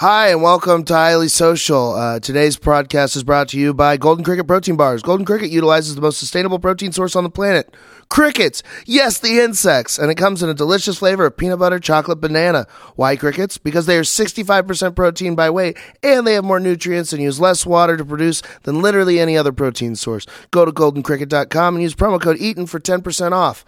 Hi, 0.00 0.28
and 0.28 0.42
welcome 0.42 0.84
to 0.84 0.92
Highly 0.92 1.28
Social. 1.28 1.94
Uh, 1.94 2.20
today's 2.20 2.58
podcast 2.58 3.16
is 3.16 3.24
brought 3.24 3.48
to 3.48 3.58
you 3.58 3.72
by 3.72 3.96
Golden 3.96 4.26
Cricket 4.26 4.46
Protein 4.46 4.76
Bars. 4.76 5.00
Golden 5.00 5.24
Cricket 5.24 5.50
utilizes 5.50 5.94
the 5.94 6.02
most 6.02 6.18
sustainable 6.18 6.58
protein 6.58 6.92
source 6.92 7.16
on 7.16 7.24
the 7.24 7.30
planet 7.30 7.74
crickets. 8.10 8.62
Yes, 8.84 9.16
the 9.16 9.40
insects. 9.40 9.98
And 9.98 10.10
it 10.10 10.16
comes 10.16 10.42
in 10.42 10.50
a 10.50 10.54
delicious 10.54 10.98
flavor 10.98 11.24
of 11.24 11.38
peanut 11.38 11.60
butter, 11.60 11.80
chocolate, 11.80 12.20
banana. 12.20 12.66
Why 12.96 13.16
crickets? 13.16 13.56
Because 13.56 13.86
they 13.86 13.96
are 13.96 14.02
65% 14.02 14.94
protein 14.94 15.34
by 15.34 15.48
weight 15.48 15.78
and 16.02 16.26
they 16.26 16.34
have 16.34 16.44
more 16.44 16.60
nutrients 16.60 17.14
and 17.14 17.22
use 17.22 17.40
less 17.40 17.64
water 17.64 17.96
to 17.96 18.04
produce 18.04 18.42
than 18.64 18.82
literally 18.82 19.18
any 19.18 19.34
other 19.34 19.50
protein 19.50 19.96
source. 19.96 20.26
Go 20.50 20.66
to 20.66 20.72
goldencricket.com 20.72 21.74
and 21.74 21.82
use 21.82 21.94
promo 21.94 22.20
code 22.20 22.36
EATON 22.36 22.68
for 22.68 22.78
10% 22.80 23.32
off. 23.32 23.64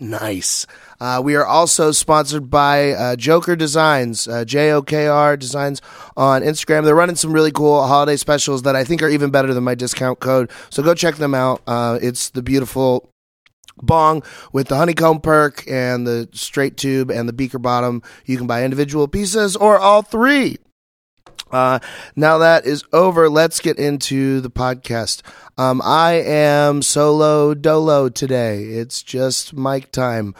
Nice. 0.00 0.66
Uh, 1.00 1.20
we 1.24 1.34
are 1.34 1.44
also 1.44 1.90
sponsored 1.90 2.50
by 2.50 2.92
uh, 2.92 3.16
Joker 3.16 3.56
Designs, 3.56 4.28
uh, 4.28 4.44
J 4.44 4.70
O 4.72 4.82
K 4.82 5.06
R 5.08 5.36
Designs 5.36 5.82
on 6.16 6.42
Instagram. 6.42 6.84
They're 6.84 6.94
running 6.94 7.16
some 7.16 7.32
really 7.32 7.52
cool 7.52 7.84
holiday 7.84 8.16
specials 8.16 8.62
that 8.62 8.76
I 8.76 8.84
think 8.84 9.02
are 9.02 9.08
even 9.08 9.30
better 9.30 9.52
than 9.52 9.64
my 9.64 9.74
discount 9.74 10.20
code. 10.20 10.50
So 10.70 10.82
go 10.82 10.94
check 10.94 11.16
them 11.16 11.34
out. 11.34 11.62
Uh, 11.66 11.98
it's 12.00 12.30
the 12.30 12.42
beautiful 12.42 13.12
bong 13.82 14.22
with 14.52 14.68
the 14.68 14.76
honeycomb 14.76 15.20
perk 15.20 15.64
and 15.68 16.06
the 16.06 16.28
straight 16.32 16.76
tube 16.76 17.10
and 17.10 17.28
the 17.28 17.32
beaker 17.32 17.58
bottom. 17.58 18.02
You 18.24 18.36
can 18.36 18.46
buy 18.46 18.64
individual 18.64 19.08
pieces 19.08 19.56
or 19.56 19.78
all 19.78 20.02
three. 20.02 20.58
Uh, 21.50 21.78
now 22.16 22.38
that 22.38 22.66
is 22.66 22.84
over, 22.92 23.28
let's 23.28 23.60
get 23.60 23.78
into 23.78 24.40
the 24.40 24.50
podcast. 24.50 25.22
Um, 25.56 25.80
I 25.84 26.14
am 26.14 26.82
solo 26.82 27.54
dolo 27.54 28.08
today. 28.08 28.64
It's 28.64 29.02
just 29.02 29.54
mic 29.54 29.90
time. 29.90 30.34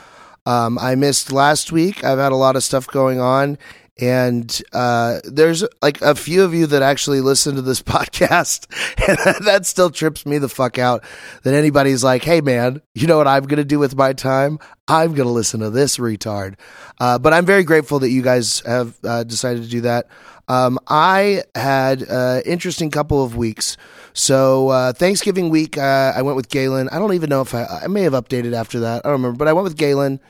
Um, 0.47 0.79
I 0.79 0.95
missed 0.95 1.33
last 1.33 1.73
week. 1.73 2.05
I've 2.05 2.19
had 2.19 2.33
a 2.33 2.37
lot 2.37 2.57
of 2.57 2.63
stuff 2.65 2.87
going 2.87 3.21
on. 3.21 3.59
And 4.01 4.63
uh, 4.73 5.19
there's 5.25 5.65
like 5.83 6.01
a 6.02 6.15
few 6.15 6.45
of 6.45 6.55
you 6.55 6.66
that 6.69 6.83
actually 6.83 7.21
listen 7.21 7.57
to 7.57 7.63
this 7.63 7.83
podcast, 7.97 8.66
and 9.09 9.45
that 9.45 9.66
still 9.66 9.91
trips 9.91 10.25
me 10.25 10.38
the 10.38 10.49
fuck 10.49 10.79
out. 10.79 11.02
That 11.43 11.54
anybody's 11.54 12.04
like, 12.04 12.23
"Hey, 12.23 12.41
man, 12.41 12.80
you 12.95 13.09
know 13.09 13.19
what 13.19 13.27
I'm 13.27 13.43
gonna 13.47 13.65
do 13.65 13.80
with 13.80 13.97
my 13.97 14.13
time? 14.13 14.60
I'm 14.87 15.15
gonna 15.15 15.32
listen 15.32 15.59
to 15.60 15.71
this 15.71 15.99
retard." 15.99 16.54
Uh, 17.01 17.19
but 17.19 17.32
I'm 17.32 17.45
very 17.45 17.65
grateful 17.65 17.99
that 17.99 18.10
you 18.10 18.23
guys 18.23 18.60
have 18.60 18.97
uh, 19.02 19.25
decided 19.25 19.65
to 19.65 19.69
do 19.69 19.80
that. 19.80 20.07
Um, 20.49 20.79
I 20.88 21.43
had 21.54 22.02
an 22.02 22.43
interesting 22.46 22.91
couple 22.91 23.23
of 23.23 23.37
weeks. 23.37 23.77
So 24.15 24.68
uh, 24.71 24.93
Thanksgiving 24.93 25.51
week, 25.51 25.79
uh, 25.79 26.13
I 26.16 26.23
went 26.23 26.37
with 26.37 26.49
Galen. 26.49 26.88
I 26.88 26.99
don't 26.99 27.15
even 27.15 27.30
know 27.30 27.43
if 27.43 27.54
I, 27.54 27.65
I 27.85 27.87
may 27.87 28.02
have 28.02 28.15
updated 28.15 28.54
after 28.54 28.80
that. 28.80 29.04
I 29.04 29.09
don't 29.09 29.21
remember, 29.21 29.37
but 29.37 29.49
I 29.49 29.52
went 29.52 29.65
with 29.65 29.76
Galen, 29.76 30.21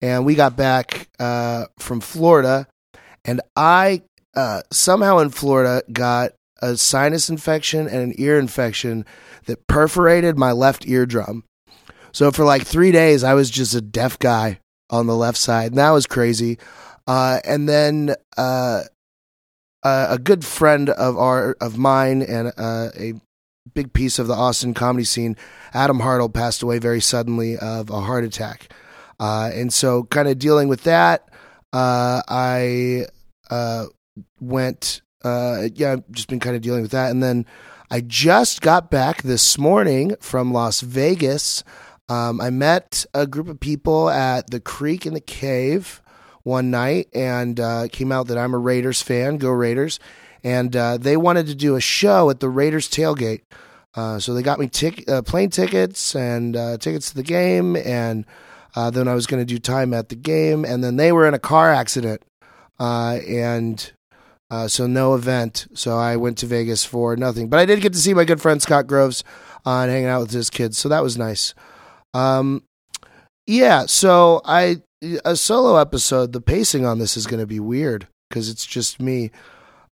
and 0.00 0.24
we 0.24 0.34
got 0.34 0.56
back 0.56 1.08
uh, 1.18 1.66
from 1.78 2.00
Florida, 2.00 2.66
and 3.24 3.40
I 3.56 4.02
uh, 4.34 4.62
somehow 4.70 5.18
in 5.18 5.30
Florida 5.30 5.82
got 5.92 6.32
a 6.62 6.76
sinus 6.76 7.28
infection 7.28 7.88
and 7.88 8.02
an 8.02 8.14
ear 8.16 8.38
infection 8.38 9.04
that 9.46 9.66
perforated 9.66 10.38
my 10.38 10.52
left 10.52 10.86
eardrum. 10.86 11.44
So 12.12 12.30
for 12.30 12.44
like 12.44 12.64
three 12.64 12.92
days, 12.92 13.24
I 13.24 13.34
was 13.34 13.50
just 13.50 13.74
a 13.74 13.80
deaf 13.80 14.18
guy 14.18 14.60
on 14.88 15.06
the 15.06 15.16
left 15.16 15.38
side, 15.38 15.72
and 15.72 15.78
that 15.78 15.90
was 15.90 16.06
crazy. 16.06 16.58
Uh, 17.06 17.40
and 17.44 17.68
then 17.68 18.14
uh, 18.36 18.82
uh, 19.86 20.08
a 20.10 20.18
good 20.18 20.44
friend 20.44 20.90
of 20.90 21.16
our 21.16 21.56
of 21.60 21.78
mine 21.78 22.20
and 22.20 22.52
uh, 22.56 22.88
a 22.98 23.14
big 23.72 23.92
piece 23.92 24.18
of 24.18 24.26
the 24.26 24.34
Austin 24.34 24.74
comedy 24.74 25.04
scene, 25.04 25.36
Adam 25.72 26.00
Hartle, 26.00 26.32
passed 26.32 26.60
away 26.60 26.80
very 26.80 27.00
suddenly 27.00 27.56
of 27.56 27.88
a 27.88 28.00
heart 28.00 28.24
attack, 28.24 28.72
uh, 29.20 29.48
and 29.54 29.72
so 29.72 30.02
kind 30.04 30.26
of 30.26 30.40
dealing 30.40 30.66
with 30.66 30.82
that, 30.82 31.28
uh, 31.72 32.20
I 32.26 33.06
uh, 33.48 33.86
went. 34.40 35.02
Uh, 35.22 35.68
yeah, 35.74 35.92
I've 35.92 36.10
just 36.10 36.28
been 36.28 36.40
kind 36.40 36.56
of 36.56 36.62
dealing 36.62 36.82
with 36.82 36.90
that, 36.90 37.12
and 37.12 37.22
then 37.22 37.46
I 37.88 38.00
just 38.00 38.62
got 38.62 38.90
back 38.90 39.22
this 39.22 39.56
morning 39.56 40.16
from 40.20 40.52
Las 40.52 40.80
Vegas. 40.80 41.62
Um, 42.08 42.40
I 42.40 42.50
met 42.50 43.06
a 43.14 43.24
group 43.24 43.48
of 43.48 43.60
people 43.60 44.10
at 44.10 44.50
the 44.50 44.60
Creek 44.60 45.06
and 45.06 45.14
the 45.14 45.20
Cave 45.20 46.02
one 46.46 46.70
night 46.70 47.08
and 47.12 47.58
uh, 47.58 47.88
came 47.90 48.12
out 48.12 48.28
that 48.28 48.38
I'm 48.38 48.54
a 48.54 48.58
Raiders 48.58 49.02
fan. 49.02 49.36
Go 49.36 49.50
Raiders! 49.50 49.98
And 50.44 50.76
uh, 50.76 50.96
they 50.96 51.16
wanted 51.16 51.48
to 51.48 51.56
do 51.56 51.74
a 51.74 51.80
show 51.80 52.30
at 52.30 52.38
the 52.38 52.48
Raiders 52.48 52.88
tailgate. 52.88 53.42
Uh, 53.96 54.20
so 54.20 54.32
they 54.32 54.42
got 54.42 54.60
me 54.60 54.68
tic- 54.68 55.10
uh, 55.10 55.22
plane 55.22 55.50
tickets 55.50 56.14
and 56.14 56.56
uh, 56.56 56.78
tickets 56.78 57.08
to 57.08 57.16
the 57.16 57.24
game, 57.24 57.74
and 57.76 58.24
uh, 58.76 58.90
then 58.90 59.08
I 59.08 59.14
was 59.14 59.26
going 59.26 59.40
to 59.40 59.44
do 59.44 59.58
time 59.58 59.92
at 59.92 60.08
the 60.08 60.14
game, 60.14 60.64
and 60.64 60.84
then 60.84 60.96
they 60.96 61.10
were 61.10 61.26
in 61.26 61.34
a 61.34 61.38
car 61.38 61.72
accident, 61.72 62.22
and 62.78 63.92
so 64.68 64.86
no 64.86 65.14
event. 65.14 65.66
So 65.74 65.96
I 65.96 66.14
went 66.16 66.38
to 66.38 66.46
Vegas 66.46 66.84
for 66.84 67.16
nothing, 67.16 67.48
but 67.48 67.58
I 67.58 67.64
did 67.64 67.80
get 67.80 67.94
to 67.94 67.98
see 67.98 68.14
my 68.14 68.24
good 68.24 68.40
friend 68.40 68.62
Scott 68.62 68.86
Groves 68.86 69.24
and 69.64 69.90
hanging 69.90 70.08
out 70.08 70.20
with 70.20 70.30
his 70.30 70.50
kids, 70.50 70.78
so 70.78 70.88
that 70.90 71.02
was 71.02 71.16
nice. 71.16 71.54
Um, 72.14 72.62
yeah, 73.46 73.86
so 73.86 74.40
I 74.44 74.82
a 75.24 75.36
solo 75.36 75.76
episode, 75.76 76.32
the 76.32 76.40
pacing 76.40 76.84
on 76.86 76.98
this 76.98 77.16
is 77.16 77.26
going 77.26 77.40
to 77.40 77.46
be 77.46 77.60
weird 77.60 78.06
because 78.28 78.48
it's 78.48 78.66
just 78.66 79.00
me. 79.00 79.30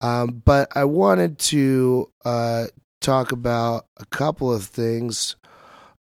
Um, 0.00 0.42
but 0.44 0.68
I 0.76 0.84
wanted 0.84 1.38
to 1.38 2.10
uh, 2.24 2.66
talk 3.00 3.32
about 3.32 3.86
a 3.96 4.06
couple 4.06 4.52
of 4.52 4.64
things. 4.64 5.36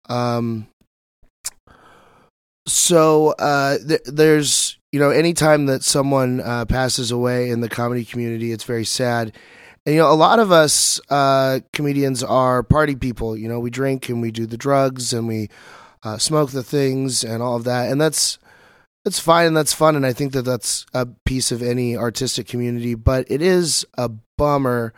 Um, 0.08 0.66
so 2.66 3.28
uh, 3.38 3.78
th- 3.86 4.02
there's, 4.04 4.78
you 4.92 5.00
know, 5.00 5.10
anytime 5.10 5.66
that 5.66 5.82
someone 5.82 6.40
uh, 6.40 6.64
passes 6.64 7.10
away 7.10 7.50
in 7.50 7.60
the 7.60 7.68
comedy 7.68 8.04
community, 8.04 8.52
it's 8.52 8.64
very 8.64 8.84
sad. 8.84 9.32
And, 9.84 9.94
you 9.94 10.00
know, 10.00 10.10
a 10.10 10.14
lot 10.14 10.40
of 10.40 10.50
us 10.50 11.00
uh, 11.10 11.60
comedians 11.72 12.22
are 12.22 12.62
party 12.62 12.96
people. 12.96 13.36
You 13.36 13.48
know, 13.48 13.60
we 13.60 13.70
drink 13.70 14.08
and 14.08 14.20
we 14.20 14.30
do 14.30 14.46
the 14.46 14.56
drugs 14.56 15.12
and 15.12 15.28
we 15.28 15.48
uh, 16.06 16.18
smoke 16.18 16.52
the 16.52 16.62
things 16.62 17.24
and 17.24 17.42
all 17.42 17.56
of 17.56 17.64
that. 17.64 17.90
And 17.90 18.00
that's 18.00 18.38
that's 19.04 19.18
fine 19.18 19.48
and 19.48 19.56
that's 19.56 19.72
fun. 19.72 19.96
And 19.96 20.06
i 20.06 20.12
think 20.12 20.32
that 20.32 20.42
that's 20.42 20.86
a 20.94 21.06
piece 21.24 21.50
of 21.50 21.62
any 21.62 21.96
artistic 21.96 22.46
community 22.46 22.94
but 22.94 23.26
it 23.28 23.42
is 23.42 23.84
a 23.98 24.10
bummer 24.38 24.94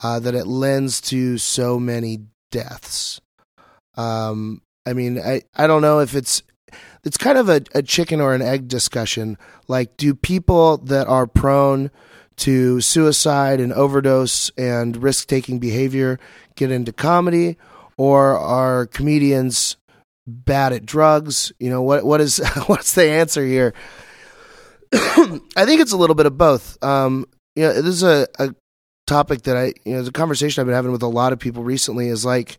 uh, 0.00 0.18
that 0.20 0.34
it 0.34 0.46
lends 0.46 1.00
to 1.00 1.38
so 1.38 1.78
many 1.78 2.20
deaths. 2.50 3.20
Um, 3.96 4.62
i 4.84 4.92
mean 4.92 5.20
I, 5.20 5.42
I 5.54 5.68
don't 5.68 5.82
know 5.82 6.00
if 6.00 6.14
it's 6.16 6.42
it's 7.04 7.16
kind 7.16 7.38
of 7.38 7.48
a, 7.48 7.62
a 7.74 7.82
chicken 7.82 8.20
or 8.20 8.34
an 8.34 8.42
egg 8.42 8.66
discussion. 8.66 9.38
Like 9.68 9.96
do 9.96 10.12
people 10.12 10.78
that 10.78 11.06
are 11.06 11.28
prone 11.28 11.92
to 12.38 12.80
suicide 12.80 13.60
and 13.60 13.72
overdose 13.72 14.50
and 14.58 15.00
risk 15.02 15.28
taking 15.28 15.60
behavior 15.60 16.18
get 16.56 16.72
into 16.72 16.92
comedy? 16.92 17.56
Or 17.96 18.38
are 18.38 18.86
comedians 18.86 19.76
bad 20.28 20.72
at 20.72 20.86
drugs? 20.86 21.52
You 21.58 21.70
know, 21.70 21.82
what 21.82 22.04
what 22.04 22.20
is 22.20 22.38
what's 22.66 22.94
the 22.94 23.08
answer 23.10 23.44
here? 23.44 23.74
I 24.92 25.64
think 25.64 25.80
it's 25.80 25.92
a 25.92 25.96
little 25.96 26.14
bit 26.14 26.26
of 26.26 26.38
both. 26.38 26.82
Um, 26.82 27.26
you 27.56 27.64
know, 27.64 27.74
this 27.74 27.94
is 27.94 28.02
a, 28.02 28.26
a 28.38 28.54
topic 29.06 29.42
that 29.42 29.56
I, 29.56 29.72
you 29.84 29.94
know, 29.94 30.02
the 30.02 30.12
conversation 30.12 30.60
I've 30.60 30.66
been 30.66 30.74
having 30.74 30.92
with 30.92 31.02
a 31.02 31.08
lot 31.08 31.32
of 31.32 31.38
people 31.38 31.62
recently. 31.62 32.08
Is 32.08 32.24
like, 32.24 32.58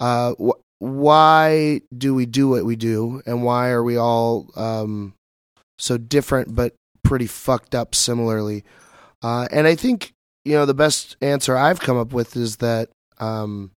uh, 0.00 0.34
wh- 0.34 0.60
why 0.82 1.80
do 1.96 2.14
we 2.14 2.26
do 2.26 2.48
what 2.48 2.64
we 2.64 2.76
do, 2.76 3.22
and 3.26 3.42
why 3.42 3.70
are 3.70 3.82
we 3.82 3.96
all 3.96 4.50
um, 4.56 5.14
so 5.78 5.96
different 5.96 6.54
but 6.54 6.74
pretty 7.02 7.26
fucked 7.26 7.74
up 7.74 7.94
similarly? 7.94 8.64
Uh, 9.22 9.46
and 9.50 9.66
I 9.66 9.74
think 9.74 10.12
you 10.44 10.54
know 10.54 10.66
the 10.66 10.74
best 10.74 11.16
answer 11.22 11.56
I've 11.56 11.80
come 11.80 11.96
up 11.96 12.12
with 12.12 12.36
is 12.36 12.56
that 12.56 12.90
um, 13.18 13.70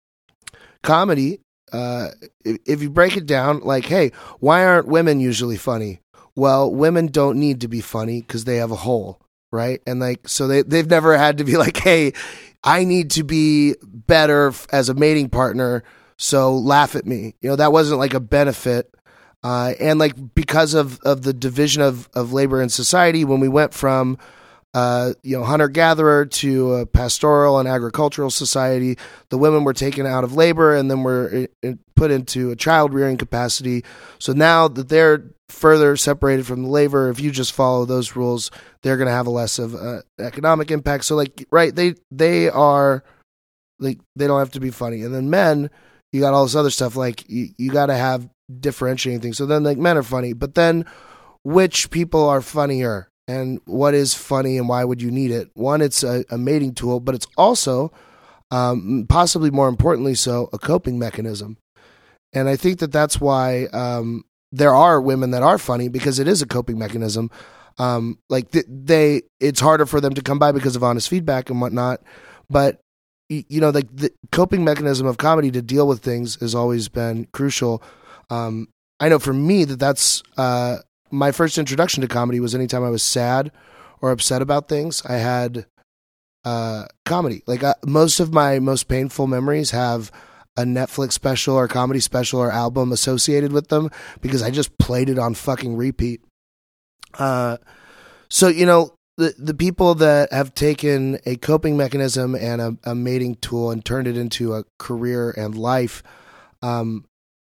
comedy 0.84 1.40
uh, 1.72 2.10
if 2.44 2.82
you 2.82 2.90
break 2.90 3.18
it 3.18 3.26
down, 3.26 3.62
like, 3.62 3.86
hey, 3.86 4.12
why 4.40 4.66
aren't 4.66 4.88
women 4.88 5.20
usually 5.20 5.58
funny? 5.58 6.02
Well, 6.36 6.72
women 6.72 7.08
don't 7.08 7.40
need 7.40 7.62
to 7.62 7.68
be 7.68 7.82
funny 7.82 8.22
because 8.22 8.44
they 8.44 8.58
have 8.58 8.72
a 8.72 8.76
hole, 8.76 9.22
right? 9.52 9.82
And 9.88 10.00
like, 10.00 10.28
so 10.28 10.48
they 10.48 10.62
they've 10.62 10.90
never 10.90 11.18
had 11.18 11.38
to 11.38 11.44
be 11.44 11.58
like, 11.58 11.78
hey, 11.78 12.14
I 12.64 12.84
need 12.84 13.12
to 13.12 13.24
be 13.24 13.76
better 13.84 14.54
as 14.72 14.90
a 14.90 14.94
mating 14.94 15.30
partner, 15.30 15.84
so 16.18 16.56
laugh 16.56 16.96
at 16.96 17.06
me. 17.06 17.36
You 17.42 17.50
know, 17.50 17.56
that 17.56 17.72
wasn't 17.72 18.00
like 18.00 18.14
a 18.14 18.20
benefit. 18.20 18.92
Uh, 19.44 19.74
and 19.80 20.00
like 20.00 20.34
because 20.34 20.74
of, 20.74 21.00
of 21.02 21.22
the 21.22 21.34
division 21.34 21.84
of, 21.84 22.10
of 22.16 22.34
labor 22.34 22.64
in 22.64 22.70
society, 22.70 23.24
when 23.24 23.40
we 23.40 23.48
went 23.48 23.76
from 23.76 24.18
uh, 24.76 25.14
you 25.24 25.38
know, 25.38 25.46
hunter 25.46 25.70
gatherer 25.70 26.26
to 26.26 26.74
a 26.74 26.86
pastoral 26.86 27.60
and 27.60 27.68
agricultural 27.68 28.30
society. 28.30 28.98
The 29.30 29.38
women 29.38 29.64
were 29.64 29.74
taken 29.74 30.06
out 30.06 30.26
of 30.26 30.36
labor 30.36 30.76
and 30.76 30.92
then 30.92 31.02
were 31.02 31.48
put 31.96 32.12
into 32.12 32.52
a 32.52 32.58
child 32.58 32.94
rearing 32.94 33.16
capacity. 33.16 33.86
So 34.20 34.34
now 34.34 34.68
that 34.68 34.90
they're 34.90 35.32
further 35.48 35.96
separated 35.96 36.46
from 36.46 36.64
the 36.64 36.68
labor, 36.68 37.10
if 37.10 37.22
you 37.22 37.32
just 37.32 37.54
follow 37.54 37.86
those 37.86 38.18
rules, 38.18 38.52
they're 38.84 38.98
going 38.98 39.08
to 39.08 39.14
have 39.14 39.28
a 39.28 39.30
less 39.32 39.60
of 39.60 39.76
uh, 39.76 40.02
economic 40.20 40.72
impact. 40.72 41.06
So 41.06 41.16
like, 41.16 41.48
right, 41.52 41.74
they 41.74 41.96
they 42.12 42.50
are 42.50 43.02
like 43.80 44.00
they 44.18 44.28
don't 44.28 44.40
have 44.40 44.52
to 44.52 44.60
be 44.60 44.72
funny. 44.72 45.04
And 45.04 45.16
then 45.16 45.30
men, 45.30 45.70
you 46.12 46.20
got 46.20 46.34
all 46.34 46.44
this 46.44 46.56
other 46.56 46.70
stuff 46.70 46.98
like 46.98 47.30
you, 47.30 47.48
you 47.58 47.72
got 47.72 47.86
to 47.86 47.96
have 47.96 48.28
differentiating 48.60 49.22
things. 49.22 49.38
So 49.38 49.46
then 49.46 49.64
like 49.64 49.78
men 49.78 49.98
are 49.98 50.04
funny, 50.04 50.34
but 50.34 50.56
then 50.56 50.86
which 51.46 51.92
people 51.92 52.28
are 52.28 52.42
funnier? 52.42 53.08
And 53.28 53.60
what 53.66 53.94
is 53.94 54.14
funny 54.14 54.58
and 54.58 54.70
why 54.70 54.84
would 54.84 55.02
you 55.02 55.10
need 55.10 55.32
it? 55.32 55.50
One, 55.56 55.82
it's 55.82 56.04
a, 56.04 56.24
a 56.30 56.38
mating 56.38 56.76
tool, 56.76 57.00
but 57.00 57.16
it's 57.16 57.28
also, 57.38 57.92
um, 58.52 59.06
possibly 59.10 59.50
more 59.50 59.68
importantly, 59.68 60.14
so 60.14 60.50
a 60.54 60.60
coping 60.60 61.00
mechanism. 61.00 61.58
And 62.34 62.48
I 62.48 62.56
think 62.56 62.80
that 62.80 62.92
that's 62.92 63.20
why 63.20 63.66
um, 63.74 64.26
there 64.52 64.76
are 64.76 65.02
women 65.02 65.32
that 65.32 65.42
are 65.42 65.58
funny 65.58 65.88
because 65.88 66.20
it 66.20 66.28
is 66.28 66.42
a 66.42 66.46
coping 66.48 66.78
mechanism. 66.78 67.32
Um, 67.78 68.20
like 68.30 68.52
th- 68.52 68.66
they, 68.70 69.24
it's 69.40 69.60
harder 69.60 69.86
for 69.86 70.00
them 70.00 70.14
to 70.14 70.22
come 70.22 70.38
by 70.38 70.52
because 70.52 70.76
of 70.76 70.84
honest 70.84 71.10
feedback 71.10 71.50
and 71.50 71.60
whatnot. 71.60 72.02
But 72.50 72.80
you 73.30 73.60
know, 73.60 73.72
like 73.72 73.88
the 73.96 74.12
coping 74.32 74.64
mechanism 74.64 75.08
of 75.08 75.18
comedy 75.18 75.50
to 75.52 75.62
deal 75.62 75.88
with 75.88 76.02
things 76.02 76.36
has 76.42 76.54
always 76.54 76.90
been 76.90 77.28
crucial. 77.34 77.82
Um, 78.30 78.68
I 79.00 79.10
know 79.10 79.20
for 79.20 79.34
me 79.34 79.66
that 79.66 79.80
that's 79.80 80.22
uh, 80.38 80.78
my 81.12 81.32
first 81.32 81.58
introduction 81.58 82.02
to 82.02 82.08
comedy 82.08 82.40
was 82.40 82.56
anytime 82.56 82.84
I 82.84 82.90
was 82.90 83.04
sad 83.04 83.52
or 84.02 84.12
upset 84.12 84.42
about 84.42 84.68
things. 84.68 85.04
I 85.06 85.16
had 85.16 85.66
uh, 86.44 86.86
comedy. 87.06 87.44
Like 87.48 87.64
uh, 87.64 87.74
most 87.86 88.20
of 88.20 88.34
my 88.34 88.60
most 88.60 88.88
painful 88.88 89.28
memories 89.28 89.72
have 89.72 90.12
a 90.58 90.64
Netflix 90.64 91.14
special 91.14 91.56
or 91.56 91.68
comedy 91.68 92.00
special 92.00 92.40
or 92.40 92.52
album 92.52 92.92
associated 92.92 93.52
with 93.52 93.68
them 93.68 93.90
because 94.22 94.42
I 94.42 94.52
just 94.52 94.78
played 94.78 95.10
it 95.10 95.20
on 95.20 95.34
fucking 95.34 95.76
repeat. 95.76 96.22
Uh, 97.18 97.58
so 98.30 98.48
you 98.48 98.66
know, 98.66 98.94
the 99.18 99.34
the 99.38 99.54
people 99.54 99.96
that 99.96 100.32
have 100.32 100.54
taken 100.54 101.20
a 101.26 101.36
coping 101.38 101.78
mechanism 101.78 102.36
and 102.36 102.62
a, 102.62 102.78
a 102.84 102.96
mating 102.96 103.36
tool 103.36 103.72
and 103.72 103.84
turned 103.84 104.08
it 104.08 104.18
into 104.18 104.54
a 104.54 104.64
career 104.78 105.32
and 105.32 105.58
life, 105.58 106.04
um, 106.62 107.06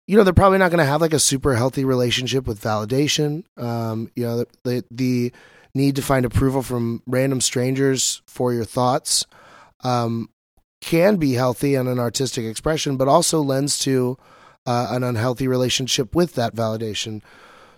you 0.09 0.17
know, 0.17 0.25
they're 0.25 0.33
probably 0.33 0.59
not 0.59 0.71
going 0.71 0.79
to 0.79 0.91
have 0.91 1.03
like 1.03 1.13
a 1.13 1.19
super 1.19 1.55
healthy 1.55 1.85
relationship 1.85 2.47
with 2.47 2.61
validation. 2.61 3.45
Um, 3.59 4.11
you 4.17 4.25
know, 4.25 4.45
the, 4.65 4.85
the, 4.91 5.33
need 5.75 5.97
to 5.97 6.03
find 6.03 6.25
approval 6.25 6.63
from 6.63 7.03
random 7.07 7.41
strangers 7.41 8.23
for 8.27 8.53
your 8.53 8.65
thoughts 8.65 9.27
um, 9.85 10.29
can 10.81 11.17
be 11.17 11.35
healthy 11.35 11.75
and 11.75 11.89
an 11.89 11.99
artistic 11.99 12.45
expression, 12.47 12.97
but 12.97 13.07
also 13.07 13.43
lends 13.43 13.79
to 13.79 14.17
uh, 14.67 14.89
an 14.91 15.05
unhealthy 15.05 15.47
relationship 15.47 16.15
with 16.15 16.35
that 16.35 16.55
validation. 16.55 17.23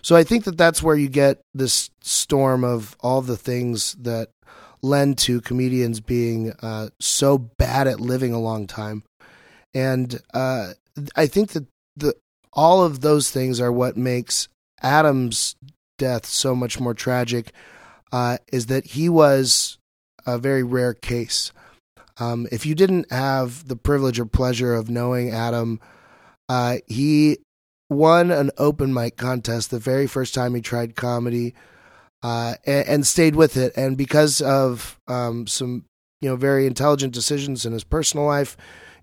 So 0.01 0.15
I 0.15 0.23
think 0.23 0.45
that 0.45 0.57
that's 0.57 0.81
where 0.81 0.95
you 0.95 1.09
get 1.09 1.41
this 1.53 1.89
storm 2.01 2.63
of 2.63 2.95
all 3.01 3.21
the 3.21 3.37
things 3.37 3.93
that 3.99 4.29
lend 4.81 5.17
to 5.19 5.41
comedians 5.41 5.99
being 5.99 6.53
uh, 6.63 6.89
so 6.99 7.37
bad 7.37 7.87
at 7.87 7.99
living 7.99 8.33
a 8.33 8.39
long 8.39 8.67
time. 8.67 9.03
And 9.73 10.19
uh, 10.33 10.73
I 11.15 11.27
think 11.27 11.51
that 11.51 11.65
the 11.95 12.15
all 12.53 12.83
of 12.83 13.01
those 13.01 13.29
things 13.29 13.59
are 13.59 13.71
what 13.71 13.97
makes 13.97 14.47
Adam's 14.81 15.55
death 15.97 16.25
so 16.25 16.55
much 16.55 16.79
more 16.79 16.93
tragic. 16.93 17.51
Uh, 18.11 18.37
is 18.51 18.65
that 18.65 18.87
he 18.87 19.07
was 19.07 19.77
a 20.25 20.37
very 20.37 20.63
rare 20.63 20.93
case. 20.93 21.53
Um, 22.19 22.47
if 22.51 22.65
you 22.65 22.75
didn't 22.75 23.11
have 23.11 23.67
the 23.67 23.77
privilege 23.77 24.19
or 24.19 24.25
pleasure 24.25 24.75
of 24.75 24.89
knowing 24.89 25.31
Adam, 25.31 25.79
uh, 26.49 26.77
he 26.87 27.37
won 27.89 28.31
an 28.31 28.51
open 28.57 28.93
mic 28.93 29.17
contest 29.17 29.71
the 29.71 29.79
very 29.79 30.07
first 30.07 30.33
time 30.33 30.53
he 30.53 30.61
tried 30.61 30.95
comedy 30.95 31.53
uh, 32.23 32.55
and, 32.65 32.87
and, 32.87 33.07
stayed 33.07 33.35
with 33.35 33.57
it. 33.57 33.73
And 33.75 33.97
because 33.97 34.41
of 34.41 34.99
um, 35.07 35.47
some, 35.47 35.85
you 36.21 36.29
know, 36.29 36.35
very 36.35 36.67
intelligent 36.67 37.13
decisions 37.13 37.65
in 37.65 37.73
his 37.73 37.83
personal 37.83 38.25
life, 38.25 38.55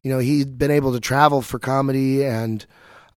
you 0.02 0.10
know, 0.10 0.20
he'd 0.20 0.58
been 0.58 0.70
able 0.70 0.92
to 0.92 1.00
travel 1.00 1.42
for 1.42 1.58
comedy 1.58 2.24
and 2.24 2.64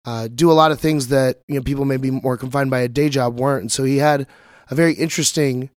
uh, 0.05 0.29
do 0.29 0.51
a 0.51 0.55
lot 0.55 0.73
of 0.73 0.81
things 0.81 1.09
that, 1.09 1.41
you 1.49 1.57
know, 1.57 1.63
people 1.63 1.85
maybe 1.85 2.11
more 2.11 2.37
confined 2.37 2.71
by 2.71 2.81
a 2.81 2.89
day 2.89 3.09
job 3.09 3.39
weren't. 3.39 3.63
And 3.63 3.73
so 3.73 3.85
he 3.85 3.99
had 3.99 4.27
a 4.71 4.75
very 4.75 4.95
interesting 4.95 5.71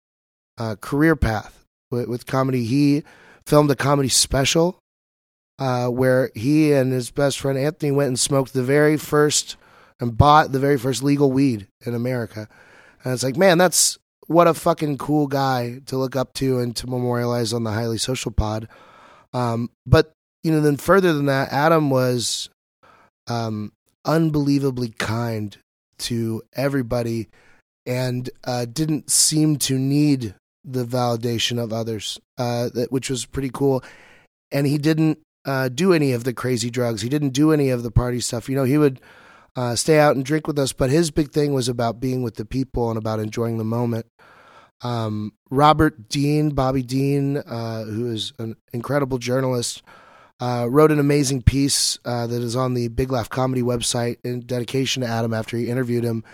uh, 0.59 0.77
career 0.81 1.17
path 1.17 1.65
with, 1.91 2.09
with, 2.09 2.27
comedy. 2.27 2.65
He 2.65 3.03
filmed 3.47 3.71
a 3.71 3.77
comedy 3.77 4.11
special 4.11 4.79
uh, 5.59 5.89
where 5.89 6.31
he 6.35 6.73
and 6.73 6.93
his 6.93 7.11
best 7.11 7.39
friend 7.41 7.59
Anthony 7.59 7.93
went 7.93 8.09
and 8.09 8.21
smoked 8.21 8.53
the 8.53 8.63
very 8.63 8.97
first 8.97 9.57
and 10.01 10.17
bought 10.17 10.53
the 10.53 10.59
very 10.59 10.79
first 10.79 11.03
legal 11.03 11.31
weed 11.33 11.67
in 11.87 11.95
America. 11.95 12.49
And 13.05 13.15
it's 13.15 13.23
like, 13.23 13.37
man, 13.37 13.59
that's 13.59 13.99
what 14.27 14.47
a 14.47 14.55
fucking 14.55 14.99
cool 14.99 15.27
guy 15.27 15.81
to 15.87 15.97
look 15.97 16.15
up 16.15 16.35
to 16.35 16.61
and 16.61 16.77
to 16.77 16.87
memorialize 16.87 17.53
on 17.53 17.65
the 17.65 17.73
highly 17.73 17.99
social 17.99 18.31
pod. 18.31 18.69
Um, 19.33 19.71
but 19.87 20.13
you 20.43 20.53
know, 20.53 20.61
then 20.61 20.77
further 20.77 21.13
than 21.13 21.27
that, 21.27 21.53
Adam 21.53 21.91
was 21.91 22.49
um, 23.27 23.73
unbelievably 24.05 24.91
kind 24.99 25.57
to 25.99 26.43
everybody 26.55 27.29
and 27.87 28.31
uh, 28.45 28.65
didn't 28.65 29.11
seem 29.11 29.57
to 29.57 29.79
need 29.79 30.35
the 30.65 30.85
validation 30.85 31.63
of 31.63 31.73
others, 31.73 32.19
uh, 32.39 32.69
that, 32.75 32.93
which 32.93 33.11
was 33.11 33.27
pretty 33.27 33.51
cool. 33.53 33.83
And 34.53 34.67
he 34.67 34.79
didn't 34.79 35.19
uh, 35.45 35.69
do 35.69 35.93
any 35.93 36.13
of 36.13 36.25
the 36.25 36.35
crazy 36.35 36.71
drugs. 36.71 37.03
He 37.03 37.09
didn't 37.09 37.31
do 37.31 37.53
any 37.53 37.71
of 37.71 37.83
the 37.83 37.91
party 37.91 38.21
stuff. 38.21 38.49
You 38.49 38.57
know, 38.57 38.65
he 38.65 38.79
would 38.79 39.01
uh, 39.57 39.75
stay 39.77 39.99
out 39.99 40.17
and 40.17 40.25
drink 40.25 40.47
with 40.47 40.59
us. 40.59 40.73
But 40.73 40.91
his 40.91 41.11
big 41.11 41.31
thing 41.31 41.55
was 41.55 41.69
about 41.69 42.01
being 42.01 42.23
with 42.23 42.37
the 42.37 42.45
people 42.45 42.91
and 42.91 42.99
about 42.99 43.21
enjoying 43.21 43.59
the 43.59 43.65
moment. 43.65 44.07
Um, 44.83 45.33
Robert 45.51 46.09
Dean, 46.09 46.51
Bobby 46.51 46.83
Dean, 46.83 47.39
uh, 47.39 47.85
who 47.85 48.11
is 48.11 48.33
an 48.39 48.57
incredible 48.73 49.19
journalist, 49.19 49.83
uh, 50.41 50.67
wrote 50.69 50.91
an 50.91 50.99
amazing 50.99 51.43
piece 51.43 51.99
uh, 52.05 52.27
that 52.27 52.43
is 52.43 52.57
on 52.57 52.75
the 52.75 52.89
Big 52.89 53.13
Laugh 53.13 53.29
Comedy 53.29 53.63
website 53.63 54.17
in 54.25 54.41
dedication 54.41 55.03
to 55.03 55.09
Adam 55.09 55.35
after 55.35 55.57
he 55.57 55.69
interviewed 55.69 56.05
him. 56.05 56.25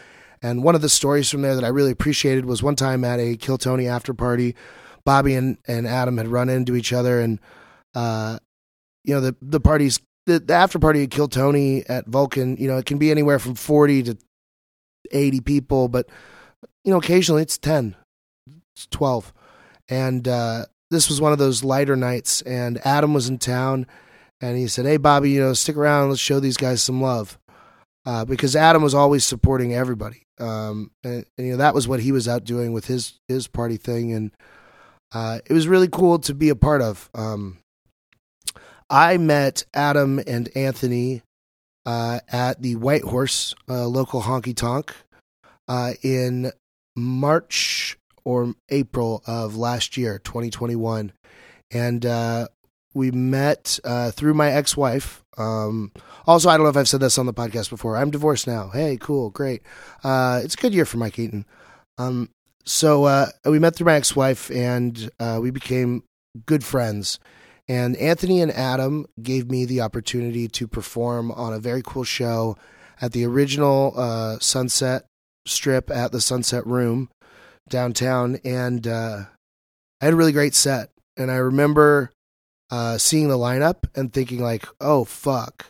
And 0.43 0.63
one 0.63 0.75
of 0.75 0.83
the 0.83 0.89
stories 0.89 1.31
from 1.31 1.43
there 1.43 1.55
that 1.55 1.65
I 1.65 1.69
really 1.69 1.91
appreciated 1.91 2.45
was 2.45 2.63
one 2.63 2.77
time 2.77 3.05
at 3.05 3.19
a 3.19 3.37
Kill 3.37 3.59
Tony 3.59 3.89
after 3.89 4.15
party, 4.15 4.55
Bobby 5.05 5.35
and, 5.35 5.59
and 5.67 5.87
Adam 5.87 6.19
had 6.19 6.29
run 6.29 6.49
into 6.49 6.77
each 6.77 6.93
other, 6.93 7.21
and 7.21 7.41
uh, 7.95 8.39
you 9.05 9.15
know 9.15 9.21
the 9.21 9.35
the 9.41 9.61
party's 9.61 10.01
the, 10.27 10.41
the 10.41 10.53
after 10.55 10.79
party 10.79 11.05
at 11.05 11.11
Kill 11.11 11.29
Tony 11.29 11.85
at 11.89 12.07
Vulcan, 12.07 12.57
you 12.59 12.69
know, 12.69 12.77
it 12.77 12.87
can 12.87 12.99
be 12.99 13.11
anywhere 13.11 13.39
from 13.39 13.55
40 13.55 14.03
to 14.05 14.19
80 15.13 15.41
people, 15.41 15.89
but, 15.89 16.09
you 16.85 16.91
know, 16.91 16.99
occasionally 16.99 17.43
it's 17.43 17.59
10, 17.59 17.97
it's 18.75 18.87
12. 18.89 19.33
And 19.89 20.27
uh, 20.27 20.67
this 20.91 21.09
was 21.09 21.21
one 21.21 21.33
of 21.33 21.39
those 21.39 21.65
lighter 21.65 21.97
nights, 21.97 22.43
and 22.43 22.85
Adam 22.87 23.13
was 23.15 23.29
in 23.29 23.39
town, 23.39 23.87
and 24.41 24.57
he 24.57 24.67
said, 24.69 24.87
Hey, 24.87 24.97
Bobby, 24.97 25.31
you 25.31 25.41
know, 25.41 25.53
stick 25.53 25.77
around, 25.77 26.11
let's 26.11 26.21
show 26.21 26.41
these 26.41 26.57
guys 26.57 26.83
some 26.83 27.01
love. 27.01 27.39
Uh, 28.05 28.25
because 28.25 28.55
Adam 28.55 28.83
was 28.83 28.95
always 28.95 29.25
supporting 29.25 29.75
everybody. 29.75 30.23
Um, 30.39 30.93
and, 31.03 31.25
and, 31.37 31.47
you 31.47 31.53
know, 31.53 31.59
that 31.59 31.75
was 31.75 31.89
what 31.89 31.99
he 31.99 32.13
was 32.13 32.29
out 32.29 32.45
doing 32.45 32.73
with 32.73 32.87
his, 32.87 33.19
his 33.27 33.49
party 33.49 33.77
thing. 33.77 34.13
And 34.13 34.31
uh, 35.13 35.41
it 35.45 35.53
was 35.53 35.67
really 35.67 35.89
cool 35.89 36.21
to 36.21 36.33
be 36.33 36.49
a 36.49 36.55
part 36.55 36.83
of. 36.83 37.11
Um, 37.15 37.59
I 38.89 39.17
met 39.17 39.65
Adam 39.75 40.21
and 40.25 40.49
Anthony 40.55 41.23
uh, 41.85 42.21
at 42.29 42.63
the 42.63 42.77
White 42.77 43.03
Horse 43.03 43.55
uh, 43.69 43.87
local 43.87 44.23
honky 44.23 44.55
tonk 44.55 44.95
uh, 45.67 45.95
in 46.03 46.53
March 46.95 47.99
or 48.27 48.55
April 48.71 49.23
of 49.25 49.57
last 49.57 49.97
year, 49.97 50.19
2021. 50.19 51.13
And 51.71 52.05
uh, 52.05 52.49
we 52.93 53.13
met 53.13 53.79
uh, 53.85 54.11
through 54.11 54.35
my 54.35 54.51
ex 54.51 54.77
wife. 54.77 55.23
Um, 55.39 55.93
also, 56.27 56.49
I 56.49 56.57
don't 56.57 56.65
know 56.65 56.71
if 56.71 56.77
I've 56.77 56.89
said 56.89 57.01
this 57.01 57.19
on 57.19 57.27
the 57.27 57.33
podcast 57.33 57.71
before. 57.71 57.97
I'm 57.97 58.11
divorced 58.11 58.49
now. 58.49 58.71
Hey, 58.71 58.99
cool, 59.01 59.31
great. 59.31 59.63
Uh, 60.03 60.41
it's 60.43 60.55
a 60.55 60.59
good 60.59 60.75
year 60.75 60.85
for 60.85 60.97
Mike 60.97 61.19
Eaton. 61.21 61.47
Um, 61.99 62.31
so 62.65 63.29
we 63.45 63.61
met 63.61 63.77
through 63.77 63.87
my 63.87 63.95
ex 63.95 64.17
wife 64.17 64.51
and 64.51 65.09
we 65.39 65.53
became 65.53 66.03
good 66.47 66.65
friends. 66.65 67.21
And 67.69 67.97
Anthony 67.97 68.41
and 68.41 68.51
Adam 68.51 69.07
gave 69.23 69.51
me 69.51 69.65
the 69.65 69.81
opportunity 69.83 70.49
to 70.49 70.67
perform 70.67 71.31
on 71.31 71.53
a 71.53 71.61
very 71.61 71.83
cool 71.85 72.05
show 72.05 72.57
at 73.01 73.13
the 73.13 73.25
original 73.25 73.93
uh, 73.97 74.39
Sunset 74.41 75.05
Strip 75.47 75.91
at 75.91 76.11
the 76.13 76.21
Sunset 76.21 76.67
Room 76.67 77.09
downtown. 77.69 78.39
And 78.45 78.87
uh, 78.87 79.25
I 80.01 80.05
had 80.05 80.15
a 80.15 80.17
really 80.17 80.33
great 80.33 80.55
set. 80.55 80.91
And 81.17 81.31
I 81.31 81.37
remember 81.37 82.11
uh, 82.71 82.99
seeing 82.99 83.29
the 83.29 83.39
lineup 83.39 83.85
and 83.95 84.13
thinking, 84.13 84.43
like, 84.43 84.67
oh, 84.81 85.05
fuck. 85.05 85.67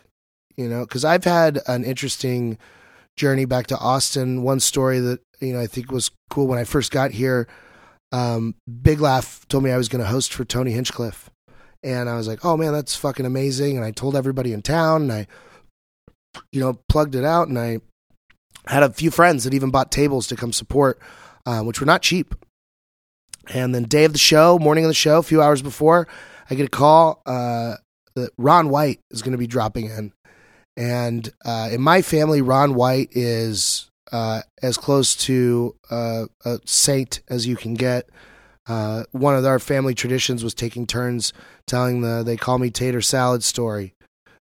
You 0.56 0.68
know, 0.68 0.84
because 0.84 1.04
I've 1.04 1.24
had 1.24 1.60
an 1.66 1.84
interesting 1.84 2.58
journey 3.16 3.44
back 3.44 3.66
to 3.68 3.78
Austin. 3.78 4.42
One 4.42 4.60
story 4.60 5.00
that, 5.00 5.20
you 5.40 5.52
know, 5.52 5.60
I 5.60 5.66
think 5.66 5.90
was 5.92 6.10
cool 6.30 6.46
when 6.46 6.58
I 6.58 6.64
first 6.64 6.90
got 6.90 7.10
here. 7.12 7.46
Um, 8.12 8.54
Big 8.82 9.00
Laugh 9.00 9.46
told 9.48 9.64
me 9.64 9.70
I 9.70 9.76
was 9.76 9.88
going 9.88 10.02
to 10.02 10.08
host 10.08 10.32
for 10.32 10.44
Tony 10.44 10.72
Hinchcliffe 10.72 11.30
and 11.86 12.08
I 12.08 12.16
was 12.16 12.26
like, 12.26 12.44
oh 12.44 12.56
man, 12.56 12.72
that's 12.72 12.96
fucking 12.96 13.26
amazing. 13.26 13.76
And 13.76 13.84
I 13.84 13.92
told 13.92 14.16
everybody 14.16 14.52
in 14.52 14.60
town 14.60 15.02
and 15.02 15.12
I, 15.12 15.26
you 16.50 16.60
know, 16.60 16.80
plugged 16.88 17.14
it 17.14 17.24
out 17.24 17.46
and 17.46 17.58
I 17.58 17.78
had 18.66 18.82
a 18.82 18.92
few 18.92 19.12
friends 19.12 19.44
that 19.44 19.54
even 19.54 19.70
bought 19.70 19.92
tables 19.92 20.26
to 20.26 20.36
come 20.36 20.52
support, 20.52 20.98
uh, 21.46 21.62
which 21.62 21.80
were 21.80 21.86
not 21.86 22.02
cheap. 22.02 22.34
And 23.48 23.74
then 23.74 23.84
day 23.84 24.04
of 24.04 24.12
the 24.12 24.18
show, 24.18 24.58
morning 24.58 24.84
of 24.84 24.88
the 24.88 24.94
show, 24.94 25.18
a 25.18 25.22
few 25.22 25.40
hours 25.40 25.62
before, 25.62 26.08
I 26.50 26.56
get 26.56 26.66
a 26.66 26.70
call 26.70 27.22
uh, 27.26 27.76
that 28.16 28.30
Ron 28.36 28.68
White 28.68 29.00
is 29.10 29.22
going 29.22 29.32
to 29.32 29.38
be 29.38 29.46
dropping 29.46 29.86
in. 29.86 30.12
And 30.76 31.32
uh, 31.44 31.68
in 31.70 31.80
my 31.80 32.02
family, 32.02 32.42
Ron 32.42 32.74
White 32.74 33.08
is 33.12 33.88
uh, 34.12 34.42
as 34.62 34.76
close 34.76 35.14
to 35.16 35.74
uh, 35.90 36.26
a 36.44 36.58
saint 36.64 37.22
as 37.28 37.46
you 37.46 37.56
can 37.56 37.74
get. 37.74 38.10
Uh, 38.68 39.04
one 39.12 39.36
of 39.36 39.44
our 39.46 39.60
family 39.60 39.94
traditions 39.94 40.42
was 40.42 40.52
taking 40.52 40.86
turns 40.86 41.32
telling 41.68 42.00
the 42.00 42.24
they 42.24 42.36
call 42.36 42.58
me 42.58 42.68
tater 42.68 43.00
salad 43.00 43.44
story, 43.44 43.94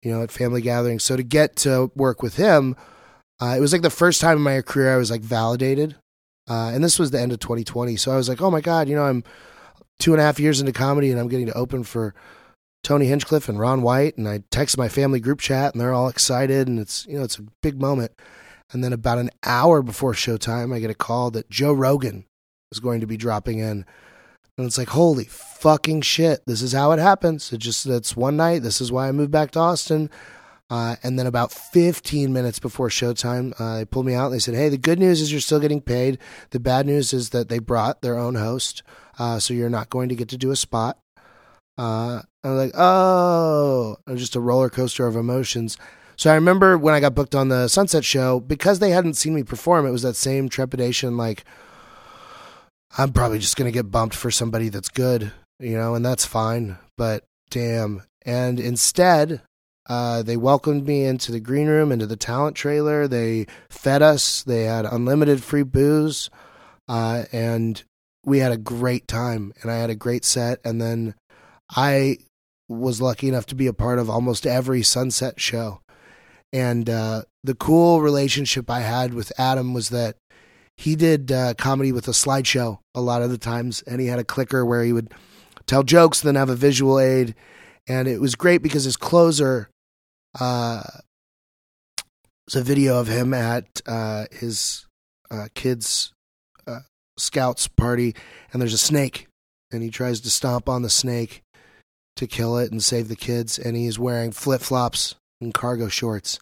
you 0.03 0.11
know, 0.11 0.21
at 0.21 0.31
family 0.31 0.61
gatherings. 0.61 1.03
So 1.03 1.17
to 1.17 1.23
get 1.23 1.55
to 1.57 1.91
work 1.95 2.21
with 2.21 2.35
him, 2.35 2.75
it 3.41 3.59
was 3.59 3.73
like 3.73 3.81
the 3.81 3.89
first 3.89 4.21
time 4.21 4.37
in 4.37 4.43
my 4.43 4.61
career 4.61 4.93
I 4.93 4.97
was 4.97 5.09
like 5.09 5.21
validated. 5.21 5.95
Uh, 6.51 6.69
and 6.73 6.83
this 6.83 6.99
was 6.99 7.11
the 7.11 7.19
end 7.19 7.31
of 7.31 7.39
2020. 7.39 7.95
So 7.95 8.11
I 8.11 8.17
was 8.17 8.27
like, 8.27 8.41
oh 8.41 8.51
my 8.51 8.59
God, 8.59 8.89
you 8.89 8.95
know, 8.95 9.05
I'm 9.05 9.23
two 9.99 10.11
and 10.11 10.19
a 10.19 10.23
half 10.25 10.37
years 10.37 10.59
into 10.59 10.73
comedy 10.73 11.09
and 11.09 11.17
I'm 11.17 11.29
getting 11.29 11.45
to 11.45 11.53
open 11.53 11.85
for 11.85 12.13
Tony 12.83 13.05
Hinchcliffe 13.05 13.47
and 13.47 13.57
Ron 13.57 13.81
White. 13.81 14.17
And 14.17 14.27
I 14.27 14.43
text 14.51 14.77
my 14.77 14.89
family 14.89 15.21
group 15.21 15.39
chat 15.39 15.73
and 15.73 15.79
they're 15.79 15.93
all 15.93 16.09
excited. 16.09 16.67
And 16.67 16.77
it's, 16.77 17.05
you 17.07 17.17
know, 17.17 17.23
it's 17.23 17.39
a 17.39 17.43
big 17.61 17.79
moment. 17.79 18.11
And 18.73 18.83
then 18.83 18.91
about 18.91 19.17
an 19.17 19.29
hour 19.45 19.81
before 19.81 20.11
showtime, 20.11 20.75
I 20.75 20.79
get 20.79 20.89
a 20.89 20.93
call 20.93 21.31
that 21.31 21.49
Joe 21.49 21.71
Rogan 21.71 22.25
is 22.73 22.81
going 22.81 22.99
to 22.99 23.07
be 23.07 23.15
dropping 23.15 23.59
in. 23.59 23.85
And 24.57 24.67
it's 24.67 24.77
like, 24.77 24.89
holy 24.89 25.25
fucking 25.25 26.01
shit. 26.01 26.41
This 26.47 26.61
is 26.61 26.73
how 26.73 26.91
it 26.91 26.99
happens. 26.99 27.53
It 27.53 27.59
just, 27.59 27.85
that's 27.85 28.17
one 28.17 28.35
night. 28.35 28.61
This 28.61 28.81
is 28.81 28.91
why 28.91 29.07
I 29.07 29.13
moved 29.13 29.31
back 29.31 29.51
to 29.51 29.59
Austin. 29.59 30.09
Uh, 30.71 30.95
and 31.03 31.19
then 31.19 31.27
about 31.27 31.51
15 31.51 32.31
minutes 32.31 32.57
before 32.57 32.87
showtime, 32.87 33.53
uh, 33.59 33.75
they 33.75 33.85
pulled 33.85 34.05
me 34.05 34.13
out 34.13 34.27
and 34.27 34.35
they 34.35 34.39
said, 34.39 34.55
Hey, 34.55 34.69
the 34.69 34.77
good 34.77 34.99
news 34.99 35.19
is 35.19 35.29
you're 35.29 35.41
still 35.41 35.59
getting 35.59 35.81
paid. 35.81 36.17
The 36.51 36.61
bad 36.61 36.85
news 36.85 37.11
is 37.11 37.31
that 37.31 37.49
they 37.49 37.59
brought 37.59 38.01
their 38.01 38.17
own 38.17 38.35
host. 38.35 38.81
Uh, 39.19 39.37
so 39.37 39.53
you're 39.53 39.69
not 39.69 39.89
going 39.89 40.07
to 40.07 40.15
get 40.15 40.29
to 40.29 40.37
do 40.37 40.49
a 40.49 40.55
spot. 40.55 40.97
Uh, 41.77 42.21
I'm 42.45 42.55
like, 42.55 42.71
Oh, 42.73 43.97
was 44.07 44.21
just 44.21 44.37
a 44.37 44.39
roller 44.39 44.69
coaster 44.69 45.05
of 45.05 45.17
emotions. 45.17 45.77
So 46.15 46.31
I 46.31 46.35
remember 46.35 46.77
when 46.77 46.93
I 46.93 47.01
got 47.01 47.15
booked 47.15 47.35
on 47.35 47.49
the 47.49 47.67
Sunset 47.67 48.05
Show, 48.05 48.39
because 48.39 48.79
they 48.79 48.91
hadn't 48.91 49.15
seen 49.15 49.35
me 49.35 49.43
perform, 49.43 49.85
it 49.85 49.91
was 49.91 50.03
that 50.03 50.15
same 50.15 50.47
trepidation 50.47 51.17
like, 51.17 51.43
I'm 52.97 53.11
probably 53.11 53.39
just 53.39 53.57
going 53.57 53.69
to 53.69 53.77
get 53.77 53.91
bumped 53.91 54.15
for 54.15 54.31
somebody 54.31 54.69
that's 54.69 54.89
good, 54.89 55.33
you 55.59 55.77
know, 55.77 55.95
and 55.95 56.05
that's 56.05 56.25
fine. 56.25 56.77
But 56.97 57.25
damn. 57.49 58.03
And 58.23 58.57
instead, 58.57 59.41
uh, 59.91 60.23
they 60.23 60.37
welcomed 60.37 60.87
me 60.87 61.03
into 61.03 61.33
the 61.33 61.41
green 61.41 61.67
room, 61.67 61.91
into 61.91 62.07
the 62.07 62.15
talent 62.15 62.55
trailer. 62.55 63.09
They 63.09 63.45
fed 63.69 64.01
us. 64.01 64.41
They 64.41 64.63
had 64.63 64.85
unlimited 64.85 65.43
free 65.43 65.63
booze. 65.63 66.29
Uh, 66.87 67.25
and 67.33 67.83
we 68.23 68.37
had 68.37 68.53
a 68.53 68.57
great 68.57 69.05
time. 69.05 69.51
And 69.61 69.69
I 69.69 69.75
had 69.75 69.89
a 69.89 69.95
great 69.95 70.23
set. 70.23 70.59
And 70.63 70.81
then 70.81 71.13
I 71.75 72.19
was 72.69 73.01
lucky 73.01 73.27
enough 73.27 73.45
to 73.47 73.55
be 73.55 73.67
a 73.67 73.73
part 73.73 73.99
of 73.99 74.09
almost 74.09 74.47
every 74.47 74.81
Sunset 74.81 75.41
show. 75.41 75.81
And 76.53 76.89
uh, 76.89 77.23
the 77.43 77.55
cool 77.55 78.01
relationship 78.01 78.69
I 78.69 78.79
had 78.79 79.13
with 79.13 79.33
Adam 79.37 79.73
was 79.73 79.89
that 79.89 80.15
he 80.77 80.95
did 80.95 81.33
uh, 81.33 81.53
comedy 81.55 81.91
with 81.91 82.07
a 82.07 82.11
slideshow 82.11 82.79
a 82.95 83.01
lot 83.01 83.23
of 83.23 83.29
the 83.29 83.37
times, 83.37 83.81
and 83.81 83.99
he 83.99 84.07
had 84.07 84.19
a 84.19 84.23
clicker 84.23 84.65
where 84.65 84.85
he 84.85 84.93
would 84.93 85.13
tell 85.67 85.83
jokes, 85.83 86.21
then 86.21 86.35
have 86.35 86.49
a 86.49 86.55
visual 86.55 86.97
aid, 86.97 87.35
and 87.87 88.07
it 88.07 88.21
was 88.21 88.35
great 88.35 88.63
because 88.63 88.85
his 88.85 88.97
closer 88.97 89.69
uh, 90.39 90.81
was 92.45 92.55
a 92.55 92.63
video 92.63 92.99
of 92.99 93.07
him 93.07 93.33
at 93.33 93.81
uh, 93.85 94.25
his 94.31 94.85
uh, 95.29 95.47
kids' 95.53 96.13
uh, 96.67 96.79
scouts 97.17 97.67
party, 97.67 98.15
and 98.51 98.61
there's 98.61 98.73
a 98.73 98.77
snake, 98.77 99.27
and 99.71 99.83
he 99.83 99.89
tries 99.89 100.21
to 100.21 100.29
stomp 100.29 100.67
on 100.67 100.81
the 100.81 100.89
snake 100.89 101.43
to 102.17 102.27
kill 102.27 102.57
it 102.57 102.71
and 102.71 102.83
save 102.83 103.07
the 103.07 103.15
kids, 103.15 103.57
and 103.57 103.75
he's 103.75 103.97
wearing 103.97 104.31
flip 104.31 104.61
flops 104.61 105.15
and 105.39 105.53
cargo 105.53 105.87
shorts, 105.87 106.39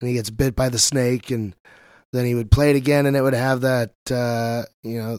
and 0.00 0.08
he 0.08 0.14
gets 0.14 0.30
bit 0.30 0.54
by 0.56 0.68
the 0.68 0.78
snake 0.78 1.30
and 1.30 1.54
then 2.12 2.24
he 2.24 2.34
would 2.34 2.50
play 2.50 2.70
it 2.70 2.76
again, 2.76 3.06
and 3.06 3.16
it 3.16 3.22
would 3.22 3.34
have 3.34 3.60
that 3.62 3.92
uh, 4.10 4.62
you 4.82 5.00
know 5.00 5.18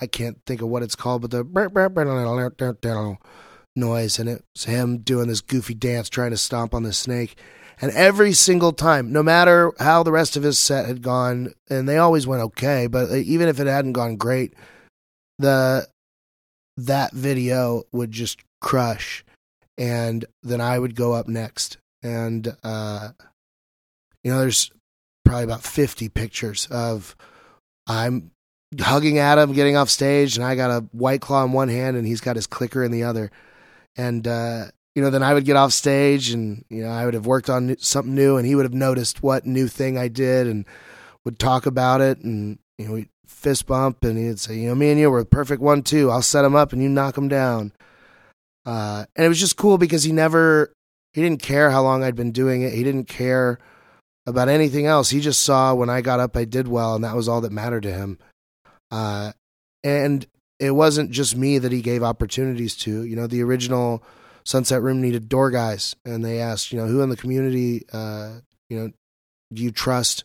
I 0.00 0.06
can't 0.06 0.38
think 0.46 0.62
of 0.62 0.68
what 0.68 0.82
it's 0.82 0.94
called, 0.94 1.22
but 1.22 1.30
the 1.30 1.44
noise, 3.78 4.18
and 4.18 4.28
it's 4.28 4.64
him 4.64 4.98
doing 4.98 5.28
this 5.28 5.40
goofy 5.40 5.74
dance 5.74 6.08
trying 6.08 6.30
to 6.30 6.36
stomp 6.36 6.74
on 6.74 6.82
the 6.82 6.92
snake. 6.92 7.36
And 7.80 7.92
every 7.92 8.32
single 8.32 8.72
time, 8.72 9.12
no 9.12 9.22
matter 9.22 9.72
how 9.78 10.02
the 10.02 10.12
rest 10.12 10.36
of 10.36 10.42
his 10.42 10.58
set 10.58 10.86
had 10.86 11.00
gone, 11.00 11.54
and 11.70 11.88
they 11.88 11.98
always 11.98 12.26
went 12.26 12.42
okay, 12.42 12.86
but 12.86 13.10
even 13.12 13.48
if 13.48 13.60
it 13.60 13.66
hadn't 13.66 13.92
gone 13.92 14.16
great, 14.16 14.54
the 15.38 15.86
that 16.76 17.12
video 17.12 17.84
would 17.92 18.10
just 18.10 18.40
crush, 18.60 19.24
and 19.76 20.24
then 20.42 20.60
I 20.60 20.78
would 20.78 20.96
go 20.96 21.12
up 21.12 21.28
next, 21.28 21.78
and 22.02 22.56
uh, 22.64 23.10
you 24.24 24.32
know, 24.32 24.40
there's 24.40 24.70
probably 25.24 25.44
about 25.44 25.62
50 25.62 26.08
pictures 26.08 26.66
of 26.70 27.14
I'm 27.86 28.30
hugging 28.80 29.18
Adam, 29.18 29.52
getting 29.52 29.76
off 29.76 29.90
stage, 29.90 30.36
and 30.36 30.44
I 30.44 30.54
got 30.54 30.70
a 30.70 30.86
white 30.92 31.20
claw 31.20 31.44
in 31.44 31.52
one 31.52 31.68
hand 31.68 31.96
and 31.96 32.06
he's 32.06 32.20
got 32.20 32.36
his 32.36 32.46
clicker 32.46 32.84
in 32.84 32.92
the 32.92 33.04
other. 33.04 33.30
And, 33.98 34.26
uh, 34.26 34.66
you 34.94 35.02
know, 35.02 35.10
then 35.10 35.22
I 35.22 35.34
would 35.34 35.44
get 35.44 35.56
off 35.56 35.72
stage 35.72 36.30
and, 36.30 36.64
you 36.70 36.82
know, 36.82 36.90
I 36.90 37.04
would 37.04 37.14
have 37.14 37.26
worked 37.26 37.50
on 37.50 37.76
something 37.78 38.14
new 38.14 38.36
and 38.36 38.46
he 38.46 38.54
would 38.54 38.64
have 38.64 38.72
noticed 38.72 39.22
what 39.22 39.44
new 39.44 39.68
thing 39.68 39.98
I 39.98 40.08
did 40.08 40.46
and 40.46 40.64
would 41.24 41.38
talk 41.38 41.66
about 41.66 42.00
it. 42.00 42.18
And, 42.20 42.58
you 42.78 42.86
know, 42.86 42.94
we'd 42.94 43.08
fist 43.26 43.66
bump 43.66 44.04
and 44.04 44.16
he'd 44.16 44.40
say, 44.40 44.56
you 44.56 44.68
know, 44.68 44.74
me 44.74 44.90
and 44.90 44.98
you 44.98 45.10
were 45.10 45.22
the 45.22 45.28
perfect 45.28 45.60
one 45.60 45.82
too. 45.82 46.10
I'll 46.10 46.22
set 46.22 46.44
him 46.44 46.54
up 46.54 46.72
and 46.72 46.82
you 46.82 46.88
knock 46.88 47.18
him 47.18 47.28
down. 47.28 47.72
Uh, 48.64 49.04
and 49.16 49.26
it 49.26 49.28
was 49.28 49.40
just 49.40 49.56
cool 49.56 49.78
because 49.78 50.04
he 50.04 50.12
never, 50.12 50.72
he 51.12 51.22
didn't 51.22 51.42
care 51.42 51.70
how 51.70 51.82
long 51.82 52.02
I'd 52.02 52.16
been 52.16 52.32
doing 52.32 52.62
it. 52.62 52.72
He 52.72 52.84
didn't 52.84 53.08
care 53.08 53.58
about 54.26 54.48
anything 54.48 54.86
else. 54.86 55.10
He 55.10 55.20
just 55.20 55.42
saw 55.42 55.74
when 55.74 55.90
I 55.90 56.02
got 56.02 56.20
up, 56.20 56.36
I 56.36 56.44
did 56.44 56.68
well, 56.68 56.94
and 56.94 57.04
that 57.04 57.16
was 57.16 57.28
all 57.28 57.40
that 57.40 57.52
mattered 57.52 57.84
to 57.84 57.92
him. 57.92 58.18
Uh, 58.90 59.32
and 59.82 60.26
it 60.58 60.72
wasn't 60.72 61.10
just 61.10 61.36
me 61.36 61.58
that 61.58 61.72
he 61.72 61.82
gave 61.82 62.02
opportunities 62.02 62.76
to. 62.76 63.04
You 63.04 63.16
know, 63.16 63.26
the 63.26 63.42
original 63.42 64.02
Sunset 64.44 64.82
Room 64.82 65.00
needed 65.00 65.28
door 65.28 65.50
guys, 65.50 65.94
and 66.04 66.24
they 66.24 66.40
asked, 66.40 66.72
you 66.72 66.78
know, 66.78 66.86
who 66.86 67.02
in 67.02 67.10
the 67.10 67.16
community, 67.16 67.84
uh, 67.92 68.38
you 68.68 68.78
know, 68.78 68.92
do 69.52 69.62
you 69.62 69.70
trust 69.70 70.24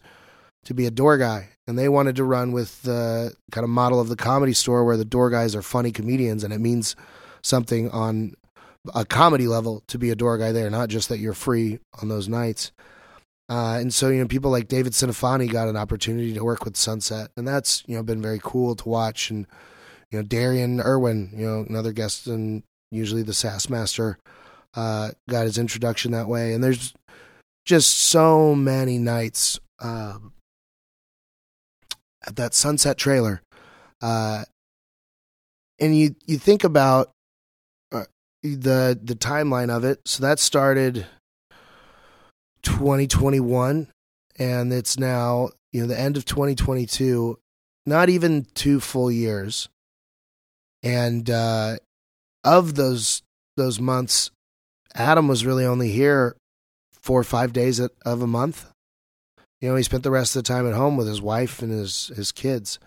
to 0.66 0.74
be 0.74 0.86
a 0.86 0.92
door 0.92 1.18
guy? 1.18 1.50
And 1.68 1.78
they 1.78 1.88
wanted 1.88 2.16
to 2.18 2.24
run 2.24 2.52
with 2.52 2.82
the 2.82 3.34
kind 3.52 3.64
of 3.64 3.70
model 3.70 4.00
of 4.00 4.10
the 4.10 4.16
comedy 4.16 4.54
store 4.54 4.84
where 4.84 4.98
the 4.98 5.06
door 5.06 5.30
guys 5.30 5.56
are 5.56 5.62
funny 5.62 5.92
comedians, 5.92 6.44
and 6.44 6.54
it 6.54 6.60
means 6.60 6.96
something 7.42 7.90
on 7.92 8.34
a 8.94 9.06
comedy 9.06 9.48
level 9.48 9.84
to 9.88 9.98
be 9.98 10.10
a 10.10 10.16
door 10.16 10.38
guy 10.38 10.52
there, 10.52 10.70
not 10.70 10.90
just 10.90 11.10
that 11.10 11.20
you're 11.20 11.34
free 11.34 11.80
on 12.02 12.10
those 12.10 12.28
nights. 12.28 12.72
Uh, 13.50 13.78
and 13.80 13.94
so, 13.94 14.10
you 14.10 14.20
know, 14.20 14.28
people 14.28 14.52
like 14.52 14.68
David 14.68 14.94
Cinefani 14.94 15.52
got 15.52 15.68
an 15.68 15.78
opportunity 15.78 16.34
to 16.34 16.44
work 16.44 16.66
with 16.66 16.78
Sunset, 16.78 17.30
and 17.38 17.48
that's 17.48 17.84
you 17.88 17.96
know 17.96 18.04
been 18.04 18.22
very 18.22 18.40
cool 18.42 18.76
to 18.76 18.90
watch. 18.90 19.30
And 19.30 19.46
you 20.14 20.20
know, 20.20 20.24
Darian 20.24 20.80
Irwin, 20.80 21.32
you 21.36 21.44
know, 21.44 21.66
another 21.68 21.92
guest 21.92 22.28
and 22.28 22.62
usually 22.92 23.24
the 23.24 23.34
Sass 23.34 23.68
Master, 23.68 24.20
uh, 24.76 25.10
got 25.28 25.46
his 25.46 25.58
introduction 25.58 26.12
that 26.12 26.28
way. 26.28 26.54
And 26.54 26.64
there's 26.64 26.94
just 27.66 27.98
so 27.98 28.54
many 28.54 29.00
nights 29.00 29.60
uh, 29.80 30.20
at 32.28 32.36
that 32.36 32.54
Sunset 32.54 32.96
trailer, 32.96 33.42
uh, 34.04 34.44
and 35.80 35.98
you 35.98 36.16
you 36.28 36.38
think 36.38 36.64
about 36.64 37.10
uh, 37.92 38.06
the 38.44 39.00
the 39.02 39.16
timeline 39.16 39.76
of 39.76 39.84
it. 39.84 40.00
So 40.06 40.22
that 40.22 40.40
started 40.40 41.08
2021 42.62 43.88
and 44.38 44.72
it's 44.72 44.98
now 44.98 45.50
you 45.74 45.82
know 45.82 45.88
the 45.88 46.00
end 46.00 46.16
of 46.16 46.24
2022 46.24 47.38
not 47.86 48.08
even 48.08 48.48
two 48.54 48.80
full 48.80 49.12
years 49.12 49.68
and 50.84 51.30
uh 51.30 51.78
of 52.44 52.76
those 52.76 53.24
those 53.56 53.80
months 53.80 54.32
adam 54.94 55.28
was 55.28 55.46
really 55.46 55.66
only 55.66 55.90
here 55.90 56.36
four 57.02 57.20
or 57.20 57.26
five 57.26 57.52
days 57.52 57.80
of 57.80 58.22
a 58.22 58.28
month. 58.28 58.66
You 59.62 59.70
know 59.70 59.76
he 59.76 59.84
spent 59.84 60.04
the 60.04 60.12
rest 60.12 60.36
of 60.36 60.44
the 60.44 60.48
time 60.48 60.68
at 60.68 60.74
home 60.74 60.98
with 60.98 61.08
his 61.08 61.22
wife 61.22 61.62
and 61.62 61.72
his 61.72 62.12
his 62.16 62.32
kids. 62.32 62.80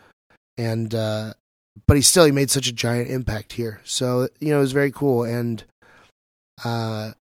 And 0.59 0.95
uh 0.95 1.35
but 1.87 1.97
he 1.97 2.03
still 2.03 2.25
he 2.25 2.33
made 2.33 2.50
such 2.50 2.67
a 2.69 2.73
giant 2.73 3.11
impact 3.11 3.55
here. 3.55 3.81
So 3.85 4.29
you 4.41 4.50
know 4.50 4.59
it 4.59 4.61
was 4.61 4.73
very 4.73 4.91
cool. 4.91 5.25
And 5.25 5.65
uh 6.65 7.12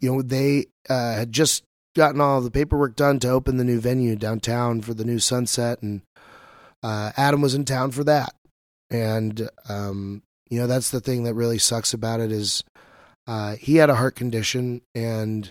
you 0.00 0.12
know, 0.12 0.22
they 0.22 0.66
uh, 0.88 1.14
had 1.14 1.32
just 1.32 1.62
gotten 1.94 2.20
all 2.20 2.40
the 2.40 2.50
paperwork 2.50 2.96
done 2.96 3.18
to 3.20 3.28
open 3.28 3.56
the 3.56 3.64
new 3.64 3.80
venue 3.80 4.16
downtown 4.16 4.82
for 4.82 4.94
the 4.94 5.04
new 5.04 5.18
Sunset, 5.18 5.80
and 5.82 6.02
uh, 6.82 7.12
Adam 7.16 7.40
was 7.40 7.54
in 7.54 7.64
town 7.64 7.90
for 7.90 8.04
that. 8.04 8.34
And 8.90 9.48
um, 9.68 10.22
you 10.48 10.60
know, 10.60 10.66
that's 10.66 10.90
the 10.90 11.00
thing 11.00 11.24
that 11.24 11.34
really 11.34 11.58
sucks 11.58 11.92
about 11.92 12.20
it 12.20 12.30
is 12.30 12.62
uh, 13.26 13.56
he 13.56 13.76
had 13.76 13.90
a 13.90 13.96
heart 13.96 14.14
condition, 14.14 14.82
and 14.94 15.50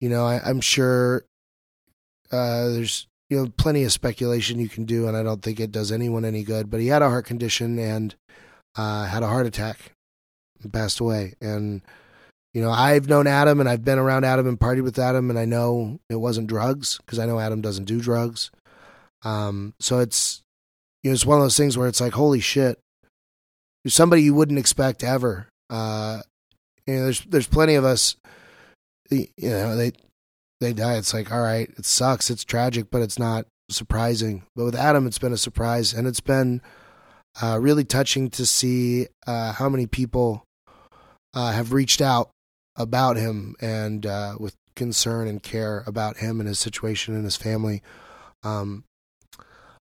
you 0.00 0.08
know, 0.08 0.26
I, 0.26 0.48
am 0.48 0.60
sure 0.60 1.24
uh, 2.30 2.68
there's 2.68 3.06
you 3.30 3.38
know 3.38 3.52
plenty 3.56 3.84
of 3.84 3.92
speculation 3.92 4.60
you 4.60 4.68
can 4.68 4.84
do, 4.84 5.08
and 5.08 5.16
I 5.16 5.22
don't 5.22 5.42
think 5.42 5.58
it 5.58 5.72
does 5.72 5.90
anyone 5.90 6.24
any 6.24 6.42
good. 6.42 6.70
But 6.70 6.80
he 6.80 6.88
had 6.88 7.02
a 7.02 7.08
heart 7.08 7.24
condition 7.24 7.78
and 7.78 8.14
uh, 8.76 9.06
had 9.06 9.22
a 9.22 9.28
heart 9.28 9.46
attack, 9.46 9.92
and 10.62 10.72
passed 10.72 11.00
away, 11.00 11.34
and 11.40 11.80
you 12.54 12.62
know, 12.62 12.70
I've 12.70 13.08
known 13.08 13.26
Adam 13.26 13.60
and 13.60 13.68
I've 13.68 13.84
been 13.84 13.98
around 13.98 14.24
Adam 14.24 14.46
and 14.46 14.58
partied 14.58 14.82
with 14.82 14.98
Adam, 14.98 15.30
and 15.30 15.38
I 15.38 15.44
know 15.44 16.00
it 16.08 16.16
wasn't 16.16 16.48
drugs 16.48 16.98
because 16.98 17.18
I 17.18 17.26
know 17.26 17.38
Adam 17.38 17.60
doesn't 17.60 17.84
do 17.84 18.00
drugs. 18.00 18.50
Um, 19.22 19.74
so 19.78 19.98
it's 19.98 20.42
you 21.02 21.10
know, 21.10 21.14
it's 21.14 21.26
one 21.26 21.38
of 21.38 21.44
those 21.44 21.56
things 21.56 21.78
where 21.78 21.88
it's 21.88 22.00
like, 22.00 22.12
holy 22.12 22.40
shit, 22.40 22.78
you're 23.84 23.90
somebody 23.90 24.22
you 24.22 24.34
wouldn't 24.34 24.58
expect 24.58 25.04
ever. 25.04 25.48
Uh, 25.70 26.20
you 26.86 26.94
know, 26.94 27.04
there's 27.04 27.20
there's 27.22 27.46
plenty 27.46 27.74
of 27.74 27.84
us. 27.84 28.16
You 29.10 29.28
know, 29.40 29.76
they 29.76 29.92
they 30.60 30.72
die. 30.72 30.96
It's 30.96 31.14
like, 31.14 31.32
all 31.32 31.40
right, 31.42 31.70
it 31.76 31.86
sucks. 31.86 32.30
It's 32.30 32.44
tragic, 32.44 32.90
but 32.90 33.02
it's 33.02 33.18
not 33.18 33.46
surprising. 33.70 34.44
But 34.56 34.64
with 34.64 34.74
Adam, 34.74 35.06
it's 35.06 35.18
been 35.18 35.32
a 35.32 35.38
surprise, 35.38 35.92
and 35.92 36.06
it's 36.06 36.20
been 36.20 36.60
uh, 37.40 37.58
really 37.60 37.84
touching 37.84 38.30
to 38.30 38.46
see 38.46 39.06
uh, 39.26 39.52
how 39.52 39.68
many 39.68 39.86
people 39.86 40.44
uh, 41.34 41.52
have 41.52 41.72
reached 41.72 42.00
out 42.00 42.30
about 42.76 43.16
him 43.16 43.54
and 43.60 44.06
uh, 44.06 44.34
with 44.38 44.54
concern 44.74 45.28
and 45.28 45.42
care 45.42 45.82
about 45.86 46.18
him 46.18 46.40
and 46.40 46.48
his 46.48 46.58
situation 46.58 47.14
and 47.14 47.24
his 47.24 47.36
family. 47.36 47.82
Um, 48.42 48.84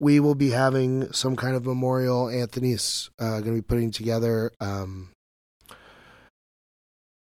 we 0.01 0.21
will 0.21 0.35
be 0.35 0.51
having 0.51 1.13
some 1.13 1.37
kind 1.37 1.57
of 1.57 1.65
memorial. 1.65 2.29
Anthony's 2.29 3.11
uh, 3.19 3.41
going 3.41 3.45
to 3.45 3.53
be 3.53 3.63
putting 3.63 3.91
together. 3.91 4.53
Um, 4.61 5.11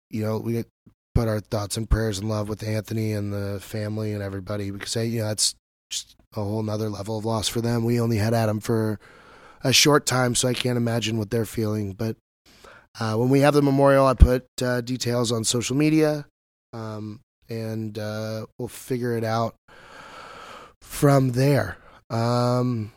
you 0.10 0.24
know, 0.24 0.38
we 0.38 0.64
put 1.16 1.28
our 1.28 1.40
thoughts 1.40 1.78
and 1.78 1.90
prayers 1.90 2.20
and 2.20 2.30
love 2.30 2.48
with 2.50 2.64
Anthony 2.64 3.14
and 3.14 3.34
the 3.34 3.60
family 3.62 4.14
and 4.14 4.24
everybody 4.24 4.72
because 4.72 4.96
you 4.96 5.20
know 5.22 5.28
that's 5.28 5.56
just 5.90 6.16
a 6.36 6.42
whole 6.44 6.64
nother 6.64 6.90
level 6.90 7.18
of 7.18 7.26
loss 7.26 7.48
for 7.48 7.62
them. 7.62 7.84
We 7.84 8.00
only 8.00 8.18
had 8.18 8.34
Adam 8.34 8.60
for 8.60 9.00
a 9.64 9.74
short 9.74 10.06
time, 10.06 10.36
so 10.36 10.48
I 10.48 10.54
can't 10.54 10.78
imagine 10.78 11.18
what 11.18 11.30
they're 11.30 11.46
feeling. 11.46 11.94
But 11.94 12.16
uh, 13.00 13.16
when 13.16 13.30
we 13.30 13.42
have 13.42 13.54
the 13.54 13.62
memorial, 13.62 14.06
I 14.06 14.14
put 14.14 14.46
uh, 14.62 14.82
details 14.82 15.32
on 15.32 15.44
social 15.44 15.76
media, 15.76 16.26
um, 16.74 17.20
and 17.50 17.98
uh, 18.00 18.46
we'll 18.58 18.68
figure 18.70 19.18
it 19.18 19.24
out 19.24 19.56
from 20.82 21.32
there. 21.32 21.78
Um, 22.12 22.92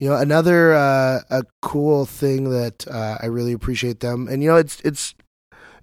you 0.00 0.08
know, 0.08 0.16
another 0.16 0.74
uh, 0.74 1.20
a 1.30 1.44
cool 1.62 2.04
thing 2.04 2.50
that 2.50 2.86
uh, 2.88 3.18
I 3.20 3.26
really 3.26 3.52
appreciate 3.52 4.00
them, 4.00 4.28
and 4.28 4.42
you 4.42 4.50
know, 4.50 4.56
it's 4.56 4.80
it's 4.80 5.14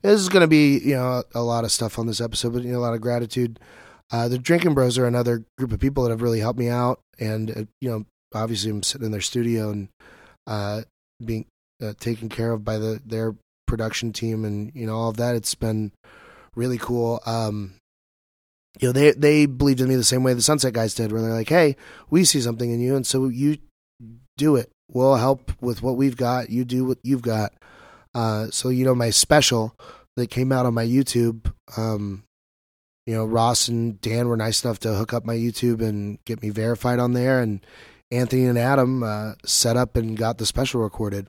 this 0.01 0.19
is 0.19 0.29
going 0.29 0.41
to 0.41 0.47
be 0.47 0.79
you 0.79 0.95
know 0.95 1.23
a 1.33 1.41
lot 1.41 1.63
of 1.63 1.71
stuff 1.71 1.97
on 1.97 2.07
this 2.07 2.21
episode, 2.21 2.53
but 2.53 2.63
you 2.63 2.71
know, 2.71 2.79
a 2.79 2.81
lot 2.81 2.93
of 2.93 3.01
gratitude. 3.01 3.59
Uh, 4.11 4.27
the 4.27 4.37
Drinking 4.37 4.75
Bros 4.75 4.97
are 4.97 5.07
another 5.07 5.43
group 5.57 5.71
of 5.71 5.79
people 5.79 6.03
that 6.03 6.11
have 6.11 6.21
really 6.21 6.39
helped 6.39 6.59
me 6.59 6.69
out, 6.69 6.99
and 7.19 7.49
uh, 7.51 7.63
you 7.81 7.89
know, 7.89 8.05
obviously, 8.35 8.69
I'm 8.69 8.83
sitting 8.83 9.05
in 9.05 9.11
their 9.11 9.21
studio 9.21 9.71
and 9.71 9.89
uh, 10.45 10.81
being 11.23 11.45
uh, 11.81 11.93
taken 11.99 12.29
care 12.29 12.51
of 12.51 12.63
by 12.63 12.77
the 12.77 13.01
their 13.03 13.35
production 13.65 14.13
team, 14.13 14.45
and 14.45 14.71
you 14.75 14.85
know, 14.85 14.95
all 14.95 15.09
of 15.09 15.17
that. 15.17 15.35
It's 15.35 15.55
been 15.55 15.91
really 16.55 16.77
cool. 16.77 17.19
Um, 17.25 17.75
you 18.79 18.87
know, 18.87 18.91
they 18.91 19.11
they 19.11 19.45
believed 19.45 19.81
in 19.81 19.87
me 19.87 19.95
the 19.95 20.03
same 20.03 20.23
way 20.23 20.33
the 20.33 20.41
Sunset 20.41 20.73
guys 20.73 20.95
did, 20.95 21.11
where 21.11 21.21
they're 21.21 21.33
like, 21.33 21.49
"Hey, 21.49 21.75
we 22.09 22.25
see 22.25 22.41
something 22.41 22.71
in 22.71 22.79
you, 22.79 22.95
and 22.95 23.05
so 23.05 23.27
you 23.27 23.57
do 24.37 24.55
it. 24.55 24.71
We'll 24.89 25.15
help 25.15 25.51
with 25.61 25.81
what 25.83 25.95
we've 25.95 26.17
got. 26.17 26.49
You 26.49 26.65
do 26.65 26.85
what 26.85 26.97
you've 27.03 27.21
got." 27.21 27.53
Uh, 28.15 28.47
so 28.51 28.69
you 28.69 28.83
know, 28.83 28.95
my 28.95 29.11
special 29.11 29.77
that 30.15 30.29
came 30.29 30.51
out 30.51 30.65
on 30.65 30.73
my 30.73 30.85
YouTube, 30.85 31.51
um, 31.77 32.23
you 33.05 33.13
know, 33.13 33.25
Ross 33.25 33.67
and 33.67 33.99
Dan 34.01 34.27
were 34.27 34.37
nice 34.37 34.63
enough 34.63 34.79
to 34.79 34.95
hook 34.95 35.13
up 35.13 35.25
my 35.25 35.35
YouTube 35.35 35.81
and 35.81 36.17
get 36.25 36.41
me 36.41 36.49
verified 36.49 36.99
on 36.99 37.13
there, 37.13 37.41
and 37.41 37.63
Anthony 38.11 38.45
and 38.45 38.57
Adam 38.57 39.03
uh, 39.03 39.33
set 39.45 39.77
up 39.77 39.95
and 39.95 40.17
got 40.17 40.39
the 40.39 40.45
special 40.45 40.81
recorded. 40.81 41.27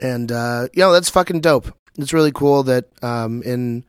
And 0.00 0.30
uh, 0.30 0.68
you 0.72 0.82
know, 0.82 0.92
that's 0.92 1.10
fucking 1.10 1.40
dope. 1.40 1.74
It's 1.98 2.12
really 2.12 2.32
cool 2.32 2.62
that 2.64 2.86
um, 3.02 3.42
in 3.42 3.84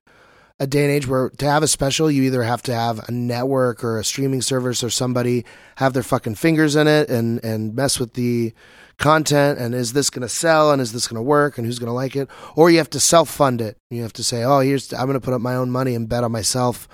a 0.61 0.67
day 0.67 0.83
and 0.83 0.91
age 0.91 1.07
where 1.07 1.31
to 1.31 1.49
have 1.49 1.63
a 1.63 1.67
special, 1.67 2.11
you 2.11 2.21
either 2.21 2.43
have 2.43 2.61
to 2.61 2.73
have 2.73 2.99
a 3.09 3.11
network 3.11 3.83
or 3.83 3.97
a 3.97 4.03
streaming 4.03 4.43
service 4.43 4.83
or 4.83 4.91
somebody 4.91 5.43
have 5.77 5.93
their 5.93 6.03
fucking 6.03 6.35
fingers 6.35 6.75
in 6.75 6.87
it 6.87 7.09
and 7.09 7.43
and 7.43 7.75
mess 7.75 7.99
with 7.99 8.13
the 8.13 8.53
content 8.99 9.57
and 9.57 9.73
is 9.73 9.93
this 9.93 10.11
going 10.11 10.21
to 10.21 10.29
sell 10.29 10.71
and 10.71 10.79
is 10.79 10.93
this 10.93 11.07
going 11.07 11.15
to 11.15 11.23
work 11.23 11.57
and 11.57 11.65
who's 11.65 11.79
going 11.79 11.87
to 11.87 11.93
like 11.93 12.15
it 12.15 12.29
or 12.55 12.69
you 12.69 12.77
have 12.77 12.91
to 12.91 12.99
self 12.99 13.27
fund 13.27 13.59
it. 13.59 13.75
You 13.89 14.03
have 14.03 14.13
to 14.13 14.23
say, 14.23 14.43
oh, 14.43 14.59
here's 14.59 14.93
I'm 14.93 15.07
going 15.07 15.19
to 15.19 15.25
put 15.25 15.33
up 15.33 15.41
my 15.41 15.55
own 15.55 15.71
money 15.71 15.95
and 15.95 16.07
bet 16.07 16.23
on 16.23 16.31
myself. 16.31 16.87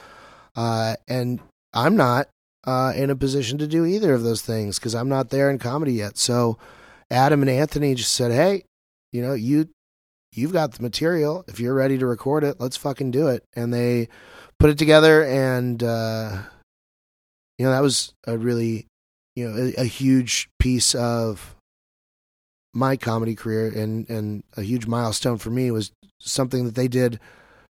Uh, 0.56 0.95
and 1.10 1.41
I'm 1.73 1.97
not 1.97 2.30
uh, 2.65 2.93
in 2.95 3.10
a 3.10 3.17
position 3.17 3.58
to 3.58 3.67
do 3.67 3.86
either 3.86 4.13
of 4.13 4.23
those 4.23 4.41
things 4.41 4.80
because 4.80 4.95
I'm 4.95 5.10
not 5.10 5.30
there 5.30 5.49
in 5.49 5.60
comedy 5.60 5.93
yet. 5.93 6.17
So 6.17 6.58
Adam 7.12 7.41
and 7.41 7.51
Anthony 7.51 7.95
just 7.95 8.13
said, 8.13 8.32
hey, 8.32 8.63
you 9.12 9.21
know, 9.21 9.34
you 9.34 9.67
you've 10.34 10.54
got 10.54 10.74
the 10.74 10.84
material. 10.84 11.44
If 11.48 11.60
you're 11.60 11.74
ready 11.74 11.98
to 11.98 12.06
record 12.06 12.44
it, 12.44 12.60
let's 12.60 12.78
fucking 12.78 13.12
do 13.12 13.28
it. 13.28 13.44
And 13.56 13.74
they 13.74 14.10
put 14.60 14.70
it 14.70 14.78
together, 14.78 15.24
and 15.24 15.82
uh, 15.84 16.38
you 17.58 17.66
know 17.66 17.72
that 17.72 17.82
was 17.82 18.13
a 18.26 18.38
really, 18.38 18.88
you 19.36 19.50
know, 19.50 19.58
a, 19.58 19.82
a, 19.82 19.86
huge 19.86 20.50
piece 20.60 20.96
of 20.96 21.56
my 22.74 22.98
comedy 22.98 23.36
career, 23.36 23.68
and 23.68 24.10
and 24.10 24.44
a 24.56 24.63
huge 24.63 24.88
milestone 24.88 25.38
for 25.38 25.50
me 25.50 25.72
was 25.72 25.92
something 26.20 26.66
that 26.66 26.76
they 26.76 26.88
did. 26.88 27.20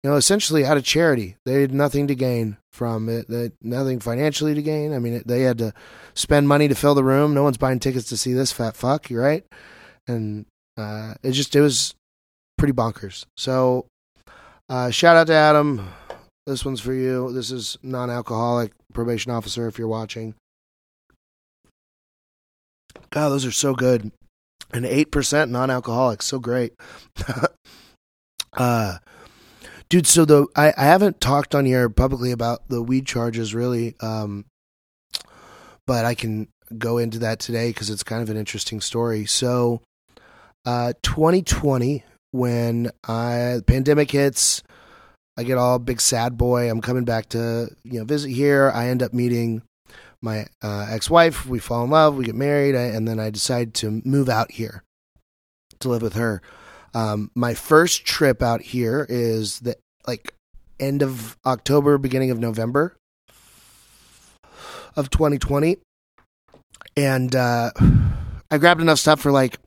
You 0.02 0.08
know, 0.08 0.16
essentially 0.16 0.64
out 0.64 0.78
of 0.78 0.84
charity. 0.84 1.36
They 1.44 1.60
had 1.60 1.74
nothing 1.74 2.06
to 2.06 2.14
gain 2.14 2.56
from 2.72 3.10
it. 3.10 3.28
They, 3.28 3.50
nothing 3.60 4.00
financially 4.00 4.54
to 4.54 4.62
gain. 4.62 4.94
I 4.94 4.98
mean, 4.98 5.22
they 5.26 5.42
had 5.42 5.58
to 5.58 5.74
spend 6.14 6.48
money 6.48 6.68
to 6.68 6.74
fill 6.74 6.94
the 6.94 7.04
room. 7.04 7.34
No 7.34 7.42
one's 7.42 7.58
buying 7.58 7.80
tickets 7.80 8.08
to 8.08 8.16
see 8.16 8.32
this 8.32 8.50
fat 8.50 8.76
fuck. 8.76 9.10
You're 9.10 9.22
right. 9.22 9.44
And 10.08 10.46
uh, 10.78 11.16
it 11.22 11.32
just 11.32 11.54
it 11.54 11.60
was 11.60 11.94
pretty 12.60 12.74
bonkers. 12.74 13.24
So, 13.38 13.86
uh, 14.68 14.90
shout 14.90 15.16
out 15.16 15.28
to 15.28 15.32
Adam. 15.32 15.88
This 16.46 16.62
one's 16.62 16.80
for 16.80 16.92
you. 16.92 17.32
This 17.32 17.50
is 17.50 17.78
non-alcoholic 17.82 18.72
probation 18.92 19.32
officer. 19.32 19.66
If 19.66 19.78
you're 19.78 19.88
watching, 19.88 20.34
God, 23.08 23.30
those 23.30 23.46
are 23.46 23.50
so 23.50 23.74
good. 23.74 24.12
And 24.74 24.84
eight 24.84 25.10
percent 25.10 25.50
non-alcoholic, 25.50 26.20
so 26.20 26.38
great. 26.38 26.74
uh, 28.52 28.98
dude. 29.88 30.06
So 30.06 30.26
the 30.26 30.46
I, 30.54 30.74
I 30.76 30.84
haven't 30.84 31.20
talked 31.20 31.54
on 31.54 31.64
here 31.64 31.88
publicly 31.88 32.30
about 32.30 32.68
the 32.68 32.82
weed 32.82 33.06
charges 33.06 33.54
really, 33.54 33.96
um, 34.00 34.44
but 35.86 36.04
I 36.04 36.14
can 36.14 36.48
go 36.76 36.98
into 36.98 37.20
that 37.20 37.40
today 37.40 37.70
because 37.70 37.88
it's 37.88 38.04
kind 38.04 38.22
of 38.22 38.28
an 38.28 38.36
interesting 38.36 38.82
story. 38.82 39.24
So, 39.24 39.80
uh, 40.66 40.92
2020 41.02 42.04
when 42.32 42.90
I 43.06 43.60
pandemic 43.66 44.10
hits, 44.10 44.62
I 45.36 45.42
get 45.42 45.58
all 45.58 45.78
big 45.78 46.00
sad 46.00 46.36
boy. 46.36 46.70
I'm 46.70 46.80
coming 46.80 47.04
back 47.04 47.30
to 47.30 47.68
you 47.84 47.98
know 47.98 48.04
visit 48.04 48.30
here. 48.30 48.70
I 48.74 48.88
end 48.88 49.02
up 49.02 49.12
meeting 49.12 49.62
my 50.22 50.46
uh, 50.62 50.86
ex-wife. 50.90 51.46
We 51.46 51.58
fall 51.58 51.84
in 51.84 51.90
love. 51.90 52.16
We 52.16 52.24
get 52.24 52.34
married, 52.34 52.74
and 52.74 53.08
then 53.08 53.18
I 53.18 53.30
decide 53.30 53.74
to 53.74 54.02
move 54.04 54.28
out 54.28 54.52
here 54.52 54.82
to 55.80 55.88
live 55.88 56.02
with 56.02 56.14
her. 56.14 56.42
Um, 56.94 57.30
my 57.34 57.54
first 57.54 58.04
trip 58.04 58.42
out 58.42 58.60
here 58.60 59.06
is 59.08 59.60
the 59.60 59.76
like 60.06 60.34
end 60.78 61.02
of 61.02 61.36
October, 61.46 61.98
beginning 61.98 62.30
of 62.30 62.38
November 62.38 62.96
of 64.96 65.08
2020, 65.10 65.78
and 66.96 67.34
uh, 67.34 67.70
I 68.50 68.58
grabbed 68.58 68.80
enough 68.80 68.98
stuff 68.98 69.20
for 69.20 69.30
like 69.30 69.58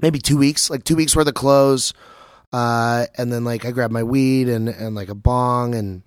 maybe 0.00 0.18
two 0.18 0.36
weeks, 0.36 0.70
like 0.70 0.84
two 0.84 0.96
weeks 0.96 1.14
worth 1.14 1.28
of 1.28 1.34
clothes. 1.34 1.94
Uh, 2.52 3.06
and 3.16 3.32
then 3.32 3.44
like 3.44 3.64
I 3.64 3.72
grabbed 3.72 3.92
my 3.92 4.02
weed 4.02 4.48
and, 4.48 4.68
and 4.68 4.94
like 4.94 5.08
a 5.08 5.14
bong 5.14 5.74
and, 5.74 6.02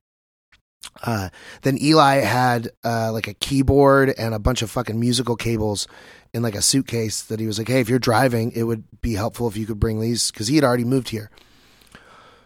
uh, 1.03 1.29
then 1.63 1.77
Eli 1.81 2.17
had, 2.17 2.69
uh, 2.83 3.11
like 3.11 3.27
a 3.27 3.33
keyboard 3.33 4.13
and 4.17 4.33
a 4.33 4.39
bunch 4.39 4.61
of 4.61 4.71
fucking 4.71 4.99
musical 4.99 5.35
cables 5.35 5.87
in 6.33 6.41
like 6.41 6.55
a 6.55 6.61
suitcase 6.61 7.23
that 7.23 7.39
he 7.39 7.47
was 7.47 7.57
like, 7.57 7.67
Hey, 7.67 7.81
if 7.81 7.89
you're 7.89 7.99
driving, 7.99 8.51
it 8.53 8.63
would 8.63 8.83
be 9.01 9.13
helpful 9.13 9.47
if 9.47 9.57
you 9.57 9.65
could 9.65 9.79
bring 9.79 9.99
these. 9.99 10.31
Cause 10.31 10.47
he 10.47 10.55
had 10.55 10.63
already 10.63 10.85
moved 10.85 11.09
here. 11.09 11.29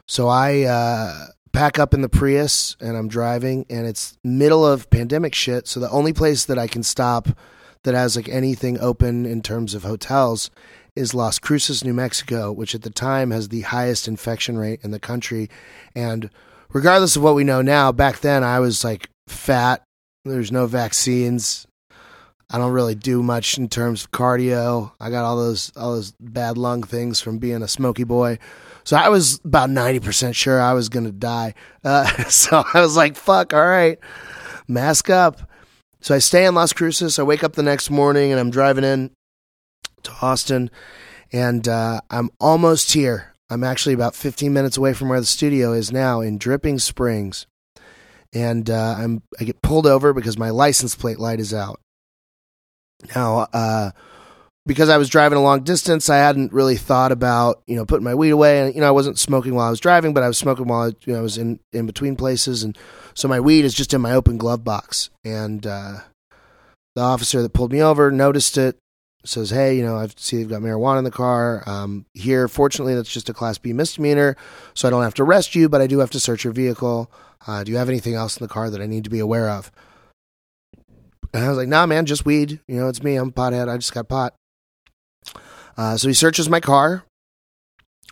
So 0.08 0.28
I, 0.28 0.64
uh, 0.64 1.28
pack 1.52 1.78
up 1.78 1.94
in 1.94 2.02
the 2.02 2.10
Prius 2.10 2.76
and 2.80 2.96
I'm 2.96 3.08
driving 3.08 3.66
and 3.70 3.86
it's 3.86 4.18
middle 4.24 4.66
of 4.66 4.90
pandemic 4.90 5.36
shit. 5.36 5.68
So 5.68 5.80
the 5.80 5.90
only 5.90 6.14
place 6.14 6.46
that 6.46 6.58
I 6.58 6.68
can 6.68 6.84
stop 6.84 7.28
that 7.84 7.96
has 7.96 8.16
like 8.16 8.30
anything 8.30 8.80
open 8.80 9.26
in 9.26 9.42
terms 9.42 9.74
of 9.74 9.84
hotels 9.84 10.50
is 10.96 11.14
Las 11.14 11.40
Cruces, 11.40 11.84
New 11.84 11.94
Mexico, 11.94 12.52
which 12.52 12.76
at 12.76 12.82
the 12.82 12.90
time 12.90 13.32
has 13.32 13.50
the 13.50 13.62
highest 13.62 14.08
infection 14.08 14.58
rate 14.58 14.82
in 14.84 14.92
the 14.92 15.00
country. 15.00 15.50
And 15.96 16.30
regardless 16.70 17.16
of 17.16 17.24
what 17.24 17.36
we 17.36 17.44
know 17.44 17.62
now, 17.62 17.92
back 17.92 18.20
then 18.20 18.44
I 18.44 18.60
was 18.60 18.84
like 18.84 19.10
fat. 19.28 19.84
There's 20.26 20.52
no 20.52 20.68
vaccines. 20.68 21.66
I 22.50 22.58
don't 22.58 22.74
really 22.74 22.96
do 22.96 23.24
much 23.24 23.58
in 23.58 23.70
terms 23.70 24.04
of 24.04 24.12
cardio. 24.12 24.92
I 25.00 25.10
got 25.10 25.24
all 25.24 25.38
those 25.38 25.72
all 25.78 25.96
those 25.96 26.12
bad 26.20 26.58
lung 26.58 26.84
things 26.84 27.22
from 27.22 27.38
being 27.38 27.64
a 27.64 27.68
smoky 27.68 28.04
boy. 28.04 28.40
So 28.84 28.98
I 28.98 29.10
was 29.10 29.40
about 29.46 29.70
90% 29.70 30.36
sure 30.36 30.60
I 30.60 30.74
was 30.74 30.90
going 30.90 31.06
to 31.06 31.12
die. 31.12 31.54
Uh, 31.84 32.06
so 32.30 32.64
I 32.74 32.82
was 32.82 32.98
like, 32.98 33.16
fuck, 33.16 33.54
all 33.54 33.66
right, 33.66 34.00
mask 34.68 35.10
up. 35.10 35.50
So 36.02 36.16
I 36.16 36.18
stay 36.18 36.46
in 36.46 36.56
Las 36.56 36.74
Cruces. 36.74 37.20
I 37.20 37.24
wake 37.24 37.44
up 37.44 37.54
the 37.54 37.64
next 37.64 37.90
morning 37.90 38.32
and 38.32 38.40
I'm 38.40 38.50
driving 38.50 38.84
in 38.84 39.12
to 40.04 40.12
Austin, 40.22 40.70
and 41.32 41.68
uh, 41.68 42.02
I'm 42.10 42.30
almost 42.40 42.94
here. 42.94 43.34
I'm 43.50 43.64
actually 43.64 43.94
about 43.94 44.16
15 44.16 44.54
minutes 44.54 44.78
away 44.78 44.94
from 44.94 45.10
where 45.10 45.20
the 45.20 45.26
studio 45.26 45.74
is 45.74 45.92
now 45.92 46.22
in 46.22 46.38
Dripping 46.38 46.80
Springs. 46.80 47.48
and 48.34 48.70
uh, 48.70 48.96
I'm 48.98 49.24
I 49.40 49.44
get 49.44 49.62
pulled 49.62 49.86
over 49.86 50.14
because 50.14 50.38
my 50.38 50.50
license 50.50 50.96
plate 50.96 51.20
light 51.20 51.40
is 51.40 51.54
out. 51.54 51.80
Now, 53.16 53.48
uh, 53.52 53.92
because 54.66 54.90
I 54.90 54.98
was 54.98 55.10
driving 55.10 55.38
a 55.38 55.42
long 55.42 55.64
distance, 55.64 56.10
I 56.10 56.18
hadn't 56.18 56.54
really 56.54 56.78
thought 56.78 57.12
about 57.12 57.62
you 57.68 57.76
know 57.76 57.86
putting 57.86 58.04
my 58.04 58.16
weed 58.16 58.30
away, 58.30 58.62
and 58.62 58.76
you 58.76 58.82
know 58.82 58.88
I 58.88 58.92
wasn't 58.92 59.20
smoking 59.20 59.56
while 59.56 59.68
I 59.68 59.72
was 59.72 59.80
driving, 59.80 60.14
but 60.14 60.24
I 60.24 60.28
was 60.28 60.38
smoking 60.38 60.68
while 60.68 60.84
I, 60.84 60.92
you 61.06 61.14
know, 61.14 61.20
I 61.20 61.22
was 61.22 61.38
in 61.38 61.60
in 61.74 61.86
between 61.86 62.16
places, 62.16 62.64
and 62.64 62.78
so 63.14 63.28
my 63.28 63.40
weed 63.40 63.66
is 63.66 63.74
just 63.74 63.94
in 63.94 64.02
my 64.02 64.14
open 64.14 64.38
glove 64.38 64.64
box. 64.64 65.10
And 65.26 65.66
uh, 65.66 66.00
the 66.96 67.02
officer 67.02 67.42
that 67.42 67.54
pulled 67.54 67.72
me 67.72 67.82
over 67.82 68.12
noticed 68.12 68.58
it, 68.58 68.78
says, 69.24 69.50
"Hey, 69.50 69.78
you 69.78 69.84
know 69.84 69.96
I 69.96 70.08
see 70.16 70.38
you've 70.38 70.50
got 70.50 70.62
marijuana 70.62 71.00
in 71.00 71.04
the 71.04 71.12
car. 71.12 71.64
Um, 71.66 72.06
here, 72.14 72.48
fortunately, 72.48 72.96
that's 72.96 73.12
just 73.12 73.30
a 73.30 73.34
Class 73.34 73.58
B 73.58 73.74
misdemeanor, 73.74 74.36
so 74.74 74.88
I 74.88 74.92
don't 74.92 75.04
have 75.04 75.14
to 75.16 75.24
arrest 75.24 75.56
you, 75.56 75.70
but 75.70 75.82
I 75.82 75.88
do 75.88 76.00
have 76.00 76.12
to 76.12 76.20
search 76.20 76.44
your 76.44 76.54
vehicle. 76.54 77.12
Uh, 77.48 77.64
do 77.64 77.72
you 77.72 77.78
have 77.78 77.90
anything 77.90 78.14
else 78.14 78.38
in 78.38 78.44
the 78.44 78.54
car 78.54 78.70
that 78.70 78.82
I 78.82 78.86
need 78.86 79.04
to 79.04 79.10
be 79.10 79.20
aware 79.20 79.50
of?" 79.50 79.72
And 81.34 81.46
I 81.46 81.50
was 81.50 81.58
like, 81.58 81.68
"Nah, 81.68 81.86
man, 81.86 82.06
just 82.06 82.26
weed. 82.26 82.60
You 82.68 82.76
know, 82.76 82.90
it's 82.90 83.04
me. 83.04 83.16
I'm 83.16 83.30
a 83.30 83.32
pothead. 83.32 83.70
I 83.70 83.78
just 83.78 83.94
got 83.94 84.08
pot." 84.08 84.34
Uh, 85.78 85.98
so 85.98 86.08
he 86.08 86.14
searches 86.14 86.50
my 86.50 86.60
car. 86.60 87.04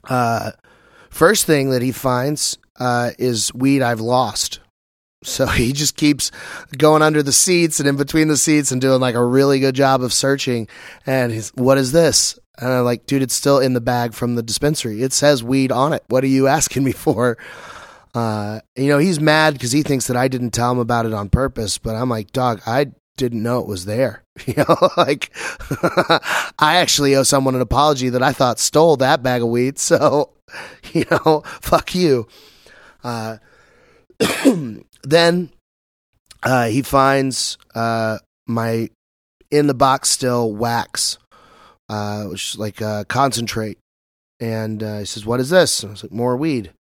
Uh, 0.08 0.52
first 1.10 1.46
thing 1.46 1.72
that 1.72 1.82
he 1.82 1.92
finds 1.92 2.58
uh, 2.80 3.12
is 3.20 3.54
weed 3.54 3.82
I've 3.82 4.00
lost. 4.00 4.60
So 5.24 5.48
he 5.48 5.74
just 5.74 5.98
keeps 5.98 6.32
going 6.78 7.02
under 7.02 7.22
the 7.22 7.34
seats 7.34 7.80
and 7.80 7.90
in 7.90 7.98
between 7.98 8.30
the 8.30 8.38
seats 8.38 8.72
and 8.72 8.80
doing 8.80 9.02
like 9.02 9.16
a 9.16 9.24
really 9.24 9.60
good 9.60 9.76
job 9.76 10.02
of 10.02 10.14
searching. 10.14 10.68
And 11.06 11.32
he's, 11.32 11.50
what 11.50 11.78
is 11.78 11.92
this? 11.92 12.40
And 12.58 12.72
I'm 12.72 12.86
like, 12.86 13.06
dude, 13.06 13.22
it's 13.22 13.34
still 13.34 13.60
in 13.60 13.74
the 13.74 13.82
bag 13.82 14.14
from 14.14 14.36
the 14.36 14.44
dispensary. 14.44 15.02
It 15.02 15.14
says 15.14 15.44
weed 15.44 15.72
on 15.72 15.94
it. 15.94 16.04
What 16.08 16.24
are 16.24 16.28
you 16.28 16.48
asking 16.60 16.84
me 16.84 16.94
for? 16.94 17.38
Uh, 18.14 18.62
you 18.76 18.88
know, 18.88 18.98
he's 18.98 19.20
mad 19.20 19.54
because 19.54 19.72
he 19.72 19.84
thinks 19.84 20.08
that 20.08 20.18
I 20.18 20.28
didn't 20.28 20.52
tell 20.52 20.72
him 20.72 20.80
about 20.80 21.06
it 21.06 21.14
on 21.14 21.30
purpose. 21.30 21.78
But 21.78 21.96
I'm 21.96 22.10
like, 22.10 22.32
dog, 22.32 22.62
I 22.66 22.88
didn't 23.18 23.44
know 23.44 23.60
it 23.60 23.68
was 23.68 23.86
there. 23.86 24.24
You 24.46 24.54
know, 24.56 24.90
like 24.98 25.36
I 26.58 26.78
actually 26.78 27.14
owe 27.14 27.24
someone 27.24 27.56
an 27.56 27.62
apology 27.62 28.08
that 28.08 28.24
I 28.24 28.32
thought 28.32 28.58
stole 28.58 28.96
that 28.96 29.22
bag 29.22 29.42
of 29.42 29.50
weed. 29.50 29.78
So, 29.78 30.30
you 30.94 31.04
know, 31.12 31.44
fuck 31.60 31.94
you. 31.94 32.26
Uh, 33.04 33.40
then 35.04 35.50
uh, 36.44 36.68
he 36.68 36.82
finds 36.82 37.58
uh, 37.76 38.20
my 38.48 38.90
in 39.52 39.68
the 39.68 39.74
box 39.74 40.10
still 40.10 40.54
wax, 40.54 41.18
uh, 41.90 42.26
which 42.26 42.54
is 42.54 42.60
like 42.60 42.82
uh, 42.82 43.04
concentrate. 43.06 43.78
And 44.40 44.82
uh, 44.82 45.00
he 45.00 45.06
says, 45.06 45.26
What 45.26 45.40
is 45.40 45.50
this? 45.50 45.84
And 45.84 45.90
I 45.90 45.94
was 45.94 46.04
like, 46.04 46.12
More 46.12 46.38
weed. 46.38 46.72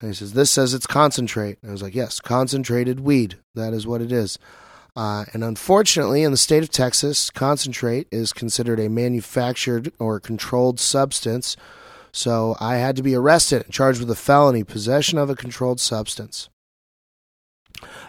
And 0.00 0.10
he 0.10 0.14
says, 0.14 0.32
This 0.32 0.50
says 0.50 0.74
it's 0.74 0.86
concentrate. 0.86 1.58
And 1.62 1.70
I 1.70 1.72
was 1.72 1.82
like, 1.82 1.94
Yes, 1.94 2.20
concentrated 2.20 3.00
weed. 3.00 3.36
That 3.54 3.74
is 3.74 3.86
what 3.86 4.00
it 4.00 4.12
is. 4.12 4.38
Uh, 4.96 5.24
and 5.32 5.42
unfortunately, 5.42 6.22
in 6.22 6.30
the 6.30 6.36
state 6.36 6.62
of 6.62 6.70
Texas, 6.70 7.28
concentrate 7.28 8.06
is 8.12 8.32
considered 8.32 8.78
a 8.78 8.88
manufactured 8.88 9.92
or 9.98 10.20
controlled 10.20 10.78
substance. 10.78 11.56
So 12.12 12.56
I 12.60 12.76
had 12.76 12.94
to 12.96 13.02
be 13.02 13.16
arrested 13.16 13.64
and 13.64 13.72
charged 13.72 13.98
with 13.98 14.10
a 14.10 14.14
felony 14.14 14.62
possession 14.62 15.18
of 15.18 15.28
a 15.28 15.34
controlled 15.34 15.80
substance. 15.80 16.48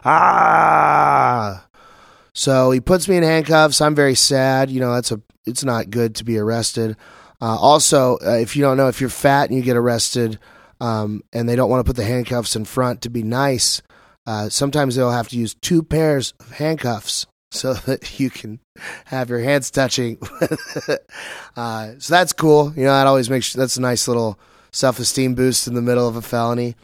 Ah! 0.03 1.65
So 2.33 2.71
he 2.71 2.81
puts 2.81 3.07
me 3.07 3.17
in 3.17 3.23
handcuffs. 3.23 3.81
I'm 3.81 3.95
very 3.95 4.15
sad. 4.15 4.69
You 4.69 4.79
know, 4.79 4.93
that's 4.93 5.11
a 5.11 5.21
it's 5.45 5.63
not 5.63 5.89
good 5.89 6.15
to 6.15 6.23
be 6.23 6.37
arrested. 6.37 6.97
Uh, 7.41 7.57
also, 7.57 8.17
uh, 8.25 8.37
if 8.37 8.55
you 8.55 8.61
don't 8.61 8.77
know, 8.77 8.87
if 8.87 8.99
you're 8.99 9.09
fat 9.09 9.49
and 9.49 9.57
you 9.57 9.63
get 9.63 9.77
arrested, 9.77 10.39
um, 10.81 11.21
and 11.33 11.47
they 11.47 11.55
don't 11.55 11.69
want 11.69 11.85
to 11.85 11.89
put 11.89 11.95
the 11.95 12.05
handcuffs 12.05 12.55
in 12.55 12.65
front 12.65 13.01
to 13.01 13.09
be 13.09 13.23
nice, 13.23 13.81
uh, 14.25 14.49
sometimes 14.49 14.95
they'll 14.95 15.11
have 15.11 15.29
to 15.29 15.37
use 15.37 15.53
two 15.55 15.83
pairs 15.83 16.33
of 16.39 16.51
handcuffs 16.51 17.27
so 17.51 17.73
that 17.73 18.19
you 18.19 18.29
can 18.29 18.59
have 19.05 19.29
your 19.29 19.39
hands 19.39 19.71
touching. 19.71 20.17
uh, 21.55 21.93
so 21.97 22.13
that's 22.13 22.33
cool. 22.33 22.73
You 22.75 22.83
know, 22.83 22.91
that 22.91 23.07
always 23.07 23.29
makes 23.29 23.53
that's 23.53 23.77
a 23.77 23.81
nice 23.81 24.07
little 24.07 24.39
self 24.71 24.99
esteem 24.99 25.35
boost 25.35 25.67
in 25.67 25.73
the 25.73 25.81
middle 25.81 26.07
of 26.07 26.15
a 26.15 26.21
felony. 26.21 26.75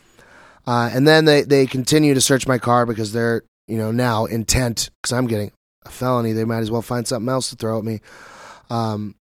Uh, 0.66 0.90
and 0.94 1.08
then 1.08 1.26
they, 1.26 1.42
they 1.42 1.66
continue 1.66 2.14
to 2.14 2.22
search 2.22 2.48
my 2.48 2.58
car 2.58 2.86
because 2.86 3.12
they're, 3.12 3.44
you 3.68 3.78
know, 3.78 3.92
now 3.92 4.26
intent 4.26 4.90
because 5.02 5.14
I'm 5.14 5.28
getting 5.28 5.52
a 5.86 5.90
felony. 5.90 6.34
They 6.34 6.46
might 6.46 6.60
as 6.60 6.72
well 6.72 6.82
find 6.82 7.08
something 7.08 7.30
else 7.30 7.50
to 7.50 7.56
throw 7.56 7.80
at 7.80 7.84
me. 7.84 8.02
Um, 8.70 9.16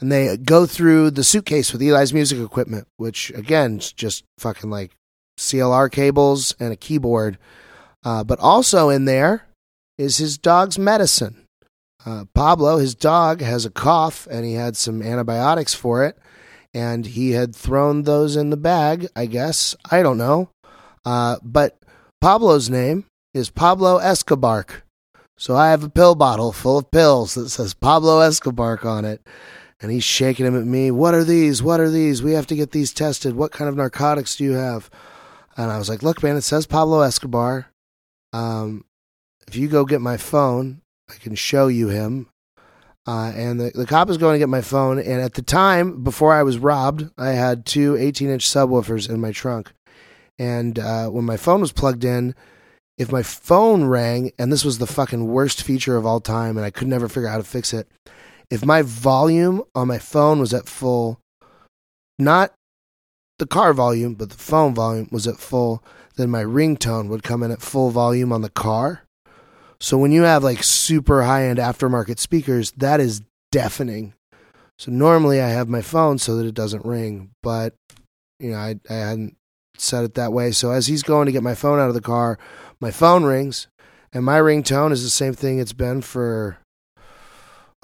and 0.00 0.12
they 0.12 0.36
go 0.36 0.66
through 0.66 1.10
the 1.10 1.24
suitcase 1.24 1.72
with 1.72 1.82
Eli's 1.82 2.14
music 2.14 2.38
equipment, 2.38 2.86
which 2.96 3.30
again, 3.30 3.78
is 3.78 3.92
just 3.92 4.24
fucking 4.38 4.70
like 4.70 4.92
XLR 5.38 5.90
cables 5.90 6.54
and 6.60 6.72
a 6.72 6.76
keyboard. 6.76 7.38
Uh, 8.04 8.24
but 8.24 8.38
also 8.38 8.88
in 8.88 9.04
there 9.04 9.46
is 9.96 10.18
his 10.18 10.38
dog's 10.38 10.78
medicine. 10.78 11.44
Uh, 12.06 12.24
Pablo, 12.32 12.78
his 12.78 12.94
dog, 12.94 13.40
has 13.40 13.64
a 13.64 13.70
cough 13.70 14.26
and 14.30 14.44
he 14.44 14.54
had 14.54 14.76
some 14.76 15.02
antibiotics 15.02 15.74
for 15.74 16.04
it. 16.04 16.16
And 16.72 17.06
he 17.06 17.32
had 17.32 17.56
thrown 17.56 18.02
those 18.02 18.36
in 18.36 18.50
the 18.50 18.56
bag, 18.56 19.08
I 19.16 19.26
guess. 19.26 19.74
I 19.90 20.02
don't 20.02 20.18
know. 20.18 20.50
Uh, 21.08 21.38
but 21.42 21.78
Pablo's 22.20 22.68
name 22.68 23.06
is 23.32 23.48
Pablo 23.48 23.96
Escobar. 23.96 24.66
So 25.38 25.56
I 25.56 25.70
have 25.70 25.82
a 25.82 25.88
pill 25.88 26.14
bottle 26.14 26.52
full 26.52 26.76
of 26.76 26.90
pills 26.90 27.32
that 27.34 27.48
says 27.48 27.72
Pablo 27.72 28.20
Escobar 28.20 28.78
on 28.86 29.06
it. 29.06 29.26
And 29.80 29.90
he's 29.90 30.04
shaking 30.04 30.44
them 30.44 30.58
at 30.58 30.66
me. 30.66 30.90
What 30.90 31.14
are 31.14 31.24
these? 31.24 31.62
What 31.62 31.80
are 31.80 31.88
these? 31.88 32.22
We 32.22 32.32
have 32.32 32.46
to 32.48 32.54
get 32.54 32.72
these 32.72 32.92
tested. 32.92 33.36
What 33.36 33.52
kind 33.52 33.70
of 33.70 33.76
narcotics 33.76 34.36
do 34.36 34.44
you 34.44 34.52
have? 34.52 34.90
And 35.56 35.70
I 35.70 35.78
was 35.78 35.88
like, 35.88 36.02
look, 36.02 36.22
man, 36.22 36.36
it 36.36 36.42
says 36.42 36.66
Pablo 36.66 37.00
Escobar. 37.00 37.70
Um, 38.34 38.84
if 39.46 39.56
you 39.56 39.68
go 39.68 39.86
get 39.86 40.02
my 40.02 40.18
phone, 40.18 40.82
I 41.08 41.14
can 41.14 41.34
show 41.36 41.68
you 41.68 41.88
him. 41.88 42.28
Uh, 43.06 43.32
and 43.34 43.58
the, 43.58 43.70
the 43.74 43.86
cop 43.86 44.10
is 44.10 44.18
going 44.18 44.34
to 44.34 44.38
get 44.38 44.50
my 44.50 44.60
phone. 44.60 44.98
And 44.98 45.22
at 45.22 45.32
the 45.32 45.42
time, 45.42 46.04
before 46.04 46.34
I 46.34 46.42
was 46.42 46.58
robbed, 46.58 47.08
I 47.16 47.30
had 47.30 47.64
two 47.64 47.96
18 47.96 48.28
inch 48.28 48.46
subwoofers 48.46 49.08
in 49.08 49.22
my 49.22 49.32
trunk. 49.32 49.72
And 50.38 50.78
uh, 50.78 51.08
when 51.08 51.24
my 51.24 51.36
phone 51.36 51.60
was 51.60 51.72
plugged 51.72 52.04
in, 52.04 52.34
if 52.96 53.12
my 53.12 53.22
phone 53.22 53.84
rang, 53.84 54.32
and 54.38 54.52
this 54.52 54.64
was 54.64 54.78
the 54.78 54.86
fucking 54.86 55.26
worst 55.26 55.62
feature 55.62 55.96
of 55.96 56.04
all 56.04 56.20
time, 56.20 56.56
and 56.56 56.66
I 56.66 56.70
could 56.70 56.88
never 56.88 57.08
figure 57.08 57.28
out 57.28 57.32
how 57.32 57.38
to 57.38 57.44
fix 57.44 57.72
it. 57.72 57.88
If 58.50 58.64
my 58.64 58.82
volume 58.82 59.62
on 59.74 59.88
my 59.88 59.98
phone 59.98 60.40
was 60.40 60.54
at 60.54 60.68
full, 60.68 61.20
not 62.18 62.52
the 63.38 63.46
car 63.46 63.72
volume, 63.72 64.14
but 64.14 64.30
the 64.30 64.36
phone 64.36 64.74
volume 64.74 65.08
was 65.12 65.26
at 65.26 65.38
full, 65.38 65.82
then 66.16 66.30
my 66.30 66.42
ringtone 66.42 67.08
would 67.08 67.22
come 67.22 67.42
in 67.42 67.50
at 67.50 67.62
full 67.62 67.90
volume 67.90 68.32
on 68.32 68.42
the 68.42 68.50
car. 68.50 69.04
So 69.80 69.96
when 69.96 70.10
you 70.10 70.22
have 70.22 70.42
like 70.42 70.64
super 70.64 71.22
high 71.22 71.44
end 71.44 71.60
aftermarket 71.60 72.18
speakers, 72.18 72.72
that 72.72 72.98
is 72.98 73.22
deafening. 73.52 74.14
So 74.78 74.90
normally 74.90 75.40
I 75.40 75.48
have 75.50 75.68
my 75.68 75.82
phone 75.82 76.18
so 76.18 76.36
that 76.36 76.46
it 76.46 76.54
doesn't 76.54 76.84
ring, 76.84 77.30
but 77.42 77.74
you 78.40 78.50
know, 78.50 78.58
I, 78.58 78.80
I 78.90 78.94
hadn't 78.94 79.36
set 79.80 80.04
it 80.04 80.14
that 80.14 80.32
way. 80.32 80.50
So 80.50 80.70
as 80.70 80.86
he's 80.86 81.02
going 81.02 81.26
to 81.26 81.32
get 81.32 81.42
my 81.42 81.54
phone 81.54 81.78
out 81.78 81.88
of 81.88 81.94
the 81.94 82.00
car, 82.00 82.38
my 82.80 82.90
phone 82.90 83.24
rings, 83.24 83.66
and 84.12 84.24
my 84.24 84.38
ringtone 84.38 84.92
is 84.92 85.02
the 85.02 85.10
same 85.10 85.34
thing 85.34 85.58
it's 85.58 85.72
been 85.72 86.00
for 86.00 86.58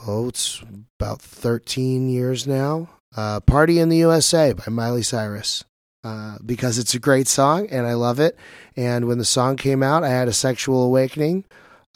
oh, 0.07 0.29
it's 0.29 0.63
about 0.99 1.21
13 1.21 2.09
years 2.09 2.47
now. 2.47 2.91
Uh, 3.17 3.41
Party 3.41 3.79
in 3.79 3.89
the 3.89 3.99
USA 3.99 4.53
by 4.53 4.65
Miley 4.69 5.03
Cyrus. 5.03 5.65
Uh, 6.03 6.37
because 6.45 6.77
it's 6.79 6.93
a 6.93 6.99
great 6.99 7.27
song 7.27 7.67
and 7.71 7.87
I 7.87 7.95
love 7.95 8.21
it. 8.21 8.37
And 8.77 9.07
when 9.07 9.17
the 9.17 9.25
song 9.25 9.57
came 9.57 9.83
out, 9.83 10.05
I 10.05 10.11
had 10.11 10.29
a 10.29 10.35
sexual 10.35 10.83
awakening 10.83 11.47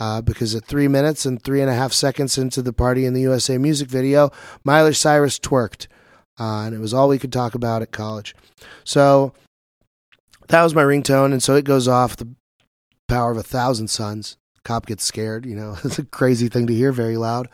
uh, 0.01 0.23
because 0.23 0.55
at 0.55 0.65
three 0.65 0.89
minutes 0.89 1.27
and 1.27 1.43
three 1.43 1.61
and 1.61 1.69
a 1.69 1.75
half 1.75 1.93
seconds 1.93 2.39
into 2.39 2.63
the 2.63 2.73
Party 2.73 3.05
in 3.05 3.13
the 3.13 3.21
USA 3.21 3.59
music 3.59 3.87
video, 3.87 4.31
Miley 4.65 4.95
Cyrus 4.95 5.39
twerked. 5.39 5.89
Uh, 6.41 6.63
and 6.65 6.75
it 6.75 6.79
was 6.79 6.95
all 6.95 7.09
we 7.09 7.19
could 7.19 7.33
talk 7.33 7.55
about 7.55 7.83
at 7.83 7.91
college. 7.91 8.35
So 8.83 9.35
that 10.49 10.63
was 10.63 10.75
my 10.75 10.83
ringtone, 10.83 11.33
and 11.33 11.43
so 11.43 11.55
it 11.55 11.65
goes 11.65 11.89
off 11.89 12.17
the 12.17 12.29
power 13.07 13.31
of 13.31 13.37
a 13.37 13.43
thousand 13.43 13.89
suns. 13.89 14.37
Cop 14.65 14.87
gets 14.87 15.05
scared, 15.05 15.47
you 15.47 15.57
know, 15.57 15.77
it's 15.85 15.99
a 15.99 16.05
crazy 16.05 16.49
thing 16.49 16.67
to 16.67 16.75
hear 16.75 16.93
very 16.93 17.17
loud. 17.17 17.49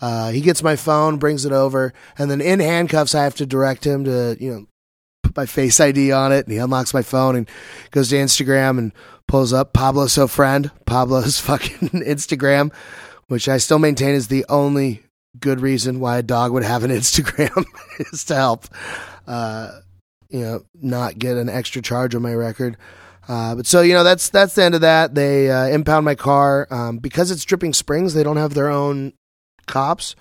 Uh, 0.00 0.30
he 0.30 0.40
gets 0.40 0.62
my 0.62 0.76
phone, 0.76 1.18
brings 1.18 1.44
it 1.44 1.52
over, 1.52 1.92
and 2.16 2.30
then 2.30 2.40
in 2.40 2.60
handcuffs, 2.60 3.14
I 3.14 3.24
have 3.24 3.34
to 3.36 3.46
direct 3.46 3.86
him 3.86 4.04
to, 4.04 4.36
you 4.40 4.52
know, 4.52 4.66
put 5.22 5.36
my 5.36 5.46
face 5.46 5.78
ID 5.78 6.10
on 6.12 6.32
it, 6.32 6.46
and 6.46 6.52
he 6.52 6.58
unlocks 6.58 6.94
my 6.94 7.02
phone 7.02 7.36
and 7.36 7.48
goes 7.90 8.08
to 8.08 8.16
Instagram 8.16 8.78
and 8.78 8.92
pulls 9.28 9.52
up 9.52 9.72
Pablo 9.72 10.06
So 10.06 10.26
Friend, 10.26 10.70
Pablo's 10.86 11.38
fucking 11.40 11.90
Instagram, 11.90 12.72
which 13.28 13.48
I 13.48 13.58
still 13.58 13.78
maintain 13.78 14.14
is 14.14 14.28
the 14.28 14.46
only 14.48 15.02
good 15.38 15.60
reason 15.60 16.00
why 16.00 16.18
a 16.18 16.22
dog 16.22 16.52
would 16.52 16.64
have 16.64 16.82
an 16.82 16.90
Instagram 16.92 17.64
is 18.12 18.24
to 18.24 18.34
help. 18.34 18.66
Uh, 19.26 19.80
you 20.30 20.40
know, 20.40 20.62
not 20.80 21.18
get 21.18 21.36
an 21.36 21.48
extra 21.48 21.82
charge 21.82 22.14
on 22.14 22.22
my 22.22 22.34
record. 22.34 22.76
Uh, 23.28 23.54
but 23.54 23.66
so 23.66 23.80
you 23.82 23.92
know, 23.92 24.02
that's 24.02 24.28
that's 24.30 24.54
the 24.54 24.64
end 24.64 24.74
of 24.74 24.80
that. 24.80 25.14
They 25.14 25.50
uh, 25.50 25.66
impound 25.66 26.04
my 26.04 26.14
car 26.14 26.66
um, 26.70 26.98
because 26.98 27.30
it's 27.30 27.44
Dripping 27.44 27.74
Springs. 27.74 28.14
They 28.14 28.22
don't 28.22 28.38
have 28.38 28.54
their 28.54 28.68
own 28.70 29.12
cops, 29.66 30.16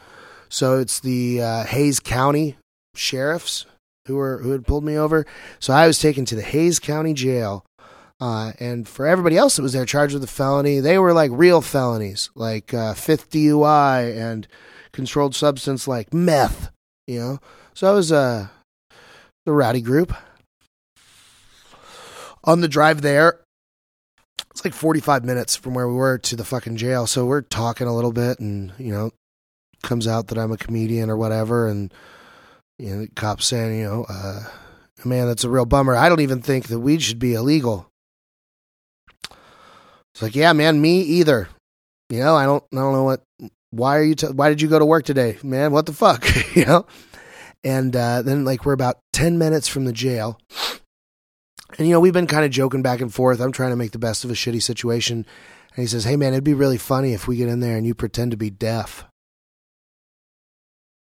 so 0.50 0.78
it's 0.80 1.00
the 1.00 1.42
uh, 1.42 1.64
Hays 1.64 2.00
County 2.00 2.58
sheriffs 2.96 3.66
who 4.06 4.16
were 4.16 4.40
who 4.40 4.52
had 4.52 4.68
pulled 4.68 4.84
me 4.84 4.98
over. 4.98 5.26
So 5.60 5.74
I 5.74 5.88
was 5.88 6.00
taken 6.00 6.26
to 6.26 6.36
the 6.36 6.42
Hays 6.44 6.78
County 6.80 7.14
Jail 7.14 7.66
Uh, 8.22 8.52
and 8.60 8.86
for 8.88 9.08
everybody 9.08 9.38
else 9.38 9.56
that 9.56 9.62
was 9.62 9.74
there 9.74 9.86
charged 9.86 10.14
with 10.14 10.24
a 10.24 10.28
felony, 10.28 10.80
they 10.82 10.98
were 11.00 11.14
like 11.14 11.32
real 11.34 11.62
felonies, 11.62 12.30
like 12.36 12.74
uh, 12.74 12.94
fifth 12.94 13.30
DUI 13.30 14.16
and 14.18 14.46
controlled 14.92 15.34
substance 15.36 15.88
like 15.88 16.14
meth, 16.14 16.70
you 17.08 17.18
know. 17.20 17.40
So 17.74 17.90
I 17.90 17.94
was 17.94 18.12
uh, 18.12 18.48
the 19.50 19.56
rowdy 19.56 19.82
group. 19.82 20.16
On 22.44 22.62
the 22.62 22.68
drive 22.68 23.02
there, 23.02 23.42
it's 24.52 24.64
like 24.64 24.76
45 24.76 25.26
minutes 25.26 25.56
from 25.56 25.74
where 25.74 25.88
we 25.88 25.96
were 25.96 26.20
to 26.20 26.36
the 26.36 26.46
fucking 26.46 26.78
jail. 26.78 27.08
So 27.08 27.26
we're 27.26 27.42
talking 27.42 27.88
a 27.88 27.96
little 27.96 28.12
bit, 28.12 28.40
and, 28.40 28.72
you 28.78 28.94
know, 28.94 29.12
comes 29.82 30.08
out 30.08 30.28
that 30.28 30.38
I'm 30.38 30.52
a 30.52 30.58
comedian 30.58 31.10
or 31.10 31.18
whatever. 31.18 31.68
And, 31.68 31.92
you 32.78 32.90
know, 32.92 33.02
the 33.02 33.08
cop's 33.08 33.48
saying, 33.48 33.80
you 33.80 33.86
know, 33.86 34.06
uh, 34.08 34.44
man, 35.04 35.28
that's 35.28 35.44
a 35.44 35.50
real 35.50 35.66
bummer. 35.66 35.96
I 35.96 36.10
don't 36.10 36.22
even 36.22 36.42
think 36.42 36.68
that 36.68 36.80
weed 36.80 37.02
should 37.02 37.20
be 37.20 37.34
illegal. 37.34 37.88
It's 40.14 40.22
like, 40.22 40.36
yeah, 40.36 40.54
man, 40.54 40.80
me 40.80 41.02
either. 41.02 41.50
You 42.10 42.20
know, 42.20 42.36
I 42.36 42.46
don't, 42.46 42.64
I 42.72 42.76
don't 42.78 42.94
know 42.94 43.04
what. 43.04 43.24
Why 43.72 43.98
are 43.98 44.04
you? 44.04 44.16
T- 44.16 44.28
why 44.28 44.50
did 44.50 44.62
you 44.62 44.68
go 44.68 44.80
to 44.80 44.86
work 44.86 45.06
today, 45.06 45.38
man? 45.44 45.72
What 45.72 45.86
the 45.86 45.94
fuck, 45.94 46.26
you 46.56 46.66
know? 46.66 46.86
And 47.64 47.96
uh, 47.96 48.22
then, 48.22 48.46
like, 48.46 48.66
we're 48.66 48.74
about 48.74 49.00
ten 49.12 49.38
minutes 49.38 49.68
from 49.68 49.86
the 49.86 49.94
jail, 49.94 50.40
and 51.78 51.88
you 51.88 51.94
know, 51.94 52.00
we've 52.00 52.14
been 52.14 52.28
kind 52.28 52.46
of 52.46 52.52
joking 52.52 52.82
back 52.82 53.02
and 53.02 53.14
forth. 53.14 53.40
I'm 53.42 53.52
trying 53.52 53.72
to 53.72 53.76
make 53.76 53.92
the 53.92 54.00
best 54.00 54.24
of 54.24 54.32
a 54.32 54.36
shitty 54.36 54.62
situation, 54.62 55.26
and 55.76 55.82
he 55.84 55.88
says, 55.88 56.06
"Hey, 56.06 56.16
man, 56.16 56.34
it'd 56.34 56.44
be 56.44 56.54
really 56.54 56.78
funny 56.78 57.14
if 57.14 57.28
we 57.28 57.38
get 57.38 57.50
in 57.50 57.60
there 57.60 57.76
and 57.76 57.86
you 57.86 57.94
pretend 57.94 58.32
to 58.32 58.38
be 58.38 58.50
deaf." 58.50 59.06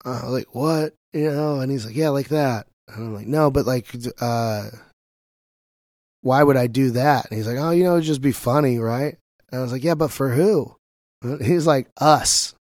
Uh, 0.04 0.30
like 0.30 0.54
what? 0.54 0.94
You 1.14 1.32
know? 1.32 1.60
And 1.60 1.72
he's 1.72 1.86
like, 1.86 1.96
"Yeah, 1.96 2.10
like 2.10 2.30
that." 2.30 2.68
And 2.90 3.06
I'm 3.06 3.14
like, 3.14 3.28
"No, 3.28 3.50
but 3.50 3.66
like, 3.66 3.88
uh, 4.20 4.70
why 6.22 6.44
would 6.44 6.58
I 6.58 6.68
do 6.68 6.92
that? 6.92 7.30
And 7.30 7.38
he's 7.38 7.48
like, 7.48 7.58
oh, 7.58 7.72
you 7.72 7.84
know, 7.84 7.94
it'd 7.94 8.06
just 8.06 8.22
be 8.22 8.32
funny, 8.32 8.80
right? 8.80 9.18
And 9.52 9.60
I 9.60 9.64
was 9.64 9.72
like, 9.72 9.84
yeah, 9.84 9.96
but 9.96 10.12
for 10.12 10.30
who? 10.30 10.76
He's 11.44 11.68
like, 11.68 11.90
us. 11.98 12.56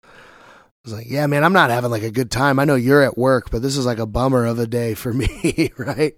Was 0.89 0.99
like, 0.99 1.11
yeah, 1.11 1.27
man, 1.27 1.45
I'm 1.45 1.53
not 1.53 1.71
having 1.71 1.91
like 1.91 2.03
a 2.03 2.11
good 2.11 2.31
time. 2.31 2.59
I 2.59 2.65
know 2.65 2.75
you're 2.75 3.03
at 3.03 3.19
work, 3.19 3.51
but 3.51 3.61
this 3.61 3.77
is 3.77 3.85
like 3.85 3.99
a 3.99 4.07
bummer 4.07 4.47
of 4.47 4.59
a 4.59 4.67
day 4.67 4.95
for 4.95 5.13
me, 5.15 5.71
right? 5.77 6.15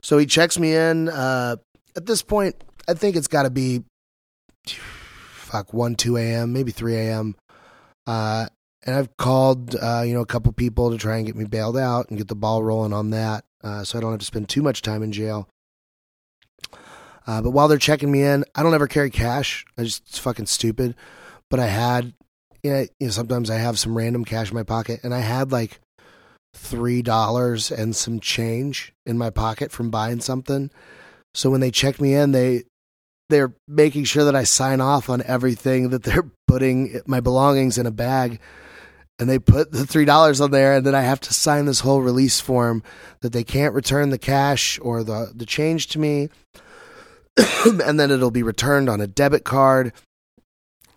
So 0.00 0.18
he 0.18 0.26
checks 0.26 0.58
me 0.58 0.74
in. 0.74 1.08
Uh, 1.08 1.56
at 1.96 2.06
this 2.06 2.22
point, 2.22 2.62
I 2.86 2.94
think 2.94 3.16
it's 3.16 3.26
got 3.26 3.42
to 3.42 3.50
be 3.50 3.82
fuck 4.66 5.72
1, 5.72 5.96
2 5.96 6.16
a.m., 6.16 6.52
maybe 6.52 6.70
3 6.70 6.94
a.m. 6.96 7.36
Uh, 8.06 8.46
and 8.84 8.94
I've 8.94 9.16
called, 9.16 9.74
uh, 9.74 10.02
you 10.06 10.14
know, 10.14 10.20
a 10.20 10.26
couple 10.26 10.52
people 10.52 10.90
to 10.90 10.98
try 10.98 11.16
and 11.16 11.26
get 11.26 11.34
me 11.34 11.44
bailed 11.44 11.76
out 11.76 12.08
and 12.08 12.18
get 12.18 12.28
the 12.28 12.36
ball 12.36 12.62
rolling 12.62 12.92
on 12.92 13.10
that 13.10 13.44
uh, 13.64 13.82
so 13.82 13.98
I 13.98 14.00
don't 14.00 14.12
have 14.12 14.20
to 14.20 14.26
spend 14.26 14.48
too 14.48 14.62
much 14.62 14.82
time 14.82 15.02
in 15.02 15.10
jail. 15.10 15.48
Uh, 17.26 17.40
but 17.40 17.50
while 17.50 17.66
they're 17.66 17.78
checking 17.78 18.12
me 18.12 18.22
in, 18.22 18.44
I 18.54 18.62
don't 18.62 18.74
ever 18.74 18.86
carry 18.86 19.10
cash. 19.10 19.64
I 19.78 19.84
just 19.84 20.02
it's 20.06 20.18
fucking 20.18 20.46
stupid. 20.46 20.94
But 21.54 21.62
I 21.62 21.66
had, 21.66 22.14
you 22.64 22.88
know, 23.00 23.08
sometimes 23.10 23.48
I 23.48 23.58
have 23.58 23.78
some 23.78 23.96
random 23.96 24.24
cash 24.24 24.50
in 24.50 24.56
my 24.56 24.64
pocket, 24.64 24.98
and 25.04 25.14
I 25.14 25.20
had 25.20 25.52
like 25.52 25.78
three 26.52 27.00
dollars 27.00 27.70
and 27.70 27.94
some 27.94 28.18
change 28.18 28.92
in 29.06 29.16
my 29.16 29.30
pocket 29.30 29.70
from 29.70 29.88
buying 29.88 30.18
something. 30.18 30.72
So 31.32 31.50
when 31.50 31.60
they 31.60 31.70
check 31.70 32.00
me 32.00 32.12
in, 32.12 32.32
they 32.32 32.64
they're 33.28 33.54
making 33.68 34.02
sure 34.02 34.24
that 34.24 34.34
I 34.34 34.42
sign 34.42 34.80
off 34.80 35.08
on 35.08 35.22
everything 35.22 35.90
that 35.90 36.02
they're 36.02 36.28
putting 36.48 37.00
my 37.06 37.20
belongings 37.20 37.78
in 37.78 37.86
a 37.86 37.92
bag. 37.92 38.40
And 39.20 39.30
they 39.30 39.38
put 39.38 39.70
the 39.70 39.86
three 39.86 40.04
dollars 40.04 40.40
on 40.40 40.50
there 40.50 40.74
and 40.74 40.84
then 40.84 40.96
i 40.96 41.02
have 41.02 41.20
to 41.20 41.32
sign 41.32 41.66
this 41.66 41.78
whole 41.78 42.02
release 42.02 42.40
form 42.40 42.82
that 43.20 43.32
they 43.32 43.44
can't 43.44 43.74
return 43.74 44.10
the 44.10 44.18
cash 44.18 44.80
or 44.82 45.04
the, 45.04 45.30
the 45.32 45.46
change 45.46 45.86
to 45.90 46.00
me. 46.00 46.30
And 47.64 47.98
then 47.98 48.10
it'll 48.10 48.32
be 48.32 48.42
returned 48.42 48.88
on 48.88 49.00
a 49.00 49.06
debit 49.06 49.44
card 49.44 49.92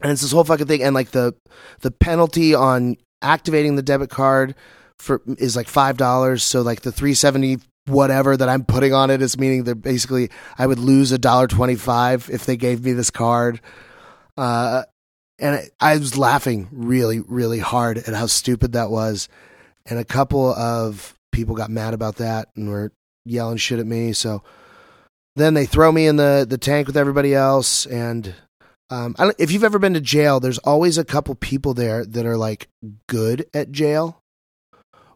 and 0.01 0.11
it's 0.11 0.21
this 0.21 0.31
whole 0.31 0.43
fucking 0.43 0.67
thing 0.67 0.83
and 0.83 0.95
like 0.95 1.11
the 1.11 1.33
the 1.81 1.91
penalty 1.91 2.53
on 2.53 2.97
activating 3.21 3.75
the 3.75 3.81
debit 3.81 4.09
card 4.09 4.55
for 4.97 5.21
is 5.37 5.55
like 5.55 5.67
five 5.67 5.97
dollars 5.97 6.43
so 6.43 6.61
like 6.61 6.81
the 6.81 6.91
370 6.91 7.57
whatever 7.85 8.35
that 8.35 8.49
i'm 8.49 8.65
putting 8.65 8.93
on 8.93 9.09
it 9.09 9.21
is 9.21 9.37
meaning 9.37 9.63
that 9.63 9.75
basically 9.75 10.29
i 10.57 10.67
would 10.67 10.79
lose 10.79 11.11
a 11.11 11.17
dollar 11.17 11.47
25 11.47 12.29
if 12.31 12.45
they 12.45 12.57
gave 12.57 12.83
me 12.83 12.93
this 12.93 13.09
card 13.09 13.61
uh 14.37 14.83
and 15.39 15.69
I 15.79 15.97
was 15.97 16.17
laughing 16.17 16.67
really, 16.71 17.19
really 17.19 17.59
hard 17.59 17.97
at 17.97 18.13
how 18.13 18.25
stupid 18.25 18.73
that 18.73 18.89
was. 18.89 19.29
And 19.85 19.99
a 19.99 20.05
couple 20.05 20.53
of 20.53 21.17
people 21.31 21.55
got 21.55 21.69
mad 21.69 21.93
about 21.93 22.15
that 22.17 22.49
and 22.55 22.69
were 22.69 22.91
yelling 23.23 23.57
shit 23.57 23.79
at 23.79 23.85
me. 23.85 24.13
So 24.13 24.41
then 25.35 25.53
they 25.53 25.65
throw 25.65 25.91
me 25.91 26.07
in 26.07 26.15
the, 26.15 26.45
the 26.47 26.57
tank 26.57 26.87
with 26.87 26.97
everybody 26.97 27.35
else. 27.35 27.85
And 27.85 28.33
um, 28.89 29.15
if 29.37 29.51
you've 29.51 29.63
ever 29.63 29.79
been 29.79 29.93
to 29.93 30.01
jail, 30.01 30.39
there's 30.39 30.59
always 30.59 30.97
a 30.97 31.05
couple 31.05 31.35
people 31.35 31.73
there 31.73 32.05
that 32.05 32.25
are 32.25 32.37
like 32.37 32.69
good 33.07 33.45
at 33.53 33.71
jail, 33.71 34.21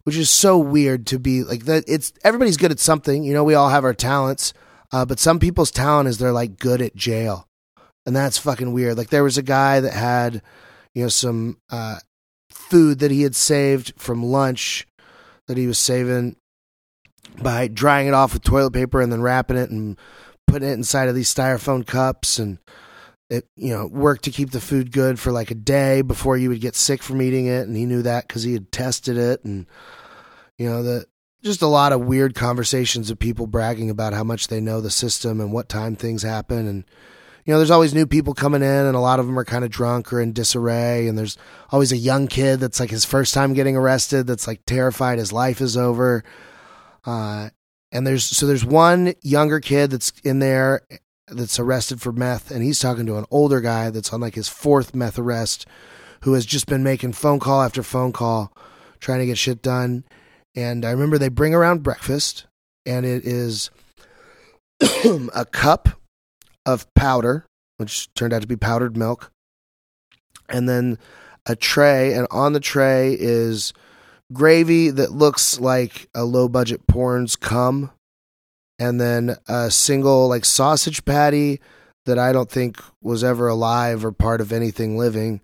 which 0.04 0.18
is 0.18 0.30
so 0.30 0.58
weird 0.58 1.08
to 1.08 1.20
be 1.20 1.44
like 1.44 1.66
that. 1.66 1.84
It's 1.88 2.14
everybody's 2.24 2.58
good 2.58 2.72
at 2.72 2.80
something. 2.80 3.24
You 3.24 3.34
know, 3.34 3.44
we 3.44 3.56
all 3.56 3.70
have 3.70 3.86
our 3.86 3.94
talents, 3.94 4.54
uh, 4.92 5.06
but 5.06 5.20
some 5.20 5.40
people's 5.40 5.72
talent 5.72 6.10
is 6.10 6.18
they're 6.18 6.32
like 6.32 6.58
good 6.58 6.82
at 6.82 6.96
jail 6.96 7.48
and 8.06 8.16
that's 8.16 8.38
fucking 8.38 8.74
weird. 8.74 8.98
Like 8.98 9.10
there 9.10 9.24
was 9.24 9.38
a 9.38 9.44
guy 9.44 9.80
that 9.80 9.94
had, 9.94 10.42
you 10.94 11.04
know, 11.04 11.10
some 11.10 11.58
uh, 11.70 11.98
food 12.50 13.00
that 13.00 13.12
he 13.12 13.22
had 13.24 13.36
saved 13.36 13.94
from 13.98 14.24
lunch 14.24 14.88
that 15.48 15.58
he 15.58 15.68
was 15.68 15.78
saving 15.78 16.36
by 17.42 17.68
drying 17.68 18.08
it 18.08 18.14
off 18.14 18.34
with 18.34 18.44
toilet 18.44 18.72
paper 18.72 19.02
and 19.02 19.12
then 19.12 19.22
wrapping 19.22 19.58
it 19.58 19.70
and 19.70 19.98
putting 20.48 20.70
it 20.70 20.74
inside 20.74 21.08
of 21.08 21.16
these 21.16 21.34
styrofoam 21.34 21.86
cups 21.86 22.40
and 22.40 22.58
it 23.32 23.48
you 23.56 23.74
know 23.74 23.88
worked 23.88 24.24
to 24.26 24.32
keep 24.32 24.52
the 24.52 24.62
food 24.62 24.92
good 24.92 25.20
for 25.20 25.32
like 25.32 25.50
a 25.50 25.56
day 25.56 26.02
before 26.02 26.38
you 26.38 26.50
would 26.50 26.62
get 26.62 26.76
sick 26.76 27.02
from 27.02 27.22
eating 27.22 27.48
it 27.48 27.68
and 27.68 27.76
he 27.76 27.86
knew 27.86 28.02
that 28.02 28.28
because 28.28 28.44
he 28.44 28.54
had 28.54 28.72
tested 28.72 29.18
it 29.18 29.44
and 29.44 29.66
you 30.58 30.70
know 30.70 30.84
the 30.84 31.06
just 31.42 31.62
a 31.62 31.68
lot 31.68 31.92
of 31.92 32.02
weird 32.02 32.36
conversations 32.36 33.10
of 33.10 33.18
people 33.18 33.48
bragging 33.48 33.90
about 33.90 34.14
how 34.14 34.24
much 34.24 34.48
they 34.48 34.60
know 34.60 34.80
the 34.80 34.92
system 34.92 35.42
and 35.42 35.52
what 35.52 35.70
time 35.70 35.96
things 35.96 36.22
happen 36.22 36.68
and 36.68 36.86
you 37.46 37.54
know, 37.54 37.58
there's 37.58 37.72
always 37.72 37.94
new 37.94 38.06
people 38.06 38.34
coming 38.34 38.62
in, 38.62 38.86
and 38.86 38.96
a 38.96 39.00
lot 39.00 39.20
of 39.20 39.26
them 39.26 39.38
are 39.38 39.46
kind 39.46 39.66
of 39.66 39.72
drunk 39.72 40.14
or 40.14 40.22
in 40.22 40.32
disarray. 40.32 41.08
And 41.08 41.18
there's 41.18 41.38
always 41.72 41.92
a 41.92 41.98
young 41.98 42.28
kid 42.28 42.60
that's 42.60 42.80
like 42.80 42.92
his 42.92 43.06
first 43.06 43.34
time 43.34 43.54
getting 43.54 43.76
arrested, 43.76 44.28
that's 44.28 44.48
like 44.48 44.62
terrified 44.66 45.18
his 45.18 45.34
life 45.34 45.60
is 45.60 45.76
over. 45.76 46.24
Uh, 47.04 47.50
and 47.92 48.06
there's 48.06 48.24
so 48.24 48.46
there's 48.46 48.64
one 48.64 49.14
younger 49.22 49.60
kid 49.60 49.90
that's 49.90 50.14
in 50.24 50.40
there 50.40 50.82
that's 51.32 51.60
arrested 51.60 52.02
for 52.02 52.12
meth, 52.12 52.52
and 52.52 52.64
he's 52.64 52.80
talking 52.80 53.06
to 53.06 53.18
an 53.18 53.26
older 53.32 53.62
guy 53.62 53.90
that's 53.90 54.14
on 54.14 54.22
like 54.22 54.36
his 54.36 54.50
fourth 54.50 54.94
meth 54.94 55.18
arrest, 55.18 55.66
who 56.22 56.34
has 56.34 56.46
just 56.46 56.68
been 56.68 56.84
making 56.84 57.14
phone 57.14 57.40
call 57.40 57.62
after 57.62 57.82
phone 57.82 58.12
call, 58.12 58.54
trying 59.00 59.20
to 59.20 59.26
get 59.26 59.38
shit 59.38 59.62
done. 59.62 60.04
And 60.56 60.86
I 60.86 60.92
remember 60.92 61.18
they 61.18 61.30
bring 61.30 61.56
around 61.56 61.84
breakfast, 61.84 62.46
and 62.86 63.06
it 63.06 63.26
is 63.26 63.70
a 65.34 65.46
cup 65.46 65.90
of 66.66 66.92
powder, 66.94 67.46
which 67.78 68.14
turned 68.14 68.34
out 68.34 68.42
to 68.42 68.48
be 68.48 68.58
powdered 68.58 68.98
milk, 68.98 69.32
and 70.50 70.68
then 70.68 70.98
a 71.46 71.56
tray, 71.56 72.14
and 72.14 72.28
on 72.30 72.54
the 72.54 72.60
tray 72.60 73.16
is 73.20 73.74
gravy 74.32 74.90
that 74.90 75.12
looks 75.12 75.60
like 75.60 76.08
a 76.14 76.24
low 76.24 76.48
budget 76.48 76.88
porn's 76.88 77.36
cum, 77.36 77.92
and 78.82 79.00
then 79.00 79.36
a 79.48 79.70
single 79.70 80.28
like 80.28 80.44
sausage 80.44 81.06
patty 81.06 81.62
that 82.08 82.18
I 82.18 82.32
don't 82.32 82.50
think 82.50 82.82
was 83.00 83.24
ever 83.24 83.48
alive 83.48 84.04
or 84.04 84.12
part 84.12 84.42
of 84.42 84.52
anything 84.52 84.98
living, 84.98 85.40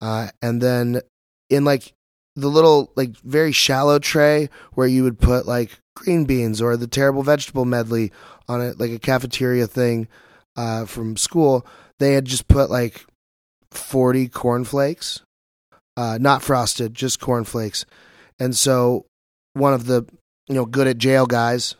uh, 0.00 0.30
and 0.42 0.60
then 0.60 1.00
in 1.48 1.64
like 1.64 1.92
the 2.34 2.48
little 2.48 2.90
like 2.96 3.16
very 3.18 3.52
shallow 3.52 4.00
tray 4.00 4.48
where 4.72 4.88
you 4.88 5.04
would 5.04 5.20
put 5.20 5.46
like 5.46 5.78
green 5.94 6.24
beans 6.24 6.60
or 6.60 6.76
the 6.76 6.88
terrible 6.88 7.22
vegetable 7.22 7.64
medley 7.64 8.10
on 8.48 8.60
it 8.60 8.80
like 8.80 8.90
a 8.90 8.98
cafeteria 8.98 9.68
thing 9.68 10.08
uh, 10.56 10.84
from 10.84 11.16
school, 11.16 11.64
they 12.00 12.14
had 12.14 12.24
just 12.24 12.48
put 12.48 12.68
like 12.68 13.06
40 13.70 14.28
cornflakes, 14.28 15.22
uh, 15.96 16.18
not 16.20 16.42
frosted, 16.42 16.94
just 16.94 17.20
cornflakes. 17.20 17.84
And 18.40 18.56
so 18.56 19.06
one 19.52 19.72
of 19.72 19.86
the, 19.86 20.04
you 20.48 20.56
know, 20.56 20.66
good 20.66 20.88
at 20.88 20.98
jail 20.98 21.26
guys, 21.26 21.76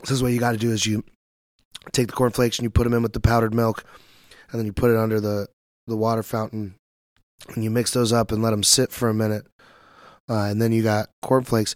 this 0.00 0.10
is 0.10 0.22
what 0.22 0.32
you 0.32 0.40
got 0.40 0.52
to 0.52 0.58
do 0.58 0.72
is 0.72 0.86
you 0.86 1.04
take 1.92 2.06
the 2.06 2.12
cornflakes 2.12 2.58
and 2.58 2.64
you 2.64 2.70
put 2.70 2.84
them 2.84 2.94
in 2.94 3.02
with 3.02 3.12
the 3.12 3.20
powdered 3.20 3.54
milk 3.54 3.84
and 4.50 4.58
then 4.58 4.66
you 4.66 4.72
put 4.72 4.90
it 4.90 4.96
under 4.96 5.20
the, 5.20 5.48
the 5.86 5.96
water 5.96 6.22
fountain 6.22 6.74
and 7.54 7.64
you 7.64 7.70
mix 7.70 7.92
those 7.92 8.12
up 8.12 8.32
and 8.32 8.42
let 8.42 8.50
them 8.50 8.62
sit 8.62 8.90
for 8.90 9.08
a 9.08 9.14
minute. 9.14 9.46
Uh, 10.28 10.44
and 10.44 10.60
then 10.60 10.72
you 10.72 10.82
got 10.82 11.08
cornflakes. 11.22 11.74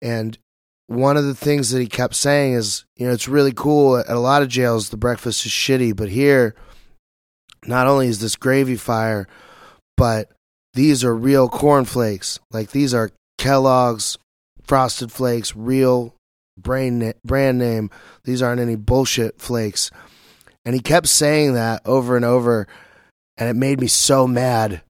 And 0.00 0.38
one 0.86 1.16
of 1.16 1.24
the 1.24 1.34
things 1.34 1.70
that 1.70 1.80
he 1.80 1.86
kept 1.86 2.14
saying 2.14 2.54
is, 2.54 2.84
you 2.96 3.06
know, 3.06 3.12
it's 3.12 3.28
really 3.28 3.52
cool. 3.52 3.98
At 3.98 4.08
a 4.08 4.18
lot 4.18 4.42
of 4.42 4.48
jails, 4.48 4.90
the 4.90 4.96
breakfast 4.96 5.44
is 5.44 5.52
shitty, 5.52 5.94
but 5.96 6.08
here, 6.08 6.54
not 7.66 7.86
only 7.86 8.08
is 8.08 8.20
this 8.20 8.36
gravy 8.36 8.76
fire, 8.76 9.26
but 9.96 10.30
these 10.74 11.04
are 11.04 11.14
real 11.14 11.48
cornflakes. 11.48 12.38
Like 12.50 12.70
these 12.70 12.94
are 12.94 13.10
Kellogg's 13.38 14.18
frosted 14.62 15.12
flakes, 15.12 15.54
real 15.54 16.13
brain 16.56 17.12
brand 17.24 17.58
name. 17.58 17.90
These 18.24 18.42
aren't 18.42 18.60
any 18.60 18.76
bullshit 18.76 19.40
flakes. 19.40 19.90
And 20.64 20.74
he 20.74 20.80
kept 20.80 21.08
saying 21.08 21.54
that 21.54 21.82
over 21.84 22.16
and 22.16 22.24
over, 22.24 22.66
and 23.36 23.48
it 23.48 23.54
made 23.54 23.80
me 23.80 23.86
so 23.86 24.26
mad. 24.26 24.82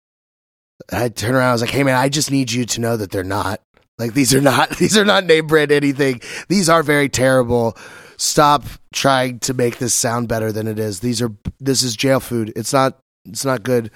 I 0.92 1.08
turned 1.08 1.34
around, 1.34 1.48
I 1.48 1.52
was 1.52 1.62
like, 1.62 1.70
"Hey 1.70 1.82
man, 1.82 1.96
I 1.96 2.08
just 2.08 2.30
need 2.30 2.52
you 2.52 2.64
to 2.64 2.80
know 2.80 2.96
that 2.96 3.10
they're 3.10 3.24
not. 3.24 3.60
Like 3.98 4.14
these 4.14 4.34
are 4.34 4.40
not 4.40 4.70
these 4.78 4.96
are 4.96 5.04
not 5.04 5.24
name 5.24 5.46
brand 5.46 5.72
anything. 5.72 6.20
These 6.48 6.68
are 6.68 6.82
very 6.82 7.08
terrible. 7.08 7.76
Stop 8.16 8.64
trying 8.92 9.40
to 9.40 9.54
make 9.54 9.78
this 9.78 9.94
sound 9.94 10.28
better 10.28 10.52
than 10.52 10.68
it 10.68 10.78
is. 10.78 11.00
These 11.00 11.20
are 11.22 11.32
this 11.60 11.82
is 11.82 11.96
jail 11.96 12.20
food. 12.20 12.52
It's 12.56 12.72
not 12.72 12.98
it's 13.24 13.44
not 13.44 13.62
good. 13.62 13.90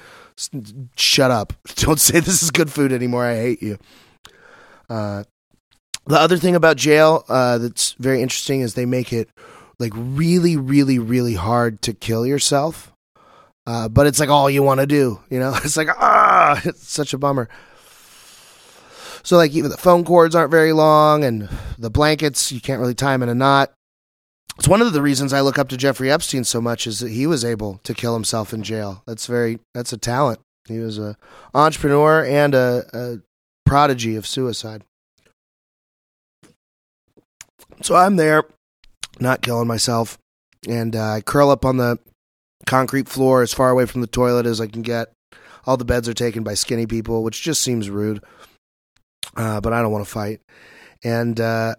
Shut 0.97 1.31
up. 1.31 1.53
Don't 1.77 2.01
say 2.01 2.21
this 2.21 2.43
is 2.43 2.51
good 2.51 2.71
food 2.71 2.93
anymore. 2.93 3.25
I 3.25 3.37
hate 3.37 3.63
you. 3.63 3.79
Uh, 4.89 5.25
the 6.09 6.19
other 6.19 6.39
thing 6.39 6.57
about 6.57 6.77
jail 6.77 7.25
uh, 7.29 7.59
that's 7.59 7.93
very 7.93 8.23
interesting 8.23 8.63
is 8.63 8.75
they 8.75 8.87
make 8.87 9.13
it 9.13 9.29
like 9.79 9.93
really, 9.95 10.57
really, 10.57 10.99
really 10.99 11.35
hard 11.35 11.83
to 11.83 11.93
kill 11.93 12.27
yourself. 12.27 12.93
Uh, 13.67 13.89
but 13.89 14.07
it's 14.07 14.19
like 14.19 14.31
all 14.31 14.49
you 14.49 14.63
want 14.63 14.81
to 14.81 14.87
do, 14.87 15.21
you 15.29 15.39
know. 15.39 15.55
It's 15.65 15.77
like 15.77 15.89
ah, 15.91 16.61
it's 16.65 16.91
such 16.91 17.13
a 17.13 17.19
bummer. 17.19 17.49
So 19.23 19.37
like 19.37 19.53
even 19.53 19.71
the 19.71 19.77
phone 19.77 20.05
cords 20.05 20.35
aren't 20.35 20.51
very 20.51 20.73
long, 20.73 21.25
and 21.25 21.49
the 21.79 21.91
blankets 21.91 22.51
you 22.51 22.61
can't 22.63 22.81
really 22.81 22.95
tie 22.95 23.13
them 23.13 23.23
in 23.23 23.29
a 23.29 23.35
knot. 23.35 23.71
It's 24.59 24.67
one 24.67 24.81
of 24.81 24.93
the 24.93 25.03
reasons 25.03 25.33
I 25.33 25.43
look 25.43 25.59
up 25.59 25.69
to 25.69 25.77
Jeffrey 25.77 26.11
Epstein 26.11 26.43
so 26.43 26.61
much 26.61 26.87
is 26.87 27.01
that 27.01 27.11
he 27.11 27.27
was 27.27 27.45
able 27.45 27.79
to 27.85 27.95
kill 27.95 28.15
himself 28.15 28.55
in 28.55 28.63
jail. 28.63 29.03
That's 29.07 29.27
very 29.27 29.61
that's 29.75 29.93
a 29.93 29.99
talent. 29.99 30.41
He 30.67 30.79
was 30.79 30.99
a 30.99 31.17
entrepreneur 31.53 32.25
and 32.25 32.55
a, 32.55 32.85
a 32.95 33.17
prodigy 33.67 34.17
of 34.17 34.27
suicide. 34.27 34.85
So 37.83 37.95
I'm 37.95 38.17
there, 38.17 38.45
not 39.21 39.43
killing 39.43 39.69
myself, 39.69 40.19
and 40.69 40.95
uh, 40.97 41.13
I 41.13 41.21
curl 41.21 41.51
up 41.51 41.65
on 41.65 41.77
the 41.77 41.99
concrete 42.67 43.09
floor 43.09 43.43
as 43.43 43.55
far 43.55 43.71
away 43.71 43.87
from 43.87 44.01
the 44.01 44.07
toilet 44.07 44.47
as 44.47 44.61
I 44.61 44.67
can 44.67 44.83
get. 44.83 45.13
All 45.67 45.77
the 45.77 45.85
beds 45.85 46.09
are 46.09 46.15
taken 46.15 46.43
by 46.43 46.55
skinny 46.55 46.87
people, 46.87 47.23
which 47.23 47.43
just 47.43 47.63
seems 47.63 47.91
rude. 47.91 48.23
Uh, 49.37 49.61
but 49.61 49.73
I 49.73 49.83
don't 49.83 49.93
want 49.93 50.05
to 50.05 50.11
fight. 50.11 50.41
And 51.05 51.39
uh, 51.41 51.75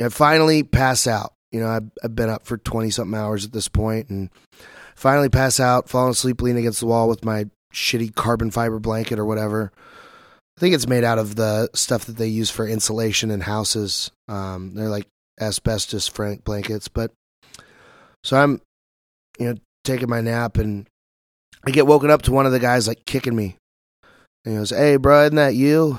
I 0.00 0.08
finally 0.08 0.62
pass 0.62 1.06
out. 1.06 1.34
You 1.52 1.60
know, 1.60 1.68
I've, 1.68 1.90
I've 2.02 2.14
been 2.14 2.30
up 2.30 2.44
for 2.44 2.58
20 2.58 2.90
something 2.90 3.18
hours 3.18 3.44
at 3.44 3.52
this 3.52 3.68
point 3.68 4.10
and 4.10 4.30
finally 4.96 5.28
pass 5.28 5.60
out, 5.60 5.88
falling 5.88 6.10
asleep, 6.10 6.42
leaning 6.42 6.64
against 6.64 6.80
the 6.80 6.86
wall 6.86 7.08
with 7.08 7.24
my 7.24 7.46
shitty 7.72 8.14
carbon 8.14 8.50
fiber 8.50 8.78
blanket 8.78 9.18
or 9.18 9.24
whatever. 9.24 9.72
I 10.56 10.60
think 10.60 10.74
it's 10.74 10.88
made 10.88 11.04
out 11.04 11.18
of 11.18 11.36
the 11.36 11.70
stuff 11.74 12.06
that 12.06 12.16
they 12.16 12.26
use 12.26 12.50
for 12.50 12.66
insulation 12.66 13.30
in 13.30 13.40
houses. 13.40 14.10
Um, 14.26 14.74
they're 14.74 14.88
like 14.88 15.06
asbestos 15.40 16.08
frank 16.08 16.44
blankets. 16.44 16.88
But 16.88 17.12
so 18.24 18.36
I'm, 18.36 18.60
you 19.38 19.46
know, 19.46 19.54
taking 19.84 20.08
my 20.08 20.20
nap 20.20 20.56
and 20.56 20.86
I 21.64 21.70
get 21.70 21.86
woken 21.86 22.10
up 22.10 22.22
to 22.22 22.32
one 22.32 22.46
of 22.46 22.52
the 22.52 22.60
guys 22.60 22.88
like 22.88 23.04
kicking 23.06 23.36
me. 23.36 23.56
And 24.44 24.54
he 24.54 24.58
goes, 24.58 24.70
Hey, 24.70 24.96
bro, 24.96 25.24
isn't 25.24 25.36
that 25.36 25.54
you? 25.54 25.98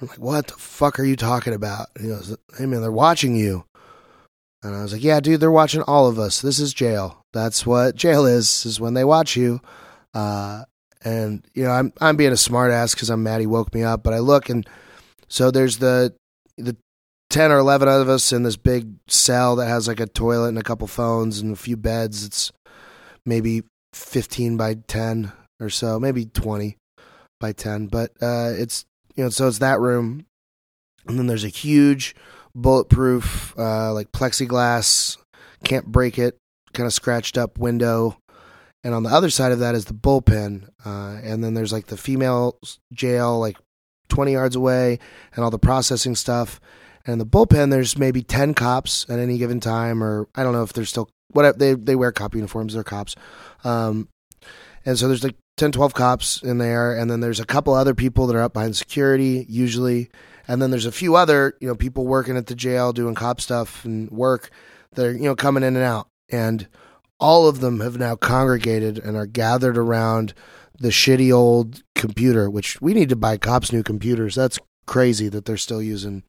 I'm 0.00 0.08
like, 0.08 0.18
What 0.18 0.46
the 0.48 0.54
fuck 0.54 0.98
are 0.98 1.04
you 1.04 1.16
talking 1.16 1.54
about? 1.54 1.88
And 1.96 2.04
he 2.04 2.10
goes, 2.10 2.36
Hey, 2.58 2.66
man, 2.66 2.82
they're 2.82 2.92
watching 2.92 3.36
you. 3.36 3.64
And 4.62 4.74
I 4.76 4.82
was 4.82 4.92
like, 4.92 5.04
Yeah, 5.04 5.20
dude, 5.20 5.40
they're 5.40 5.50
watching 5.50 5.82
all 5.82 6.06
of 6.06 6.18
us. 6.18 6.40
This 6.40 6.58
is 6.58 6.74
jail. 6.74 7.22
That's 7.32 7.66
what 7.66 7.96
jail 7.96 8.26
is, 8.26 8.66
is 8.66 8.80
when 8.80 8.94
they 8.94 9.04
watch 9.04 9.36
you. 9.36 9.60
Uh, 10.14 10.64
and 11.04 11.44
you 11.54 11.64
know, 11.64 11.70
I'm 11.70 11.92
I'm 12.00 12.16
being 12.16 12.30
a 12.30 12.34
smartass 12.34 12.94
because 12.94 13.10
I'm 13.10 13.22
mad 13.22 13.40
he 13.40 13.46
woke 13.46 13.74
me 13.74 13.82
up. 13.82 14.02
But 14.02 14.12
I 14.12 14.18
look 14.18 14.48
and 14.48 14.68
so 15.28 15.50
there's 15.50 15.78
the 15.78 16.14
the 16.56 16.76
10 17.32 17.50
or 17.50 17.56
11 17.56 17.88
of 17.88 18.10
us 18.10 18.30
in 18.30 18.42
this 18.42 18.56
big 18.56 18.92
cell 19.08 19.56
that 19.56 19.66
has 19.66 19.88
like 19.88 20.00
a 20.00 20.06
toilet 20.06 20.48
and 20.48 20.58
a 20.58 20.62
couple 20.62 20.86
phones 20.86 21.40
and 21.40 21.54
a 21.54 21.56
few 21.56 21.78
beds. 21.78 22.26
It's 22.26 22.52
maybe 23.24 23.62
15 23.94 24.58
by 24.58 24.74
10 24.86 25.32
or 25.58 25.70
so, 25.70 25.98
maybe 25.98 26.26
20 26.26 26.76
by 27.40 27.52
10. 27.52 27.86
But 27.86 28.10
uh, 28.20 28.52
it's, 28.54 28.84
you 29.16 29.24
know, 29.24 29.30
so 29.30 29.48
it's 29.48 29.60
that 29.60 29.80
room. 29.80 30.26
And 31.06 31.18
then 31.18 31.26
there's 31.26 31.44
a 31.44 31.48
huge 31.48 32.14
bulletproof, 32.54 33.58
uh, 33.58 33.94
like 33.94 34.12
plexiglass, 34.12 35.16
can't 35.64 35.86
break 35.86 36.18
it, 36.18 36.36
kind 36.74 36.86
of 36.86 36.92
scratched 36.92 37.38
up 37.38 37.58
window. 37.58 38.18
And 38.84 38.92
on 38.92 39.04
the 39.04 39.10
other 39.10 39.30
side 39.30 39.52
of 39.52 39.58
that 39.60 39.74
is 39.74 39.86
the 39.86 39.94
bullpen. 39.94 40.68
Uh, 40.84 41.18
and 41.22 41.42
then 41.42 41.54
there's 41.54 41.72
like 41.72 41.86
the 41.86 41.96
female 41.96 42.58
jail, 42.92 43.40
like 43.40 43.56
20 44.10 44.32
yards 44.32 44.54
away, 44.54 44.98
and 45.34 45.42
all 45.42 45.50
the 45.50 45.58
processing 45.58 46.14
stuff. 46.14 46.60
And 47.06 47.20
the 47.20 47.26
bullpen, 47.26 47.70
there's 47.70 47.98
maybe 47.98 48.22
10 48.22 48.54
cops 48.54 49.06
at 49.08 49.18
any 49.18 49.38
given 49.38 49.60
time, 49.60 50.02
or 50.02 50.28
I 50.34 50.42
don't 50.42 50.52
know 50.52 50.62
if 50.62 50.72
they're 50.72 50.84
still, 50.84 51.10
whatever, 51.28 51.58
they, 51.58 51.74
they 51.74 51.96
wear 51.96 52.12
cop 52.12 52.34
uniforms, 52.34 52.74
they're 52.74 52.84
cops. 52.84 53.16
Um, 53.64 54.08
and 54.84 54.98
so 54.98 55.08
there's 55.08 55.24
like 55.24 55.36
10, 55.56 55.72
12 55.72 55.94
cops 55.94 56.42
in 56.42 56.58
there, 56.58 56.96
and 56.96 57.10
then 57.10 57.20
there's 57.20 57.40
a 57.40 57.46
couple 57.46 57.74
other 57.74 57.94
people 57.94 58.26
that 58.26 58.36
are 58.36 58.42
up 58.42 58.54
behind 58.54 58.76
security, 58.76 59.46
usually. 59.48 60.10
And 60.48 60.60
then 60.60 60.70
there's 60.70 60.86
a 60.86 60.92
few 60.92 61.16
other, 61.16 61.54
you 61.60 61.68
know, 61.68 61.74
people 61.74 62.06
working 62.06 62.36
at 62.36 62.46
the 62.46 62.54
jail 62.54 62.92
doing 62.92 63.14
cop 63.14 63.40
stuff 63.40 63.84
and 63.84 64.10
work 64.10 64.50
that 64.94 65.06
are, 65.06 65.12
you 65.12 65.22
know, 65.22 65.36
coming 65.36 65.62
in 65.62 65.76
and 65.76 65.84
out. 65.84 66.08
And 66.30 66.66
all 67.20 67.46
of 67.46 67.60
them 67.60 67.80
have 67.80 67.98
now 67.98 68.16
congregated 68.16 68.98
and 68.98 69.16
are 69.16 69.26
gathered 69.26 69.78
around 69.78 70.34
the 70.78 70.88
shitty 70.88 71.32
old 71.32 71.82
computer, 71.94 72.50
which 72.50 72.80
we 72.80 72.94
need 72.94 73.08
to 73.08 73.16
buy 73.16 73.36
cops 73.36 73.72
new 73.72 73.84
computers. 73.84 74.34
That's 74.34 74.58
crazy 74.86 75.28
that 75.28 75.44
they're 75.44 75.56
still 75.56 75.80
using 75.80 76.24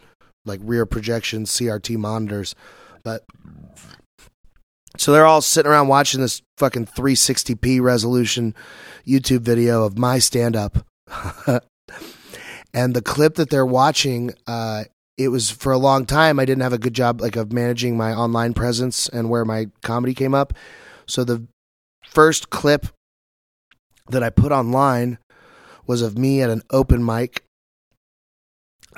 like 0.46 0.60
rear 0.64 0.86
projection 0.86 1.46
CRT 1.46 1.98
monitors. 1.98 2.56
But 3.04 3.24
so 4.98 5.12
they're 5.12 5.26
all 5.26 5.42
sitting 5.42 5.72
around 5.72 5.88
watching 5.88 6.22
this 6.22 6.42
fucking 6.58 6.88
360p 6.88 7.82
resolution 7.82 8.54
YouTube 9.08 9.42
video 9.42 9.84
of 9.84 9.98
my 9.98 10.20
stand 10.20 10.56
up. 10.56 10.86
and 12.74 12.94
the 12.94 13.02
clip 13.02 13.36
that 13.36 13.50
they're 13.50 13.66
watching, 13.66 14.34
uh, 14.48 14.84
it 15.18 15.30
was 15.30 15.50
for 15.52 15.72
a 15.72 15.78
long 15.78 16.06
time 16.06 16.40
I 16.40 16.46
didn't 16.46 16.64
have 16.64 16.74
a 16.74 16.78
good 16.78 16.94
job 16.94 17.22
like 17.22 17.36
of 17.36 17.52
managing 17.52 17.98
my 17.98 18.14
online 18.14 18.54
presence 18.54 19.08
and 19.10 19.30
where 19.30 19.46
my 19.46 19.68
comedy 19.82 20.14
came 20.14 20.34
up. 20.34 20.54
So 21.06 21.24
the 21.24 21.46
first 22.06 22.50
clip 22.50 22.88
that 24.10 24.24
I 24.24 24.30
put 24.30 24.52
online 24.52 25.18
was 25.86 26.02
of 26.02 26.18
me 26.18 26.42
at 26.42 26.50
an 26.50 26.62
open 26.70 27.04
mic 27.04 27.43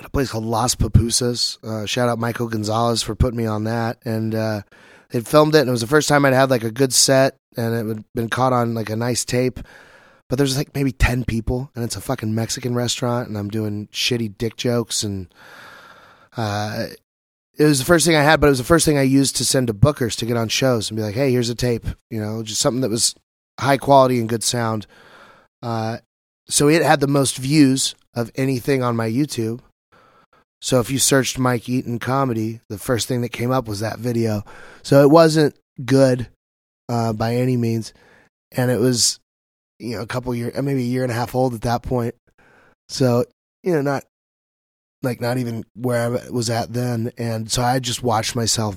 a 0.03 0.09
place 0.09 0.31
called 0.31 0.45
Las 0.45 0.75
Pupusas. 0.75 1.63
Uh, 1.63 1.85
shout 1.85 2.09
out 2.09 2.19
Michael 2.19 2.47
Gonzalez 2.47 3.01
for 3.01 3.15
putting 3.15 3.37
me 3.37 3.45
on 3.45 3.65
that. 3.65 3.97
And 4.03 4.35
uh, 4.35 4.61
they'd 5.09 5.27
filmed 5.27 5.55
it, 5.55 5.59
and 5.59 5.69
it 5.69 5.71
was 5.71 5.81
the 5.81 5.87
first 5.87 6.09
time 6.09 6.25
I'd 6.25 6.33
had 6.33 6.49
like 6.49 6.63
a 6.63 6.71
good 6.71 6.93
set, 6.93 7.37
and 7.55 7.73
it 7.73 7.95
had 7.95 8.05
been 8.13 8.29
caught 8.29 8.53
on 8.53 8.73
like 8.73 8.89
a 8.89 8.95
nice 8.95 9.23
tape. 9.23 9.59
But 10.27 10.37
there's 10.37 10.57
like 10.57 10.73
maybe 10.73 10.91
10 10.91 11.23
people, 11.23 11.69
and 11.75 11.83
it's 11.83 11.95
a 11.95 12.01
fucking 12.01 12.33
Mexican 12.33 12.73
restaurant, 12.73 13.27
and 13.27 13.37
I'm 13.37 13.49
doing 13.49 13.87
shitty 13.93 14.37
dick 14.37 14.57
jokes. 14.57 15.03
And 15.03 15.31
uh, 16.35 16.87
it 17.57 17.63
was 17.63 17.79
the 17.79 17.85
first 17.85 18.05
thing 18.05 18.15
I 18.15 18.23
had, 18.23 18.41
but 18.41 18.47
it 18.47 18.51
was 18.51 18.57
the 18.57 18.65
first 18.65 18.85
thing 18.85 18.97
I 18.97 19.03
used 19.03 19.35
to 19.37 19.45
send 19.45 19.67
to 19.67 19.73
bookers 19.73 20.17
to 20.17 20.25
get 20.25 20.35
on 20.35 20.49
shows 20.49 20.89
and 20.89 20.97
be 20.97 21.03
like, 21.03 21.15
hey, 21.15 21.31
here's 21.31 21.49
a 21.49 21.55
tape, 21.55 21.85
you 22.09 22.19
know, 22.19 22.43
just 22.43 22.59
something 22.59 22.81
that 22.81 22.89
was 22.89 23.15
high 23.59 23.77
quality 23.77 24.19
and 24.19 24.27
good 24.27 24.43
sound. 24.43 24.87
Uh, 25.61 25.99
so 26.47 26.67
it 26.67 26.83
had 26.83 26.99
the 26.99 27.07
most 27.07 27.37
views 27.37 27.95
of 28.13 28.31
anything 28.35 28.83
on 28.83 28.95
my 28.95 29.09
YouTube. 29.09 29.61
So 30.65 30.79
if 30.79 30.89
you 30.89 30.97
searched 30.97 31.37
Mike 31.37 31.69
Eaton 31.69 31.99
comedy, 31.99 32.59
the 32.69 32.79
first 32.79 33.07
thing 33.07 33.21
that 33.21 33.29
came 33.29 33.51
up 33.51 33.67
was 33.67 33.81
that 33.81 33.99
video. 33.99 34.43
So 34.81 35.03
it 35.03 35.11
wasn't 35.11 35.55
good 35.85 36.27
uh, 36.89 37.13
by 37.13 37.35
any 37.35 37.55
means, 37.55 37.93
and 38.51 38.71
it 38.71 38.79
was 38.79 39.19
you 39.77 39.95
know 39.95 40.01
a 40.01 40.07
couple 40.07 40.33
years, 40.33 40.59
maybe 40.59 40.81
a 40.81 40.87
year 40.87 41.03
and 41.03 41.11
a 41.11 41.15
half 41.15 41.35
old 41.35 41.53
at 41.53 41.61
that 41.61 41.83
point. 41.83 42.15
So 42.89 43.25
you 43.61 43.73
know, 43.73 43.83
not 43.83 44.05
like 45.03 45.21
not 45.21 45.37
even 45.37 45.65
where 45.75 46.17
I 46.17 46.29
was 46.31 46.49
at 46.49 46.73
then, 46.73 47.11
and 47.15 47.51
so 47.51 47.61
I 47.61 47.77
just 47.77 48.01
watched 48.01 48.35
myself 48.35 48.75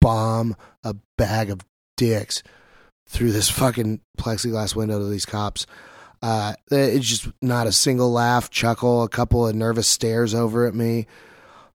bomb 0.00 0.56
a 0.82 0.96
bag 1.18 1.50
of 1.50 1.60
dicks 1.98 2.42
through 3.06 3.32
this 3.32 3.50
fucking 3.50 4.00
plexiglass 4.16 4.74
window 4.74 4.98
to 4.98 5.08
these 5.10 5.26
cops. 5.26 5.66
Uh, 6.20 6.54
it's 6.70 7.06
just 7.06 7.28
not 7.40 7.66
a 7.66 7.72
single 7.72 8.10
laugh, 8.10 8.50
chuckle, 8.50 9.02
a 9.02 9.08
couple 9.08 9.46
of 9.46 9.54
nervous 9.54 9.86
stares 9.86 10.34
over 10.34 10.66
at 10.66 10.74
me. 10.74 11.06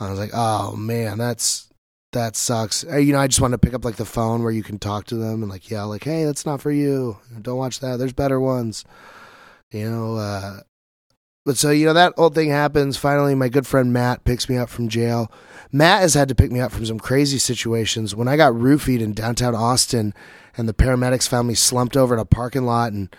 I 0.00 0.10
was 0.10 0.18
like, 0.18 0.30
oh 0.32 0.76
man, 0.76 1.18
that's 1.18 1.68
that 2.12 2.36
sucks. 2.36 2.84
Uh, 2.84 2.96
you 2.96 3.12
know, 3.12 3.20
I 3.20 3.26
just 3.26 3.40
want 3.40 3.52
to 3.52 3.58
pick 3.58 3.74
up 3.74 3.84
like 3.84 3.96
the 3.96 4.04
phone 4.04 4.42
where 4.42 4.52
you 4.52 4.62
can 4.62 4.78
talk 4.78 5.06
to 5.06 5.16
them 5.16 5.42
and 5.42 5.50
like 5.50 5.70
yell, 5.70 5.88
like, 5.88 6.04
hey, 6.04 6.24
that's 6.24 6.46
not 6.46 6.60
for 6.60 6.70
you. 6.70 7.18
Don't 7.42 7.58
watch 7.58 7.80
that. 7.80 7.98
There's 7.98 8.12
better 8.12 8.40
ones. 8.40 8.84
You 9.72 9.90
know, 9.90 10.16
uh, 10.16 10.60
but 11.44 11.56
so 11.56 11.70
you 11.70 11.86
know 11.86 11.92
that 11.94 12.14
old 12.16 12.34
thing 12.34 12.50
happens. 12.50 12.96
Finally, 12.96 13.34
my 13.34 13.48
good 13.48 13.66
friend 13.66 13.92
Matt 13.92 14.24
picks 14.24 14.48
me 14.48 14.56
up 14.56 14.68
from 14.68 14.88
jail. 14.88 15.32
Matt 15.72 16.00
has 16.00 16.14
had 16.14 16.28
to 16.28 16.34
pick 16.34 16.50
me 16.50 16.60
up 16.60 16.72
from 16.72 16.86
some 16.86 16.98
crazy 16.98 17.38
situations. 17.38 18.14
When 18.14 18.28
I 18.28 18.36
got 18.36 18.52
roofied 18.52 19.00
in 19.00 19.12
downtown 19.12 19.54
Austin, 19.54 20.14
and 20.56 20.68
the 20.68 20.74
paramedics 20.74 21.28
found 21.28 21.48
me 21.48 21.54
slumped 21.54 21.96
over 21.96 22.14
in 22.14 22.20
a 22.20 22.24
parking 22.24 22.64
lot, 22.64 22.92
and 22.92 23.14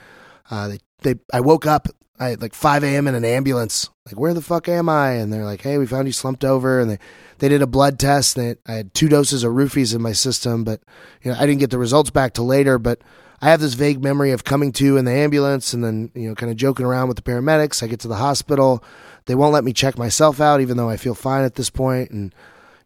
uh, 0.49 0.67
they 0.67 0.80
they 1.02 1.16
I 1.34 1.41
woke 1.41 1.66
up 1.66 1.88
I 2.20 2.34
like 2.34 2.54
5 2.54 2.84
a.m. 2.84 3.08
in 3.08 3.16
an 3.16 3.24
ambulance. 3.24 3.89
Like, 4.06 4.20
where 4.20 4.34
the 4.34 4.41
fuck 4.41 4.68
am 4.68 4.89
I? 4.89 5.12
And 5.12 5.32
they're 5.32 5.45
like, 5.45 5.62
hey, 5.62 5.78
we 5.78 5.86
found 5.86 6.08
you 6.08 6.12
slumped 6.12 6.43
over. 6.43 6.80
And 6.80 6.91
they, 6.91 7.00
they 7.38 7.47
did 7.47 7.62
a 7.62 7.68
blood 7.68 7.97
test. 7.97 8.38
And 8.38 8.58
I 8.68 8.74
had 8.74 8.93
two 8.93 9.08
doses 9.08 9.43
of 9.43 9.54
roofies 9.54 9.95
in 9.95 10.02
my 10.02 10.12
system, 10.12 10.64
but 10.64 10.82
you 11.24 11.32
know, 11.32 11.38
I 11.38 11.45
didn't 11.45 11.62
get 11.62 11.70
the 11.70 11.78
results 11.78 12.10
back 12.10 12.34
till 12.34 12.45
later. 12.45 12.78
But 12.78 13.02
I 13.41 13.50
have 13.50 13.62
this 13.62 13.76
vague 13.76 14.04
memory 14.04 14.32
of 14.32 14.43
coming 14.43 14.74
to 14.74 14.97
in 14.97 15.06
the 15.06 15.14
ambulance 15.14 15.74
and 15.74 15.82
then, 15.82 16.12
you 16.14 16.28
know, 16.28 16.36
kind 16.36 16.52
of 16.52 16.58
joking 16.58 16.86
around 16.86 17.08
with 17.08 17.16
the 17.16 17.24
paramedics. 17.24 17.82
I 17.82 17.88
get 17.88 18.02
to 18.02 18.10
the 18.10 18.16
hospital. 18.16 18.84
They 19.26 19.36
won't 19.36 19.54
let 19.54 19.64
me 19.64 19.72
check 19.72 19.97
myself 19.97 20.41
out, 20.41 20.60
even 20.60 20.76
though 20.76 20.89
I 20.89 20.97
feel 20.97 21.16
fine 21.16 21.45
at 21.45 21.56
this 21.56 21.70
point. 21.70 22.12
And, 22.12 22.36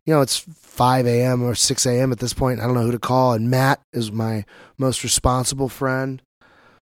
you 0.05 0.13
know, 0.13 0.21
it's 0.21 0.37
5 0.37 1.07
a.m. 1.07 1.41
or 1.41 1.55
6 1.55 1.85
a.m. 1.87 2.11
at 2.11 2.19
this 2.19 2.33
point. 2.33 2.59
I 2.59 2.65
don't 2.65 2.75
know 2.75 2.83
who 2.83 2.91
to 2.91 2.99
call. 2.99 3.33
And 3.33 3.49
Matt 3.49 3.81
is 3.93 4.11
my 4.11 4.45
most 4.77 5.03
responsible 5.03 5.69
friend. 5.69 6.21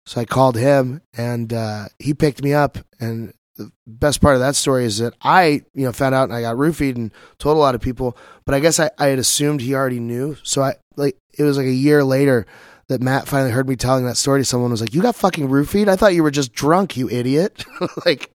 So 0.07 0.20
I 0.20 0.24
called 0.24 0.57
him 0.57 1.00
and 1.16 1.52
uh, 1.52 1.86
he 1.98 2.14
picked 2.14 2.42
me 2.42 2.52
up. 2.52 2.78
And 3.00 3.32
the 3.57 3.70
best 3.86 4.20
part 4.20 4.34
of 4.34 4.40
that 4.40 4.57
story 4.57 4.84
is 4.84 4.98
that 4.98 5.14
I, 5.22 5.62
you 5.74 5.84
know, 5.84 5.92
found 5.92 6.14
out 6.14 6.24
and 6.24 6.34
I 6.34 6.42
got 6.42 6.57
roofied 6.57 6.96
and 6.96 7.12
told 7.38 7.57
a 7.57 7.61
lot 7.61 7.74
of 7.74 7.80
people, 7.80 8.16
but 8.44 8.55
I 8.55 8.61
guess 8.61 8.78
I, 8.80 8.90
I 8.98 9.07
had 9.07 9.18
assumed 9.18 9.61
he 9.61 9.74
already 9.74 10.00
knew. 10.00 10.36
So 10.42 10.62
I, 10.62 10.74
like, 10.96 11.16
it 11.38 11.42
was 11.42 11.57
like 11.57 11.66
a 11.66 11.72
year 11.72 12.05
later 12.05 12.46
that 12.88 13.00
Matt 13.00 13.28
finally 13.28 13.50
heard 13.50 13.68
me 13.68 13.76
telling 13.76 14.05
that 14.05 14.16
story 14.16 14.40
to 14.40 14.44
someone 14.44 14.70
was 14.70 14.80
like, 14.80 14.94
You 14.94 15.02
got 15.02 15.16
fucking 15.16 15.48
roofied? 15.48 15.88
I 15.88 15.96
thought 15.96 16.14
you 16.14 16.22
were 16.22 16.30
just 16.30 16.52
drunk, 16.52 16.96
you 16.96 17.09
idiot. 17.09 17.64
like, 18.07 18.30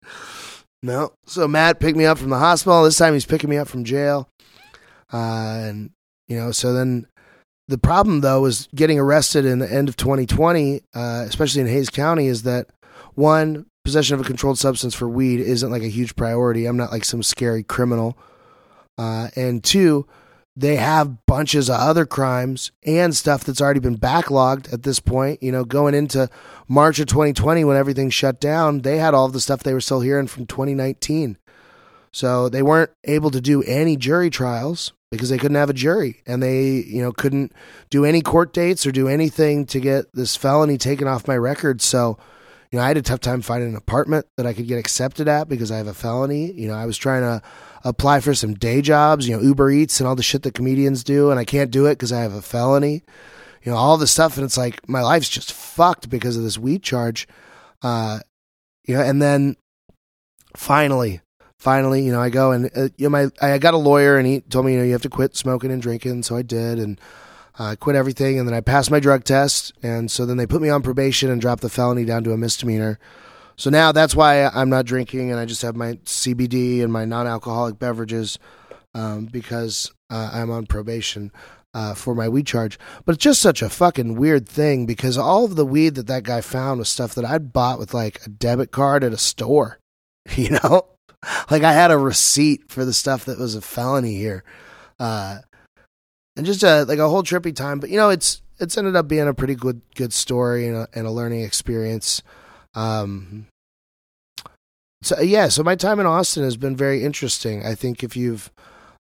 no. 0.82 1.14
So 1.26 1.48
Matt 1.48 1.80
picked 1.80 1.98
me 1.98 2.06
up 2.06 2.18
from 2.18 2.30
the 2.30 2.40
hospital. 2.40 2.84
This 2.84 2.98
time 2.98 3.14
he's 3.14 3.26
picking 3.26 3.50
me 3.50 3.58
up 3.58 3.68
from 3.68 3.84
jail. 3.84 4.30
Uh, 5.12 5.60
and, 5.64 5.92
you 6.28 6.38
know, 6.38 6.52
so 6.52 6.74
then 6.74 7.08
the 7.70 7.78
problem, 7.78 8.22
though, 8.22 8.46
is 8.46 8.68
getting 8.74 9.00
arrested 9.00 9.46
in 9.46 9.60
the 9.60 9.72
end 9.72 9.90
of 9.90 9.96
2020, 9.96 10.82
uh, 10.96 11.24
especially 11.28 11.62
in 11.62 11.68
Hays 11.68 11.92
County, 11.92 12.26
is 12.26 12.42
that 12.44 12.68
one, 13.14 13.68
possession 13.86 14.16
of 14.16 14.22
a 14.22 14.24
controlled 14.24 14.58
substance 14.58 14.96
for 14.96 15.08
weed 15.08 15.40
isn't 15.40 15.72
like 15.72 15.84
a 15.84 15.88
huge 15.88 16.16
priority. 16.16 16.66
I'm 16.66 16.78
not 16.78 16.92
like 16.92 17.06
some 17.06 17.22
scary 17.22 17.62
criminal. 17.64 18.18
Uh, 18.98 19.30
and 19.36 19.64
two, 19.64 20.08
they 20.56 20.76
have 20.76 21.26
bunches 21.26 21.70
of 21.70 21.80
other 21.80 22.06
crimes 22.06 22.72
and 22.86 23.16
stuff 23.16 23.44
that's 23.44 23.62
already 23.62 23.80
been 23.80 23.98
backlogged 23.98 24.74
at 24.74 24.84
this 24.84 25.00
point. 25.00 25.42
You 25.42 25.52
know, 25.52 25.64
going 25.64 25.94
into 25.94 26.30
March 26.68 27.00
of 27.00 27.06
2020 27.06 27.64
when 27.64 27.78
everything 27.78 28.10
shut 28.10 28.42
down, 28.42 28.82
they 28.82 28.98
had 28.98 29.14
all 29.14 29.28
the 29.30 29.40
stuff 29.40 29.64
they 29.64 29.74
were 29.74 29.82
still 29.82 30.02
hearing 30.02 30.28
from 30.28 30.48
2019. 30.48 31.38
So 32.12 32.50
they 32.50 32.64
weren't 32.64 32.92
able 33.04 33.32
to 33.32 33.42
do 33.42 33.62
any 33.64 33.96
jury 33.96 34.30
trials 34.30 34.94
because 35.12 35.30
they 35.30 35.38
couldn't 35.38 35.58
have 35.58 35.70
a 35.70 35.74
jury 35.74 36.22
and 36.26 36.42
they, 36.42 36.72
you 36.72 37.02
know, 37.02 37.12
couldn't 37.12 37.52
do 37.90 38.06
any 38.06 38.22
court 38.22 38.54
dates 38.54 38.86
or 38.86 38.92
do 38.92 39.08
anything 39.08 39.66
to 39.68 39.80
get 39.80 40.06
this 40.14 40.36
felony 40.36 40.78
taken 40.78 41.08
off 41.08 41.28
my 41.28 41.38
record. 41.38 41.82
So, 41.82 42.18
you 42.72 42.78
know, 42.78 42.86
I 42.86 42.90
had 42.90 42.98
a 42.98 43.02
tough 43.02 43.20
time 43.20 43.42
finding 43.42 43.70
an 43.70 43.76
apartment 43.76 44.28
that 44.38 44.46
I 44.46 44.54
could 44.54 44.68
get 44.68 44.78
accepted 44.78 45.28
at 45.28 45.50
because 45.50 45.72
I 45.72 45.78
have 45.78 45.88
a 45.88 45.94
felony. 45.94 46.52
You 46.52 46.68
know, 46.68 46.76
I 46.76 46.86
was 46.86 46.98
trying 46.98 47.22
to 47.22 47.42
apply 47.84 48.20
for 48.20 48.36
some 48.36 48.54
day 48.54 48.82
jobs, 48.82 49.28
you 49.28 49.36
know, 49.36 49.42
Uber 49.42 49.72
Eats 49.72 50.00
and 50.00 50.08
all 50.08 50.16
the 50.16 50.24
shit 50.24 50.44
that 50.44 50.54
comedians 50.54 51.04
do, 51.04 51.32
and 51.32 51.40
I 51.40 51.46
can't 51.46 51.72
do 51.72 51.88
it 51.88 51.94
because 51.94 52.12
I 52.12 52.22
have 52.22 52.34
a 52.34 52.42
felony. 52.42 53.04
You 53.64 53.72
know, 53.72 53.78
all 53.78 53.98
this 53.98 54.12
stuff, 54.12 54.38
and 54.38 54.46
it's 54.46 54.58
like 54.58 54.88
my 54.88 55.02
life's 55.02 55.30
just 55.30 55.52
fucked 55.52 56.10
because 56.10 56.38
of 56.38 56.44
this 56.44 56.58
weed 56.58 56.84
charge. 56.84 57.28
Uh, 57.82 58.20
you 58.86 58.96
know, 58.96 59.02
and 59.02 59.22
then 59.22 59.56
finally, 60.56 61.22
finally, 61.60 62.02
you 62.02 62.12
know, 62.12 62.22
I 62.22 62.30
go 62.30 62.52
and 62.52 62.72
uh, 62.76 62.90
you 62.98 63.08
know, 63.08 63.10
my 63.10 63.28
I 63.42 63.58
got 63.60 63.76
a 63.76 63.78
lawyer, 63.78 64.18
and 64.18 64.26
he 64.26 64.42
told 64.42 64.66
me, 64.66 64.74
you 64.74 64.80
know, 64.80 64.86
you 64.86 64.94
have 64.94 65.04
to 65.04 65.10
quit 65.10 65.36
smoking 65.36 65.72
and 65.72 65.82
drinking, 65.82 66.24
so 66.24 66.36
I 66.36 66.42
did, 66.42 66.80
and 66.80 67.00
I 67.60 67.74
uh, 67.74 67.76
quit 67.76 67.96
everything, 67.96 68.40
and 68.40 68.48
then 68.48 68.56
I 68.56 68.62
passed 68.62 68.90
my 68.90 69.00
drug 69.00 69.26
test, 69.26 69.74
and 69.84 70.10
so 70.10 70.26
then 70.26 70.38
they 70.38 70.48
put 70.48 70.62
me 70.62 70.70
on 70.70 70.82
probation 70.82 71.30
and 71.30 71.40
dropped 71.40 71.62
the 71.62 71.70
felony 71.70 72.06
down 72.06 72.24
to 72.24 72.32
a 72.32 72.38
misdemeanor. 72.38 72.98
So 73.58 73.70
now 73.70 73.92
that's 73.92 74.16
why 74.16 74.46
I'm 74.48 74.70
not 74.70 74.86
drinking, 74.86 75.30
and 75.30 75.40
I 75.40 75.46
just 75.46 75.62
have 75.62 75.76
my 75.76 75.94
CBD 76.06 76.82
and 76.82 76.92
my 76.92 77.04
non-alcoholic 77.04 77.78
beverages 77.78 78.40
um, 78.96 79.26
because 79.26 79.92
uh, 80.10 80.32
I'm 80.34 80.50
on 80.50 80.66
probation. 80.66 81.32
Uh, 81.72 81.94
for 81.94 82.16
my 82.16 82.28
weed 82.28 82.48
charge. 82.48 82.80
But 83.06 83.14
it's 83.14 83.24
just 83.24 83.40
such 83.40 83.62
a 83.62 83.70
fucking 83.70 84.16
weird 84.16 84.50
thing 84.50 84.88
because 84.88 85.20
all 85.20 85.46
of 85.46 85.56
the 85.56 85.64
weed 85.64 85.94
that 85.96 86.08
that 86.08 86.24
guy 86.24 86.42
found 86.42 86.80
was 86.80 86.90
stuff 86.90 87.14
that 87.14 87.24
I'd 87.24 87.54
bought 87.54 87.78
with 87.78 87.94
like 87.94 88.26
a 88.26 88.30
debit 88.30 88.72
card 88.72 89.04
at 89.04 89.14
a 89.14 89.20
store. 89.20 89.78
You 90.36 90.58
know, 90.64 90.88
like 91.52 91.64
I 91.64 91.74
had 91.74 91.92
a 91.92 91.98
receipt 91.98 92.72
for 92.72 92.86
the 92.86 92.94
stuff 92.94 93.26
that 93.26 93.40
was 93.40 93.56
a 93.56 93.62
felony 93.62 94.16
here, 94.16 94.44
uh, 95.00 95.40
and 96.36 96.46
just 96.46 96.64
a 96.64 96.84
like 96.84 97.00
a 97.00 97.10
whole 97.10 97.24
trippy 97.24 97.56
time. 97.56 97.80
But 97.80 97.90
you 97.90 97.98
know, 97.98 98.10
it's 98.10 98.42
it's 98.60 98.78
ended 98.78 98.96
up 98.96 99.08
being 99.08 99.28
a 99.28 99.34
pretty 99.34 99.56
good 99.56 99.82
good 99.96 100.14
story 100.14 100.68
and 100.68 100.78
a, 100.78 100.88
and 100.94 101.08
a 101.08 101.12
learning 101.12 101.42
experience. 101.42 102.22
Um, 102.76 103.48
so 105.02 105.20
yeah, 105.22 105.48
so 105.48 105.64
my 105.64 105.76
time 105.76 106.00
in 106.00 106.06
Austin 106.06 106.44
has 106.44 106.58
been 106.58 106.76
very 106.76 107.04
interesting. 107.04 107.66
I 107.66 107.76
think 107.76 108.04
if 108.04 108.18
you've 108.18 108.52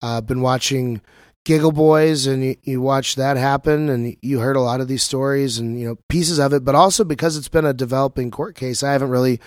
uh, 0.02 0.22
been 0.22 0.42
watching 0.42 1.02
Giggle 1.46 1.72
Boys 1.72 2.26
and 2.26 2.44
you, 2.44 2.56
you 2.64 2.82
watch 2.82 3.16
that 3.16 3.38
happen 3.38 3.90
and 3.90 4.16
you 4.22 4.40
heard 4.40 4.56
a 4.56 4.62
lot 4.62 4.82
of 4.82 4.88
these 4.88 5.04
stories 5.04 5.60
and 5.60 5.80
you 5.80 5.88
know 5.88 5.98
pieces 6.10 6.40
of 6.40 6.54
it, 6.54 6.66
but 6.66 6.76
also 6.76 7.04
because 7.04 7.38
it's 7.38 7.50
been 7.50 7.66
a 7.66 7.74
developing 7.74 8.32
court 8.32 8.56
case, 8.56 8.82
I 8.82 8.94
haven't 8.94 9.10
really 9.10 9.40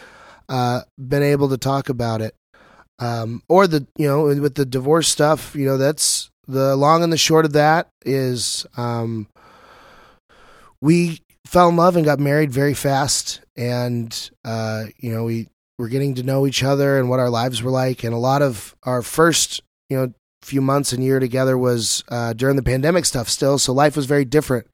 uh, 0.48 0.82
been 0.96 1.22
able 1.22 1.48
to 1.48 1.58
talk 1.58 1.88
about 1.88 2.20
it. 2.20 2.35
Um, 2.98 3.42
or 3.48 3.66
the 3.66 3.86
you 3.96 4.08
know 4.08 4.24
with 4.24 4.54
the 4.54 4.64
divorce 4.64 5.08
stuff, 5.08 5.54
you 5.54 5.66
know 5.66 5.76
that's 5.76 6.30
the 6.48 6.76
long 6.76 7.02
and 7.02 7.12
the 7.12 7.18
short 7.18 7.44
of 7.44 7.52
that 7.52 7.88
is 8.04 8.66
um, 8.76 9.28
we 10.80 11.20
fell 11.44 11.68
in 11.68 11.76
love 11.76 11.96
and 11.96 12.04
got 12.04 12.18
married 12.18 12.50
very 12.50 12.74
fast, 12.74 13.40
and 13.56 14.30
uh, 14.44 14.84
you 14.98 15.12
know 15.12 15.24
we 15.24 15.48
were 15.78 15.88
getting 15.88 16.14
to 16.14 16.22
know 16.22 16.46
each 16.46 16.62
other 16.62 16.98
and 16.98 17.10
what 17.10 17.20
our 17.20 17.30
lives 17.30 17.62
were 17.62 17.70
like, 17.70 18.02
and 18.02 18.14
a 18.14 18.18
lot 18.18 18.42
of 18.42 18.74
our 18.84 19.02
first 19.02 19.62
you 19.90 19.96
know 19.96 20.12
few 20.42 20.60
months 20.62 20.92
and 20.92 21.02
year 21.02 21.18
together 21.18 21.58
was 21.58 22.04
uh, 22.08 22.32
during 22.32 22.56
the 22.56 22.62
pandemic 22.62 23.04
stuff 23.04 23.28
still, 23.28 23.58
so 23.58 23.72
life 23.72 23.96
was 23.96 24.06
very 24.06 24.24
different, 24.24 24.68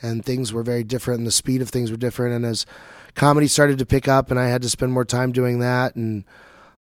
and 0.00 0.24
things 0.24 0.52
were 0.52 0.62
very 0.62 0.84
different, 0.84 1.18
and 1.18 1.26
the 1.26 1.32
speed 1.32 1.60
of 1.60 1.68
things 1.68 1.90
were 1.90 1.96
different, 1.96 2.34
and 2.34 2.46
as 2.46 2.64
comedy 3.14 3.48
started 3.48 3.78
to 3.78 3.86
pick 3.86 4.08
up, 4.08 4.30
and 4.30 4.40
I 4.40 4.48
had 4.48 4.62
to 4.62 4.70
spend 4.70 4.92
more 4.92 5.04
time 5.04 5.32
doing 5.32 5.58
that, 5.58 5.96
and 5.96 6.24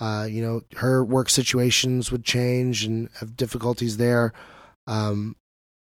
uh, 0.02 0.26
you 0.28 0.41
know, 0.41 0.62
her 0.78 1.06
work 1.06 1.30
situations 1.30 2.12
would 2.12 2.26
change 2.26 2.84
and 2.84 3.08
have 3.20 3.38
difficulties 3.38 3.97
there. 3.97 4.34
Um, 4.88 5.36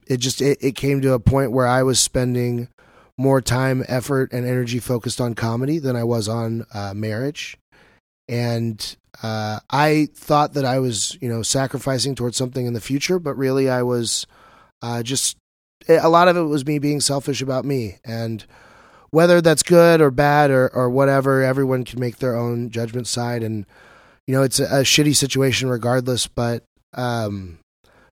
it 0.07 0.17
just 0.17 0.41
it, 0.41 0.57
it 0.61 0.75
came 0.77 1.01
to 1.01 1.11
a 1.11 1.19
point 1.19 1.51
where 1.51 1.67
I 1.67 1.83
was 1.83 1.99
spending 1.99 2.69
more 3.17 3.41
time, 3.41 3.83
effort, 3.87 4.31
and 4.31 4.47
energy 4.47 4.79
focused 4.79 5.19
on 5.19 5.33
comedy 5.33 5.77
than 5.77 5.97
I 5.97 6.05
was 6.05 6.29
on 6.29 6.65
uh, 6.73 6.93
marriage, 6.95 7.57
and 8.29 8.95
uh, 9.21 9.59
I 9.69 10.07
thought 10.15 10.53
that 10.53 10.63
I 10.63 10.79
was 10.79 11.17
you 11.19 11.27
know 11.27 11.43
sacrificing 11.43 12.15
towards 12.15 12.37
something 12.37 12.65
in 12.65 12.73
the 12.73 12.79
future, 12.79 13.19
but 13.19 13.35
really 13.35 13.69
I 13.69 13.83
was 13.83 14.25
uh, 14.81 15.03
just 15.03 15.35
a 15.89 16.07
lot 16.07 16.29
of 16.29 16.37
it 16.37 16.43
was 16.43 16.65
me 16.65 16.79
being 16.79 17.01
selfish 17.01 17.41
about 17.41 17.65
me 17.65 17.97
and 18.05 18.45
whether 19.09 19.41
that's 19.41 19.63
good 19.63 20.01
or 20.01 20.11
bad 20.11 20.51
or, 20.51 20.67
or 20.69 20.89
whatever, 20.89 21.41
everyone 21.41 21.83
can 21.83 21.99
make 21.99 22.17
their 22.17 22.35
own 22.35 22.69
judgment 22.69 23.07
side. 23.07 23.41
And 23.41 23.65
you 24.27 24.35
know, 24.35 24.43
it's 24.43 24.59
a, 24.59 24.65
a 24.65 24.81
shitty 24.83 25.15
situation 25.15 25.69
regardless. 25.69 26.27
But 26.27 26.63
um, 26.93 27.59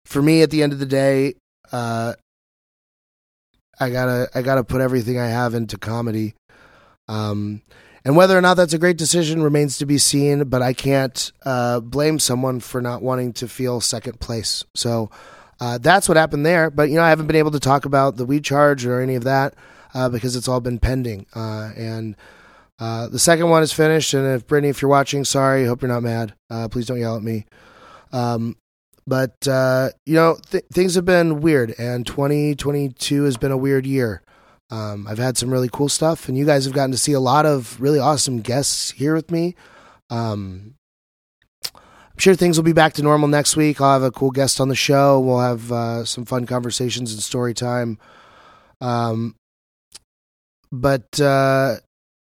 for 0.05 0.22
me, 0.22 0.41
at 0.41 0.49
the 0.49 0.63
end 0.63 0.74
of 0.74 0.80
the 0.80 0.86
day, 0.86 1.36
uh, 1.72 2.13
I 3.80 3.89
gotta 3.89 4.30
I 4.34 4.41
gotta 4.41 4.63
put 4.63 4.82
everything 4.82 5.20
I 5.20 5.28
have 5.28 5.53
into 5.53 5.78
comedy. 5.78 6.34
Um, 7.07 7.61
and 8.03 8.16
whether 8.16 8.38
or 8.38 8.41
not 8.41 8.53
that's 8.53 8.74
a 8.74 8.80
great 8.80 8.97
decision 8.97 9.43
remains 9.43 9.78
to 9.80 9.86
be 9.86 9.97
seen. 9.97 10.45
But 10.45 10.61
I 10.61 10.74
can't 10.74 11.32
uh, 11.43 11.82
blame 11.82 12.20
someone 12.20 12.61
for 12.61 12.82
not 12.82 13.01
wanting 13.01 13.34
to 13.34 13.47
feel 13.47 13.82
second 13.82 14.20
place. 14.20 14.63
So 14.74 15.11
uh, 15.59 15.78
that's 15.80 16.07
what 16.07 16.18
happened 16.18 16.45
there. 16.45 16.70
But 16.70 16.89
you 16.89 16.95
know, 16.95 17.03
I 17.03 17.09
haven't 17.09 17.28
been 17.28 17.36
able 17.36 17.51
to 17.51 17.59
talk 17.59 17.86
about 17.86 18.16
the 18.16 18.26
weed 18.26 18.45
charge 18.45 18.86
or 18.86 19.01
any 19.01 19.16
of 19.16 19.26
that 19.26 19.53
uh, 19.93 20.07
because 20.07 20.36
it's 20.36 20.47
all 20.47 20.61
been 20.61 20.80
pending. 20.80 21.26
Uh, 21.36 21.72
and 21.76 22.16
uh, 22.80 23.08
the 23.08 23.20
second 23.20 23.50
one 23.50 23.64
is 23.64 23.74
finished. 23.74 24.14
And 24.14 24.36
if 24.36 24.48
Brittany, 24.48 24.70
if 24.70 24.82
you're 24.82 24.90
watching, 24.90 25.24
sorry, 25.24 25.66
hope 25.66 25.82
you're 25.82 25.92
not 25.92 26.04
mad. 26.04 26.34
Uh, 26.50 26.68
please 26.68 26.86
don't 26.86 27.00
yell 27.00 27.16
at 27.16 27.24
me. 27.24 27.46
Um, 28.12 28.56
but 29.08 29.48
uh, 29.48 29.90
you 30.06 30.16
know, 30.16 30.38
th- 30.50 30.66
things 30.74 30.96
have 30.96 31.06
been 31.06 31.42
weird, 31.42 31.76
and 31.78 32.06
2022 32.08 33.24
has 33.24 33.38
been 33.38 33.52
a 33.52 33.58
weird 33.58 33.86
year. 33.86 34.24
Um, 34.72 35.08
I've 35.08 35.20
had 35.20 35.38
some 35.38 35.52
really 35.52 35.70
cool 35.72 35.90
stuff, 35.90 36.28
and 36.28 36.38
you 36.38 36.46
guys 36.46 36.66
have 36.66 36.74
gotten 36.74 36.92
to 36.92 36.98
see 36.98 37.14
a 37.14 37.20
lot 37.20 37.46
of 37.46 37.80
really 37.80 38.00
awesome 38.00 38.42
guests 38.42 38.92
here 38.92 39.14
with 39.14 39.30
me. 39.30 39.56
Um, 40.10 40.76
I'm 41.74 42.20
sure 42.20 42.34
things 42.34 42.58
will 42.58 42.64
be 42.64 42.74
back 42.74 42.94
to 42.94 43.04
normal 43.04 43.28
next 43.28 43.56
week. 43.56 43.80
I'll 43.80 43.94
have 43.94 44.04
a 44.04 44.12
cool 44.12 44.32
guest 44.32 44.60
on 44.60 44.70
the 44.70 44.76
show. 44.76 45.20
We'll 45.20 45.42
have 45.42 45.72
uh, 45.72 46.06
some 46.06 46.26
fun 46.26 46.46
conversations 46.46 47.14
and 47.14 47.22
story 47.22 47.54
time. 47.54 48.00
Um, 48.82 49.36
but 50.72 51.20
uh, 51.20 51.76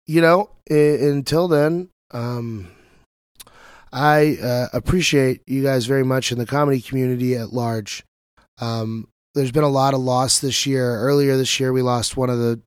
you 0.07 0.21
know, 0.21 0.51
until 0.69 1.49
then, 1.49 1.91
um, 2.13 2.69
I 3.93 4.39
uh, 4.43 4.69
appreciate 4.73 5.43
you 5.47 5.63
guys 5.63 5.87
very 5.87 6.05
much 6.05 6.33
in 6.33 6.39
the 6.39 6.47
comedy 6.47 6.81
community 6.81 7.35
at 7.35 7.53
large. 7.53 8.05
Um, 8.61 9.09
there's 9.35 9.53
been 9.53 9.65
a 9.65 9.69
lot 9.69 9.95
of 9.95 10.01
loss 10.01 10.41
this 10.41 10.67
year. 10.67 10.97
Earlier 10.97 11.37
this 11.37 11.59
year, 11.61 11.73
we 11.73 11.83
lost 11.83 12.17
one 12.17 12.31
of 12.31 12.39
the 12.39 12.61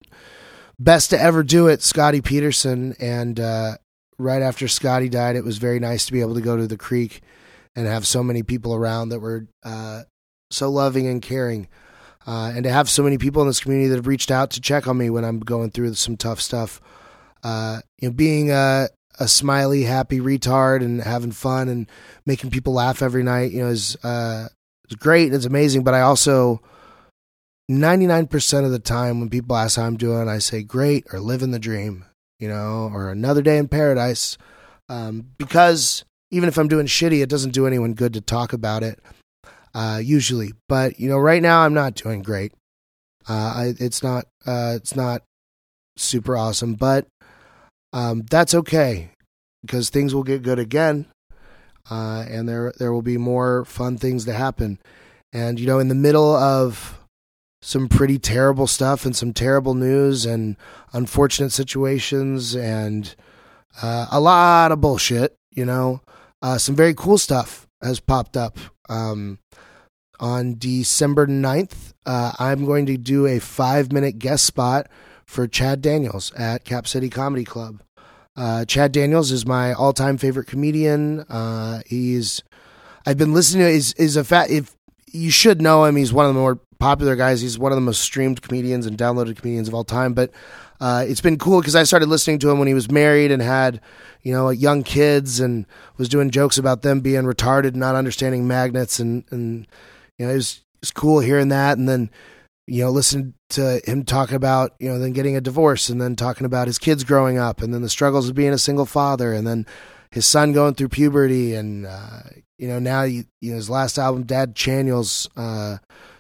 best 0.80 1.10
to 1.12 1.20
ever 1.20 1.44
do 1.44 1.68
it, 1.68 1.82
Scotty 1.82 2.22
Peterson, 2.22 2.96
and 3.00 3.40
uh, 3.40 3.78
right 4.18 4.42
after 4.42 4.68
Scotty 4.68 5.10
died, 5.10 5.36
it 5.36 5.44
was 5.44 5.58
very 5.58 5.80
nice 5.80 6.06
to 6.06 6.14
be 6.14 6.22
able 6.22 6.36
to 6.36 6.42
go 6.42 6.58
to 6.58 6.68
the 6.68 6.78
creek 6.78 7.22
and 7.76 7.88
have 7.88 8.06
so 8.06 8.24
many 8.24 8.44
people 8.44 8.74
around 8.74 9.10
that 9.10 9.20
were 9.20 9.48
uh, 9.64 10.04
so 10.52 10.70
loving 10.70 11.08
and 11.08 11.22
caring. 11.22 11.68
Uh, 12.26 12.54
and 12.56 12.64
to 12.64 12.72
have 12.72 12.90
so 12.90 13.04
many 13.04 13.18
people 13.18 13.42
in 13.42 13.48
this 13.48 13.60
community 13.60 13.90
that 13.90 13.98
have 13.98 14.08
reached 14.08 14.32
out 14.32 14.50
to 14.52 14.62
check 14.62 14.88
on 14.88 14.98
me 14.98 15.10
when 15.10 15.26
I'm 15.26 15.40
going 15.40 15.72
through 15.72 15.94
some 15.96 16.16
tough 16.16 16.40
stuff. 16.40 16.80
Uh, 17.44 17.82
you 18.00 18.10
know, 18.10 18.14
being 18.14 18.52
a, 18.52 18.88
a 19.20 19.28
smiley, 19.28 19.84
happy 19.84 20.20
retard 20.20 20.82
and 20.82 21.02
having 21.02 21.32
fun 21.32 21.68
and 21.68 21.90
making 22.26 22.50
people 22.50 22.74
laugh 22.74 23.02
every 23.02 23.24
night, 23.24 23.52
you 23.52 23.64
know, 23.64 23.70
is 23.70 23.98
uh, 24.04 24.48
great. 24.98 25.34
It's 25.34 25.46
amazing. 25.46 25.84
But 25.84 25.94
I 25.94 26.02
also, 26.02 26.62
99% 27.70 28.66
of 28.66 28.72
the 28.72 28.80
time 28.80 29.20
when 29.20 29.30
people 29.30 29.56
ask 29.56 29.78
how 29.78 29.84
I'm 29.84 29.98
doing, 29.98 30.28
I 30.30 30.38
say 30.40 30.64
great 30.64 31.06
or 31.12 31.20
living 31.20 31.52
the 31.52 31.60
dream, 31.60 32.06
you 32.40 32.48
know, 32.48 32.90
or 32.94 33.10
another 33.10 33.42
day 33.42 33.58
in 33.58 33.68
paradise. 33.68 34.38
Um, 34.90 35.28
because 35.38 36.06
even 36.32 36.50
if 36.50 36.58
I'm 36.58 36.68
doing 36.68 36.88
shitty, 36.88 37.22
it 37.22 37.30
doesn't 37.30 37.52
do 37.52 37.68
anyone 37.68 37.94
good 37.94 38.14
to 38.14 38.22
talk 38.22 38.54
about 38.54 38.84
it 38.84 39.00
uh, 39.74 40.00
usually. 40.04 40.54
But 40.68 41.00
you 41.00 41.10
know, 41.10 41.18
right 41.18 41.42
now 41.42 41.62
I'm 41.62 41.74
not 41.74 41.96
doing 41.96 42.22
great. 42.22 42.54
Uh, 43.28 43.54
I, 43.56 43.74
it's 43.80 44.04
not 44.04 44.26
uh, 44.46 44.74
it's 44.76 44.96
not 44.96 45.24
super 45.96 46.36
awesome, 46.36 46.76
but 46.76 47.08
um, 47.94 48.24
that's 48.30 48.54
okay 48.54 49.12
because 49.62 49.90
things 49.90 50.14
will 50.14 50.24
get 50.24 50.42
good 50.42 50.60
again, 50.60 51.06
uh, 51.90 52.26
and 52.28 52.50
there 52.50 52.74
there 52.80 52.92
will 52.92 53.02
be 53.02 53.18
more 53.18 53.64
fun 53.66 53.98
things 53.98 54.26
to 54.26 54.34
happen. 54.34 54.80
And 55.32 55.60
you 55.60 55.68
know, 55.68 55.80
in 55.80 55.88
the 55.88 55.96
middle 55.96 56.36
of 56.36 57.00
some 57.62 57.88
pretty 57.88 58.20
terrible 58.20 58.68
stuff 58.68 59.06
and 59.06 59.16
some 59.16 59.32
terrible 59.32 59.74
news 59.74 60.26
and 60.26 60.58
unfortunate 60.92 61.52
situations 61.52 62.56
and 62.56 63.16
uh, 63.82 64.08
a 64.12 64.20
lot 64.20 64.72
of 64.72 64.82
bullshit, 64.82 65.36
you 65.52 65.64
know, 65.64 66.02
uh, 66.42 66.58
some 66.58 66.76
very 66.76 66.94
cool 66.94 67.18
stuff 67.18 67.68
has 67.82 68.00
popped 68.02 68.36
up. 68.36 68.58
Um, 68.90 69.40
on 70.20 70.56
December 70.58 71.26
9th, 71.26 71.94
uh, 72.06 72.34
I'm 72.38 72.66
going 72.66 72.86
to 72.88 72.98
do 72.98 73.26
a 73.26 73.40
five 73.40 73.92
minute 73.92 74.20
guest 74.20 74.46
spot 74.46 74.88
for 75.34 75.48
Chad 75.48 75.82
Daniels 75.82 76.32
at 76.34 76.64
Cap 76.64 76.88
City 76.88 77.10
Comedy 77.10 77.44
Club. 77.44 77.82
Uh, 78.36 78.66
Chad 78.66 78.92
Daniels 78.92 79.32
is 79.32 79.46
my 79.46 79.74
all 79.74 79.94
time 79.94 80.18
favorite 80.18 80.48
comedian. 80.48 81.22
Uh, 81.22 81.82
he's, 81.86 82.44
I've 83.06 83.18
been 83.18 83.34
listening 83.34 83.66
to, 83.66 83.70
is 83.70 83.94
is 83.94 84.16
a 84.16 84.24
fat, 84.24 84.50
if 84.50 84.76
you 85.12 85.32
should 85.32 85.62
know 85.62 85.86
him, 85.86 85.96
he's 85.96 86.14
one 86.14 86.26
of 86.26 86.34
the 86.34 86.40
more 86.40 86.60
popular 86.80 87.16
guys. 87.16 87.42
He's 87.42 87.58
one 87.58 87.72
of 87.72 87.76
the 87.76 87.82
most 87.82 88.02
streamed 88.02 88.42
comedians 88.42 88.86
and 88.86 88.98
downloaded 88.98 89.38
comedians 89.38 89.68
of 89.68 89.74
all 89.74 89.84
time. 89.84 90.14
But 90.14 90.32
uh, 90.80 91.06
it's 91.08 91.22
been 91.22 91.38
cool 91.38 91.62
because 91.62 91.76
I 91.76 91.84
started 91.84 92.10
listening 92.10 92.40
to 92.40 92.50
him 92.50 92.60
when 92.60 92.68
he 92.68 92.74
was 92.74 92.92
married 92.92 93.32
and 93.32 93.42
had, 93.42 93.80
you 94.22 94.34
know, 94.34 94.50
young 94.50 94.84
kids 94.84 95.40
and 95.40 95.66
was 95.98 96.10
doing 96.10 96.30
jokes 96.30 96.58
about 96.58 96.82
them 96.82 97.00
being 97.00 97.24
retarded, 97.24 97.76
not 97.76 97.96
understanding 97.96 98.48
magnets, 98.48 99.00
and 99.00 99.24
and 99.32 99.68
you 100.18 100.26
know, 100.26 100.34
it 100.34 100.38
was, 100.38 100.62
it 100.76 100.82
was 100.82 100.92
cool 100.92 101.20
hearing 101.20 101.50
that. 101.50 101.78
And 101.78 101.88
then, 101.88 102.10
you 102.68 102.84
know, 102.84 102.90
listen 102.90 103.34
to 103.50 103.82
him 103.86 104.04
talk 104.04 104.32
about, 104.32 104.74
you 104.80 104.90
know, 104.90 104.98
then 104.98 105.12
getting 105.12 105.36
a 105.36 105.42
divorce 105.42 105.90
and 105.90 106.00
then 106.02 106.16
talking 106.16 106.46
about 106.46 106.68
his 106.68 106.78
kids 106.78 107.04
growing 107.04 107.38
up 107.38 107.62
and 107.62 107.74
then 107.74 107.82
the 107.82 107.90
struggles 107.90 108.30
of 108.30 108.36
being 108.36 108.54
a 108.54 108.58
single 108.58 108.86
father 108.86 109.34
and 109.34 109.46
then 109.46 109.66
his 110.12 110.26
son 110.26 110.54
going 110.54 110.74
through 110.74 110.90
puberty. 110.90 111.54
And, 111.56 111.86
uh, 111.86 112.22
you 112.58 112.68
know, 112.68 112.80
now, 112.80 113.04
you, 113.04 113.26
you 113.42 113.52
know, 113.52 113.58
his 113.58 113.70
last 113.70 113.98
album, 113.98 114.24
Dad 114.24 114.56
Chaniels, 114.56 115.28
uh, 115.36 115.80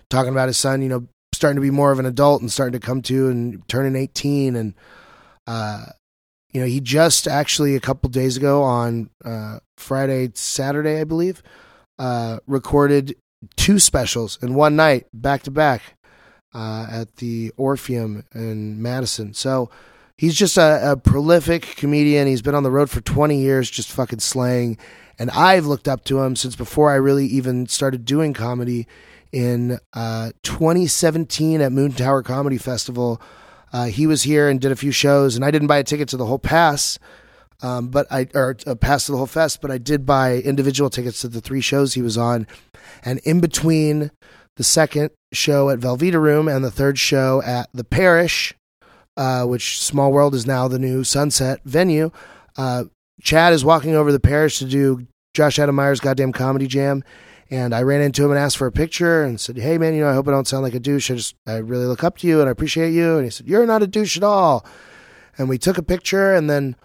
talking 0.09 0.31
about 0.31 0.49
his 0.49 0.57
son, 0.57 0.81
you 0.81 0.89
know, 0.89 1.07
starting 1.33 1.55
to 1.55 1.61
be 1.61 1.71
more 1.71 1.91
of 1.91 1.99
an 1.99 2.05
adult 2.05 2.41
and 2.41 2.51
starting 2.51 2.79
to 2.79 2.85
come 2.85 3.01
to 3.03 3.29
and 3.29 3.67
turning 3.69 3.95
18. 3.95 4.55
And, 4.55 4.73
uh, 5.47 5.85
you 6.51 6.59
know, 6.59 6.67
he 6.67 6.81
just 6.81 7.27
actually 7.27 7.75
a 7.75 7.79
couple 7.79 8.09
days 8.09 8.35
ago 8.35 8.63
on 8.63 9.09
uh, 9.23 9.59
Friday, 9.77 10.31
Saturday, 10.35 10.99
I 10.99 11.03
believe, 11.05 11.41
uh, 11.99 12.39
recorded 12.47 13.15
two 13.55 13.79
specials 13.79 14.37
in 14.41 14.55
one 14.55 14.75
night, 14.75 15.07
back 15.13 15.43
to 15.43 15.51
back, 15.51 15.95
uh, 16.54 16.88
at 16.89 17.18
the 17.18 17.51
Orpheum 17.58 18.24
in 18.34 18.82
Madison. 18.82 19.34
So 19.34 19.70
he's 20.18 20.36
just 20.36 20.58
a, 20.58 20.91
a, 20.91 20.97
prolific 20.97 21.64
comedian. 21.76 22.28
He's 22.28 22.41
been 22.41 22.56
on 22.56 22.64
the 22.64 22.72
road 22.72 22.89
for 22.89 23.01
20 23.01 23.39
years, 23.39 23.70
just 23.70 23.91
fucking 23.91 24.20
slaying. 24.20 24.78
And 25.18 25.30
I've 25.32 25.66
looked 25.66 25.88
up 25.88 26.04
to 26.06 26.22
him 26.22 26.36
since 26.36 26.56
before 26.56 26.91
I 26.91 26.95
really 26.95 27.26
even 27.28 27.68
started 27.68 28.06
doing 28.06 28.34
comedy 28.34 28.88
in 29.32 29.80
uh, 29.93 30.32
2017 30.43 31.62
at 31.62 31.72
Moontower 31.72 32.24
Comedy 32.24 32.58
Festival. 32.58 33.22
Uh, 33.72 33.86
he 33.86 34.06
was 34.06 34.24
here 34.24 34.49
and 34.49 34.62
did 34.62 34.72
a 34.72 34.76
few 34.76 34.91
shows, 34.91 35.36
and 35.36 35.43
I 35.43 35.51
didn't 35.51 35.68
buy 35.68 35.78
a 35.78 35.84
ticket 35.84 36.10
to 36.10 36.18
the 36.18 36.26
whole 36.26 36.39
pass. 36.39 36.99
Um, 37.62 37.88
but 37.88 38.08
I 38.12 38.28
or 38.34 38.58
a 38.68 38.76
pass 38.76 39.06
to 39.06 39.14
the 39.14 39.18
whole 39.18 39.26
fest, 39.26 39.62
but 39.62 39.72
I 39.72 39.78
did 39.78 40.06
buy 40.06 40.39
individual 40.39 40.89
tickets 40.89 41.22
to 41.22 41.30
the 41.30 41.39
three 41.39 41.62
shows 41.62 41.93
he 41.93 42.01
was 42.01 42.18
on, 42.18 42.45
and 43.06 43.20
in 43.20 43.39
between 43.39 44.12
the 44.58 44.64
second 44.64 45.12
show 45.32 45.70
at 45.70 45.80
Velveeta 45.80 46.22
Room 46.22 46.47
and 46.47 46.64
the 46.64 46.72
third 46.72 46.99
show 46.99 47.41
at 47.43 47.70
the 47.74 47.84
Parish, 47.84 48.54
uh, 49.18 49.45
which 49.45 49.80
Small 49.82 50.12
World 50.12 50.36
is 50.36 50.45
now 50.45 50.68
the 50.68 50.80
new 50.80 51.04
Sunset 51.04 51.60
venue, 51.66 52.12
uh, 52.58 52.86
Chad 53.22 53.54
is 53.54 53.66
walking 53.66 53.95
over 53.95 54.12
the 54.12 54.20
Parish 54.20 54.60
to 54.60 54.66
do 54.66 55.08
Josh 55.34 55.58
Adam 55.58 55.76
Meyers' 55.76 55.99
goddamn 55.99 56.32
comedy 56.32 56.68
jam. 56.68 57.04
And 57.49 57.76
I 57.76 57.84
ran 57.84 58.01
into 58.01 58.26
him 58.26 58.32
and 58.32 58.39
asked 58.39 58.58
for 58.58 58.68
a 58.68 58.72
picture 58.72 59.24
and 59.24 59.39
said, 59.39 59.58
Hey 59.58 59.78
man, 59.78 59.93
you 59.93 60.01
know, 60.01 60.10
I 60.10 60.14
hope 60.14 60.28
I 60.28 60.32
don't 60.32 60.47
sound 60.47 60.64
like 60.64 60.74
a 60.74 60.80
douche. 60.80 61.12
I 61.12 61.16
just, 61.16 61.36
I 61.45 61.58
really 61.58 61.86
look 61.86 62.04
up 62.04 62.18
to 62.20 62.28
you 62.28 62.39
and 62.39 62.49
I 62.49 62.51
appreciate 62.51 62.91
you. 62.93 63.16
And 63.16 63.26
he 63.26 63.30
said, 63.30 63.47
You're 63.47 63.68
not 63.68 63.84
a 63.84 63.88
douche 63.88 64.18
at 64.18 64.24
all. 64.24 64.66
And 65.38 65.49
we 65.49 65.58
took 65.58 65.78
a 65.78 65.84
picture 65.84 66.34
and 66.34 66.49
then 66.49 66.76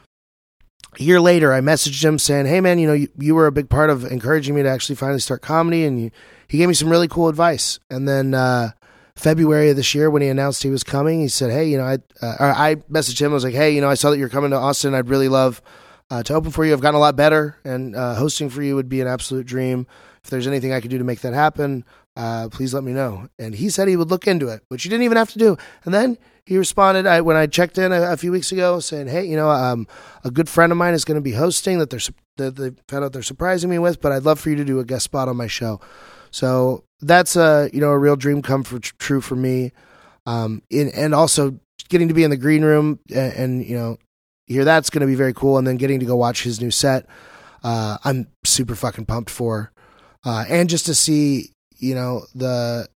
a 0.99 1.03
year 1.03 1.21
later, 1.21 1.53
I 1.53 1.61
messaged 1.61 2.05
him 2.05 2.19
saying, 2.19 2.47
"Hey, 2.47 2.61
man, 2.61 2.79
you 2.79 2.87
know, 2.87 2.93
you, 2.93 3.09
you 3.19 3.35
were 3.35 3.47
a 3.47 3.53
big 3.53 3.69
part 3.69 3.91
of 3.91 4.05
encouraging 4.05 4.55
me 4.55 4.63
to 4.63 4.69
actually 4.69 4.97
finally 4.97 5.21
start 5.21 5.43
comedy, 5.43 5.85
and 5.85 6.03
you, 6.03 6.11
he 6.49 6.59
gave 6.59 6.69
me 6.69 6.75
some 6.75 6.91
really 6.91 7.09
cool 7.09 7.29
advice." 7.29 7.79
And 7.89 8.09
then 8.09 8.35
uh, 8.35 8.71
February 9.15 9.71
of 9.71 9.77
this 9.77 9.95
year, 9.95 10.11
when 10.11 10.23
he 10.23 10.29
announced 10.29 10.63
he 10.63 10.71
was 10.71 10.83
coming, 10.83 11.21
he 11.21 11.29
said, 11.29 11.51
"Hey, 11.51 11.69
you 11.69 11.79
know, 11.79 11.85
I 11.85 11.99
uh, 12.25 12.37
I 12.41 12.75
messaged 12.91 13.21
him. 13.21 13.31
I 13.31 13.35
was 13.35 13.45
like, 13.45 13.55
"Hey, 13.55 13.75
you 13.75 13.81
know, 13.81 13.89
I 13.89 13.95
saw 13.95 14.11
that 14.11 14.19
you're 14.19 14.29
coming 14.29 14.51
to 14.51 14.57
Austin. 14.57 14.95
I'd 14.95 15.09
really 15.09 15.29
love 15.29 15.63
uh, 16.11 16.23
to 16.25 16.35
open 16.35 16.51
for 16.51 16.65
you. 16.65 16.73
I've 16.73 16.81
gotten 16.81 16.97
a 16.97 17.01
lot 17.01 17.17
better, 17.17 17.59
and 17.65 17.95
uh, 17.95 18.15
hosting 18.15 18.51
for 18.51 18.63
you 18.63 18.75
would 18.75 18.89
be 18.89 19.01
an 19.01 19.07
absolute 19.07 19.47
dream. 19.47 19.87
If 20.29 20.31
there's 20.31 20.47
anything 20.47 20.75
I 20.75 20.83
could 20.83 20.91
do 20.91 20.99
to 20.99 21.05
make 21.05 21.23
that 21.23 21.33
happen, 21.33 21.87
uh, 22.15 22.51
please 22.51 22.75
let 22.75 22.85
me 22.85 22.93
know." 22.93 23.31
And 23.39 23.55
he 23.55 23.71
said 23.71 23.89
he 23.89 23.97
would 23.97 24.11
look 24.11 24.27
into 24.27 24.49
it, 24.49 24.63
which 24.69 24.83
he 24.83 24.91
didn't 24.91 25.05
even 25.05 25.17
have 25.17 25.31
to 25.31 25.39
do. 25.39 25.57
And 25.87 25.95
then 25.95 26.19
he 26.45 26.59
responded 26.59 27.07
I, 27.07 27.23
when 27.23 27.35
I 27.35 27.47
checked 27.47 27.79
in 27.79 27.93
a, 27.93 28.13
a, 28.13 28.17
few 28.19 28.31
weeks 28.31 28.53
ago, 28.53 28.79
saying, 28.79 29.07
"Hey, 29.07 29.25
you 29.25 29.37
know, 29.37 29.49
um, 29.49 29.87
a 30.25 30.31
good 30.31 30.51
friend 30.51 30.71
of 30.71 30.77
mine 30.77 30.93
is 30.93 31.07
going 31.07 31.15
to 31.15 31.23
be 31.23 31.33
hosting 31.33 31.79
that 31.79 31.89
they're 31.89 32.01
that 32.37 32.57
they 32.57 32.73
found 32.89 33.07
out 33.07 33.15
they're 33.15 33.23
surprising 33.23 33.71
me 33.71 33.79
with, 33.79 34.03
but 34.03 34.13
I'd 34.13 34.25
love 34.25 34.39
for 34.39 34.51
you 34.51 34.57
to 34.57 34.67
do 34.67 34.81
a 34.81 34.85
guest 34.85 35.05
spot 35.05 35.29
on 35.29 35.37
my 35.39 35.47
show." 35.47 35.81
So 36.31 36.85
that's 37.01 37.35
a 37.35 37.71
you 37.73 37.81
know 37.81 37.89
a 37.89 37.99
real 37.99 38.17
dream 38.17 38.43
come 38.43 38.65
for 38.65 38.79
true 38.79 39.23
for 39.23 39.35
me, 39.35 39.73
um, 40.27 40.61
in, 40.69 40.91
and 40.91 41.15
also 41.15 41.59
getting 41.89 42.09
to 42.09 42.15
be 42.15 42.23
in 42.25 42.29
the 42.29 42.37
green 42.37 42.63
room 42.63 42.99
and, 43.09 43.33
and 43.33 43.65
you 43.65 43.75
know 43.75 43.97
hear 44.47 44.65
that's 44.65 44.91
going 44.91 45.01
to 45.01 45.07
be 45.07 45.15
very 45.15 45.33
cool, 45.33 45.57
and 45.57 45.67
then 45.67 45.79
getting 45.79 46.01
to 46.01 46.07
go 46.07 46.17
watch 46.17 46.43
his 46.43 46.61
new 46.61 46.71
set. 46.71 47.07
Uh, 47.63 47.99
I'm 48.05 48.29
super 48.45 48.75
fucking 48.75 49.07
pumped 49.07 49.31
for, 49.31 49.73
uh, 50.25 50.45
and 50.49 50.69
just 50.69 50.87
to 50.87 50.95
see 50.95 51.53
you 51.79 51.95
know 51.95 52.25
the 52.35 52.89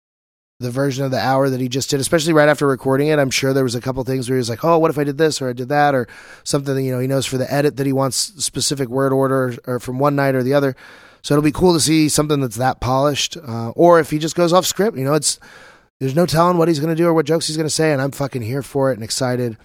the 0.59 0.71
version 0.71 1.03
of 1.03 1.11
the 1.11 1.19
hour 1.19 1.49
that 1.49 1.59
he 1.59 1.67
just 1.67 1.89
did, 1.89 1.99
especially 1.99 2.33
right 2.33 2.47
after 2.47 2.65
recording 2.65 3.07
it. 3.07 3.19
I'm 3.19 3.29
sure 3.29 3.53
there 3.53 3.63
was 3.63 3.75
a 3.75 3.81
couple 3.81 4.03
things 4.03 4.29
where 4.29 4.37
he 4.37 4.39
was 4.39 4.49
like, 4.49 4.63
"Oh, 4.63 4.77
what 4.77 4.91
if 4.91 4.97
I 4.97 5.03
did 5.03 5.17
this 5.17 5.41
or 5.41 5.49
I 5.49 5.53
did 5.53 5.69
that 5.69 5.93
or 5.93 6.07
something?" 6.43 6.75
That, 6.75 6.83
you 6.83 6.91
know, 6.91 6.99
he 6.99 7.07
knows 7.07 7.25
for 7.25 7.37
the 7.37 7.51
edit 7.51 7.77
that 7.77 7.85
he 7.85 7.93
wants 7.93 8.17
specific 8.43 8.87
word 8.89 9.11
order 9.11 9.55
or 9.65 9.79
from 9.79 9.99
one 9.99 10.15
night 10.15 10.35
or 10.35 10.43
the 10.43 10.53
other. 10.53 10.75
So 11.21 11.33
it'll 11.33 11.43
be 11.43 11.51
cool 11.51 11.73
to 11.73 11.79
see 11.79 12.09
something 12.09 12.41
that's 12.41 12.57
that 12.57 12.81
polished, 12.81 13.37
uh, 13.37 13.69
or 13.71 13.99
if 13.99 14.09
he 14.09 14.19
just 14.19 14.35
goes 14.35 14.51
off 14.51 14.65
script. 14.65 14.97
You 14.97 15.05
know, 15.05 15.13
it's 15.13 15.39
there's 15.99 16.15
no 16.15 16.25
telling 16.25 16.57
what 16.57 16.67
he's 16.67 16.79
going 16.79 16.95
to 16.95 17.01
do 17.01 17.07
or 17.07 17.13
what 17.13 17.25
jokes 17.25 17.47
he's 17.47 17.57
going 17.57 17.67
to 17.67 17.73
say, 17.73 17.93
and 17.93 18.01
I'm 18.01 18.11
fucking 18.11 18.41
here 18.41 18.61
for 18.61 18.91
it 18.91 18.95
and 18.95 19.03
excited. 19.03 19.57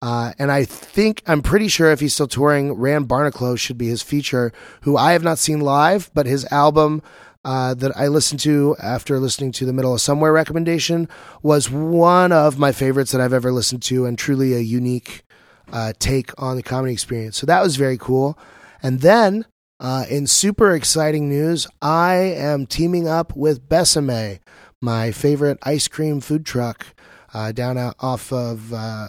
Uh, 0.00 0.32
and 0.38 0.52
I 0.52 0.64
think 0.64 1.22
I'm 1.26 1.42
pretty 1.42 1.68
sure 1.68 1.90
if 1.90 2.00
he's 2.00 2.14
still 2.14 2.28
touring, 2.28 2.72
Rand 2.72 3.08
Barnacle 3.08 3.56
should 3.56 3.78
be 3.78 3.88
his 3.88 4.02
feature, 4.02 4.52
who 4.82 4.96
I 4.96 5.12
have 5.12 5.24
not 5.24 5.38
seen 5.38 5.60
live, 5.60 6.10
but 6.14 6.26
his 6.26 6.44
album 6.52 7.02
uh, 7.44 7.74
that 7.74 7.96
I 7.96 8.08
listened 8.08 8.40
to 8.40 8.76
after 8.82 9.18
listening 9.18 9.52
to 9.52 9.66
the 9.66 9.72
Middle 9.72 9.94
of 9.94 10.00
Somewhere 10.00 10.32
recommendation 10.32 11.08
was 11.42 11.70
one 11.70 12.30
of 12.30 12.58
my 12.58 12.72
favorites 12.72 13.12
that 13.12 13.20
I've 13.20 13.32
ever 13.32 13.52
listened 13.52 13.82
to 13.84 14.06
and 14.06 14.18
truly 14.18 14.54
a 14.54 14.60
unique 14.60 15.24
uh, 15.72 15.92
take 15.98 16.30
on 16.40 16.56
the 16.56 16.62
comedy 16.62 16.92
experience. 16.92 17.36
So 17.36 17.46
that 17.46 17.62
was 17.62 17.76
very 17.76 17.98
cool. 17.98 18.38
And 18.82 19.00
then 19.00 19.46
uh, 19.80 20.04
in 20.08 20.26
super 20.26 20.74
exciting 20.74 21.28
news, 21.28 21.66
I 21.80 22.14
am 22.14 22.66
teaming 22.66 23.08
up 23.08 23.34
with 23.36 23.68
Besame, 23.68 24.40
my 24.80 25.10
favorite 25.10 25.58
ice 25.62 25.88
cream 25.88 26.20
food 26.20 26.44
truck 26.44 26.86
uh, 27.34 27.52
down 27.52 27.76
off 27.98 28.32
of 28.32 28.72
uh, 28.72 29.08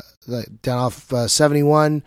down 0.62 0.78
off 0.78 1.12
uh, 1.14 1.28
71 1.28 2.04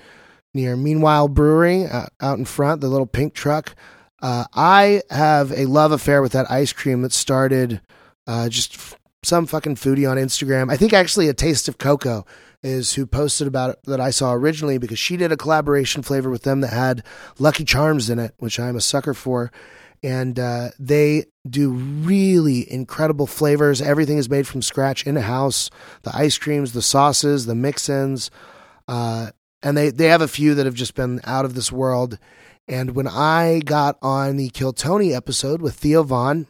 near 0.54 0.76
Meanwhile 0.76 1.28
Brewing 1.28 1.88
out 2.20 2.38
in 2.38 2.44
front, 2.44 2.80
the 2.80 2.88
little 2.88 3.06
pink 3.06 3.34
truck. 3.34 3.74
Uh, 4.20 4.44
I 4.54 5.02
have 5.10 5.50
a 5.52 5.66
love 5.66 5.92
affair 5.92 6.22
with 6.22 6.32
that 6.32 6.50
ice 6.50 6.72
cream 6.72 7.02
that 7.02 7.12
started 7.12 7.80
uh, 8.26 8.48
just 8.48 8.74
f- 8.74 8.96
some 9.24 9.46
fucking 9.46 9.76
foodie 9.76 10.08
on 10.08 10.16
Instagram. 10.16 10.70
I 10.70 10.76
think 10.76 10.92
actually 10.92 11.28
a 11.28 11.34
taste 11.34 11.68
of 11.68 11.78
cocoa 11.78 12.24
is 12.62 12.94
who 12.94 13.06
posted 13.06 13.48
about 13.48 13.70
it 13.70 13.78
that 13.84 14.00
I 14.00 14.10
saw 14.10 14.32
originally 14.32 14.78
because 14.78 14.98
she 14.98 15.16
did 15.16 15.32
a 15.32 15.36
collaboration 15.36 16.02
flavor 16.02 16.30
with 16.30 16.42
them 16.42 16.60
that 16.60 16.72
had 16.72 17.04
Lucky 17.40 17.64
Charms 17.64 18.08
in 18.08 18.20
it, 18.20 18.34
which 18.38 18.60
I'm 18.60 18.76
a 18.76 18.80
sucker 18.80 19.14
for. 19.14 19.50
And 20.04 20.38
uh, 20.38 20.70
they 20.78 21.24
do 21.48 21.70
really 21.70 22.70
incredible 22.70 23.26
flavors. 23.26 23.82
Everything 23.82 24.18
is 24.18 24.30
made 24.30 24.46
from 24.46 24.62
scratch 24.62 25.06
in 25.06 25.16
house. 25.16 25.70
The 26.02 26.14
ice 26.14 26.38
creams, 26.38 26.72
the 26.72 26.82
sauces, 26.82 27.46
the 27.46 27.54
mix-ins, 27.54 28.30
uh, 28.88 29.30
and 29.62 29.76
they 29.76 29.90
they 29.90 30.06
have 30.06 30.22
a 30.22 30.28
few 30.28 30.54
that 30.54 30.66
have 30.66 30.74
just 30.74 30.94
been 30.94 31.20
out 31.24 31.44
of 31.44 31.54
this 31.54 31.72
world. 31.72 32.18
And 32.68 32.94
when 32.94 33.08
I 33.08 33.60
got 33.64 33.98
on 34.02 34.36
the 34.36 34.50
Kill 34.50 34.72
Tony 34.72 35.14
episode 35.14 35.60
with 35.60 35.74
Theo 35.74 36.02
Von, 36.02 36.46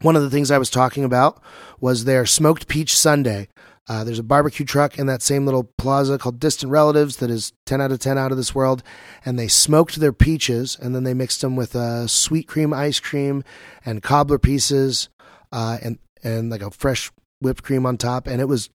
one 0.00 0.16
of 0.16 0.22
the 0.22 0.30
things 0.30 0.50
I 0.50 0.58
was 0.58 0.70
talking 0.70 1.04
about 1.04 1.40
was 1.80 2.04
their 2.04 2.26
smoked 2.26 2.66
peach 2.66 2.96
sundae. 2.96 3.48
Uh, 3.86 4.02
there's 4.02 4.18
a 4.18 4.24
barbecue 4.24 4.64
truck 4.64 4.98
in 4.98 5.06
that 5.06 5.20
same 5.20 5.44
little 5.44 5.64
plaza 5.76 6.16
called 6.18 6.40
Distant 6.40 6.72
Relatives 6.72 7.16
that 7.16 7.30
is 7.30 7.52
10 7.66 7.80
out 7.80 7.92
of 7.92 7.98
10 7.98 8.16
out 8.16 8.30
of 8.30 8.38
this 8.38 8.54
world. 8.54 8.82
And 9.24 9.38
they 9.38 9.48
smoked 9.48 9.96
their 9.96 10.12
peaches 10.12 10.76
and 10.80 10.94
then 10.94 11.04
they 11.04 11.14
mixed 11.14 11.42
them 11.42 11.54
with 11.54 11.76
uh, 11.76 12.06
sweet 12.06 12.48
cream 12.48 12.72
ice 12.72 12.98
cream 12.98 13.44
and 13.84 14.02
cobbler 14.02 14.38
pieces 14.38 15.10
uh, 15.52 15.78
and, 15.82 15.98
and 16.22 16.50
like 16.50 16.62
a 16.62 16.70
fresh 16.70 17.12
whipped 17.40 17.62
cream 17.62 17.84
on 17.84 17.98
top. 17.98 18.26
And 18.26 18.40
it 18.40 18.48
was, 18.48 18.70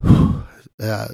uh, 0.04 1.08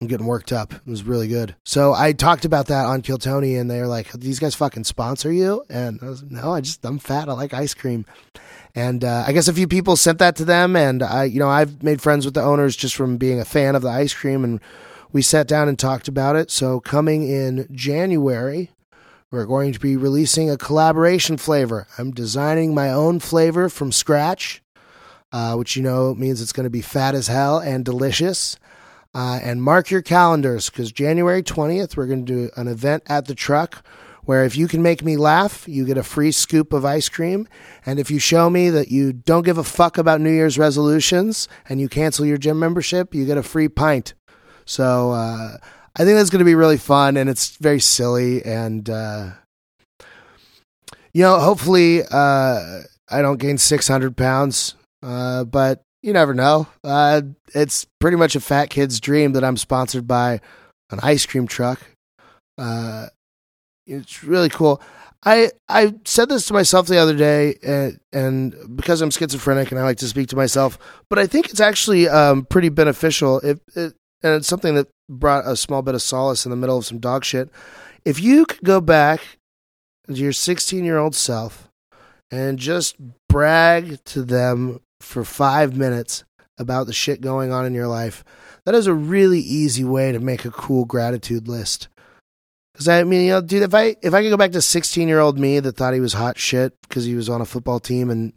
I'm 0.00 0.06
getting 0.06 0.26
worked 0.26 0.52
up. 0.52 0.72
It 0.72 0.86
was 0.86 1.02
really 1.02 1.26
good. 1.26 1.56
So 1.64 1.92
I 1.92 2.12
talked 2.12 2.44
about 2.44 2.68
that 2.68 2.86
on 2.86 3.02
Kill 3.02 3.18
Tony 3.18 3.56
and 3.56 3.68
they're 3.68 3.88
like, 3.88 4.12
these 4.12 4.38
guys 4.38 4.54
fucking 4.54 4.84
sponsor 4.84 5.32
you? 5.32 5.64
And 5.68 5.98
I 6.00 6.08
was, 6.08 6.22
no, 6.22 6.52
I 6.52 6.60
just, 6.60 6.84
I'm 6.84 7.00
fat. 7.00 7.28
I 7.28 7.32
like 7.32 7.52
ice 7.52 7.74
cream. 7.74 8.06
And 8.76 9.02
uh, 9.02 9.24
I 9.26 9.32
guess 9.32 9.48
a 9.48 9.52
few 9.52 9.66
people 9.66 9.96
sent 9.96 10.20
that 10.20 10.36
to 10.36 10.44
them, 10.44 10.76
and 10.76 11.02
I, 11.02 11.24
you 11.24 11.40
know, 11.40 11.48
I've 11.48 11.82
made 11.82 12.00
friends 12.00 12.24
with 12.24 12.34
the 12.34 12.42
owners 12.42 12.76
just 12.76 12.94
from 12.94 13.16
being 13.16 13.40
a 13.40 13.44
fan 13.44 13.74
of 13.74 13.82
the 13.82 13.88
ice 13.88 14.14
cream, 14.14 14.44
and 14.44 14.60
we 15.10 15.20
sat 15.20 15.48
down 15.48 15.68
and 15.68 15.76
talked 15.76 16.06
about 16.06 16.36
it. 16.36 16.50
So 16.50 16.78
coming 16.78 17.28
in 17.28 17.66
January, 17.72 18.70
we're 19.32 19.46
going 19.46 19.72
to 19.72 19.80
be 19.80 19.96
releasing 19.96 20.48
a 20.48 20.56
collaboration 20.56 21.38
flavor. 21.38 21.88
I'm 21.96 22.12
designing 22.12 22.72
my 22.72 22.92
own 22.92 23.18
flavor 23.18 23.68
from 23.68 23.90
scratch, 23.90 24.62
uh, 25.32 25.56
which 25.56 25.74
you 25.74 25.82
know 25.82 26.14
means 26.14 26.40
it's 26.40 26.52
going 26.52 26.64
to 26.64 26.70
be 26.70 26.82
fat 26.82 27.16
as 27.16 27.26
hell 27.26 27.58
and 27.58 27.84
delicious. 27.84 28.58
Uh, 29.14 29.40
and 29.42 29.62
mark 29.62 29.90
your 29.90 30.02
calendars 30.02 30.68
because 30.68 30.92
January 30.92 31.42
20th, 31.42 31.96
we're 31.96 32.06
going 32.06 32.24
to 32.26 32.32
do 32.32 32.50
an 32.56 32.68
event 32.68 33.02
at 33.06 33.24
the 33.24 33.34
truck 33.34 33.84
where 34.28 34.44
if 34.44 34.54
you 34.54 34.68
can 34.68 34.82
make 34.82 35.02
me 35.02 35.16
laugh, 35.16 35.66
you 35.66 35.86
get 35.86 35.96
a 35.96 36.02
free 36.02 36.30
scoop 36.30 36.74
of 36.74 36.84
ice 36.84 37.08
cream. 37.08 37.48
And 37.86 37.98
if 37.98 38.10
you 38.10 38.18
show 38.18 38.50
me 38.50 38.68
that 38.68 38.90
you 38.90 39.14
don't 39.14 39.42
give 39.42 39.56
a 39.56 39.64
fuck 39.64 39.96
about 39.96 40.20
New 40.20 40.30
Year's 40.30 40.58
resolutions 40.58 41.48
and 41.66 41.80
you 41.80 41.88
cancel 41.88 42.26
your 42.26 42.36
gym 42.36 42.58
membership, 42.58 43.14
you 43.14 43.24
get 43.24 43.38
a 43.38 43.42
free 43.42 43.70
pint. 43.70 44.12
So 44.66 45.12
uh, 45.12 45.56
I 45.96 46.04
think 46.04 46.18
that's 46.18 46.28
going 46.28 46.40
to 46.40 46.44
be 46.44 46.54
really 46.54 46.76
fun 46.76 47.16
and 47.16 47.30
it's 47.30 47.56
very 47.56 47.80
silly. 47.80 48.44
And, 48.44 48.90
uh, 48.90 49.30
you 51.14 51.22
know, 51.22 51.40
hopefully 51.40 52.02
uh, 52.02 52.82
I 53.08 53.22
don't 53.22 53.40
gain 53.40 53.56
600 53.56 54.14
pounds, 54.14 54.74
uh, 55.02 55.44
but 55.44 55.82
you 56.02 56.12
never 56.12 56.34
know. 56.34 56.66
Uh, 56.84 57.22
it's 57.54 57.86
pretty 58.00 58.16
much 58.16 58.36
a 58.36 58.40
fat 58.40 58.70
kid's 58.70 59.00
dream 59.00 59.32
that 59.32 59.44
I'm 59.44 59.56
sponsored 59.56 60.06
by 60.06 60.40
an 60.90 61.00
ice 61.02 61.26
cream 61.26 61.46
truck. 61.46 61.80
Uh, 62.56 63.08
it's 63.86 64.22
really 64.22 64.48
cool. 64.48 64.80
I 65.24 65.50
I 65.68 65.94
said 66.04 66.28
this 66.28 66.46
to 66.46 66.52
myself 66.52 66.86
the 66.86 66.98
other 66.98 67.16
day, 67.16 67.56
and, 67.62 67.98
and, 68.12 68.76
because 68.76 69.00
I'm 69.00 69.10
schizophrenic 69.10 69.70
and 69.70 69.80
I 69.80 69.82
like 69.82 69.98
to 69.98 70.06
speak 70.06 70.28
to 70.28 70.36
myself, 70.36 70.78
but 71.10 71.18
I 71.18 71.26
think 71.26 71.50
it's 71.50 71.60
actually 71.60 72.08
um, 72.08 72.44
pretty 72.44 72.68
beneficial. 72.68 73.40
If 73.40 73.58
it, 73.74 73.94
and 74.22 74.34
it's 74.34 74.48
something 74.48 74.74
that 74.74 74.88
brought 75.08 75.46
a 75.46 75.56
small 75.56 75.82
bit 75.82 75.94
of 75.94 76.02
solace 76.02 76.44
in 76.44 76.50
the 76.50 76.56
middle 76.56 76.78
of 76.78 76.86
some 76.86 76.98
dog 76.98 77.24
shit. 77.24 77.50
If 78.04 78.20
you 78.20 78.46
could 78.46 78.64
go 78.64 78.80
back 78.80 79.38
to 80.06 80.14
your 80.14 80.32
16 80.32 80.84
year 80.84 80.98
old 80.98 81.14
self 81.14 81.68
and 82.30 82.58
just 82.58 82.96
brag 83.28 84.02
to 84.04 84.22
them 84.22 84.80
for 85.00 85.24
five 85.24 85.76
minutes 85.76 86.24
about 86.58 86.86
the 86.86 86.92
shit 86.92 87.20
going 87.20 87.52
on 87.52 87.64
in 87.64 87.74
your 87.74 87.86
life, 87.86 88.24
that 88.64 88.74
is 88.74 88.86
a 88.86 88.94
really 88.94 89.40
easy 89.40 89.84
way 89.84 90.12
to 90.12 90.18
make 90.18 90.44
a 90.44 90.50
cool 90.50 90.84
gratitude 90.84 91.48
list. 91.48 91.88
Because 92.72 92.88
I 92.88 93.02
mean, 93.04 93.26
you 93.26 93.32
know, 93.32 93.40
dude, 93.40 93.62
if 93.62 93.74
I 93.74 93.96
if 94.02 94.14
I 94.14 94.22
could 94.22 94.30
go 94.30 94.36
back 94.36 94.52
to 94.52 94.62
sixteen 94.62 95.08
year 95.08 95.20
old 95.20 95.38
me 95.38 95.58
that 95.60 95.76
thought 95.76 95.94
he 95.94 96.00
was 96.00 96.12
hot 96.12 96.38
shit 96.38 96.80
because 96.82 97.04
he 97.04 97.14
was 97.14 97.28
on 97.28 97.40
a 97.40 97.46
football 97.46 97.80
team 97.80 98.10
and 98.10 98.32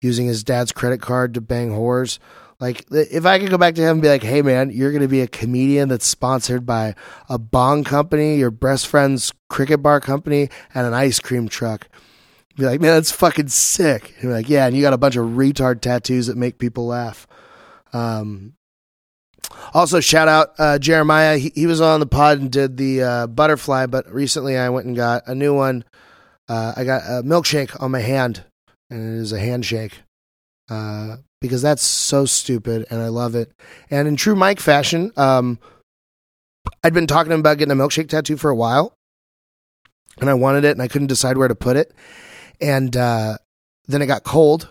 using 0.00 0.26
his 0.26 0.44
dad's 0.44 0.72
credit 0.72 1.00
card 1.00 1.34
to 1.34 1.40
bang 1.40 1.70
whores, 1.70 2.18
like 2.60 2.84
if 2.90 3.24
I 3.24 3.38
could 3.38 3.50
go 3.50 3.58
back 3.58 3.74
to 3.76 3.82
him 3.82 3.92
and 3.92 4.02
be 4.02 4.08
like, 4.08 4.22
"Hey, 4.22 4.42
man, 4.42 4.70
you're 4.70 4.90
going 4.90 5.02
to 5.02 5.08
be 5.08 5.20
a 5.20 5.28
comedian 5.28 5.88
that's 5.88 6.06
sponsored 6.06 6.66
by 6.66 6.94
a 7.28 7.38
bong 7.38 7.84
company, 7.84 8.36
your 8.36 8.50
best 8.50 8.86
friend's 8.86 9.32
cricket 9.48 9.82
bar 9.82 10.00
company, 10.00 10.50
and 10.74 10.86
an 10.86 10.94
ice 10.94 11.20
cream 11.20 11.48
truck." 11.48 11.88
Be 12.58 12.66
like, 12.66 12.80
"Man, 12.80 12.94
that's 12.94 13.12
fucking 13.12 13.48
sick." 13.48 14.14
Be 14.20 14.26
like, 14.26 14.48
"Yeah," 14.48 14.66
and 14.66 14.76
you 14.76 14.82
got 14.82 14.92
a 14.92 14.98
bunch 14.98 15.14
of 15.14 15.24
retard 15.26 15.80
tattoos 15.80 16.26
that 16.26 16.36
make 16.36 16.58
people 16.58 16.86
laugh. 16.86 17.26
Um, 17.92 18.54
also, 19.72 20.00
shout 20.00 20.26
out 20.26 20.54
uh, 20.58 20.78
Jeremiah. 20.78 21.38
He, 21.38 21.52
he, 21.54 21.66
was 21.66 21.80
on 21.80 22.00
the 22.00 22.06
pod 22.06 22.40
and 22.40 22.50
did 22.50 22.76
the 22.76 23.02
uh, 23.02 23.26
butterfly, 23.28 23.86
but 23.86 24.12
recently 24.12 24.58
I 24.58 24.70
went 24.70 24.86
and 24.86 24.96
got 24.96 25.22
a 25.26 25.36
new 25.36 25.54
one. 25.54 25.84
Uh, 26.48 26.72
I 26.76 26.84
got 26.84 27.02
a 27.02 27.22
milkshake 27.22 27.80
on 27.80 27.92
my 27.92 28.00
hand, 28.00 28.44
and 28.90 29.00
it 29.00 29.20
is 29.20 29.32
a 29.32 29.38
handshake 29.38 30.00
uh, 30.68 31.18
because 31.40 31.62
that's 31.62 31.82
so 31.82 32.24
stupid, 32.24 32.86
and 32.90 33.00
I 33.00 33.08
love 33.08 33.36
it. 33.36 33.52
And 33.90 34.08
in 34.08 34.16
true 34.16 34.34
Mike 34.34 34.60
fashion, 34.60 35.12
um, 35.16 35.60
I'd 36.82 36.94
been 36.94 37.06
talking 37.06 37.32
about 37.32 37.58
getting 37.58 37.72
a 37.72 37.80
milkshake 37.80 38.08
tattoo 38.08 38.36
for 38.36 38.50
a 38.50 38.56
while, 38.56 38.94
and 40.20 40.28
I 40.28 40.34
wanted 40.34 40.64
it, 40.64 40.72
and 40.72 40.82
I 40.82 40.88
couldn't 40.88 41.06
decide 41.06 41.36
where 41.36 41.48
to 41.48 41.54
put 41.54 41.76
it. 41.76 41.94
And 42.60 42.96
uh, 42.96 43.38
then 43.86 44.02
it 44.02 44.06
got 44.06 44.24
cold, 44.24 44.68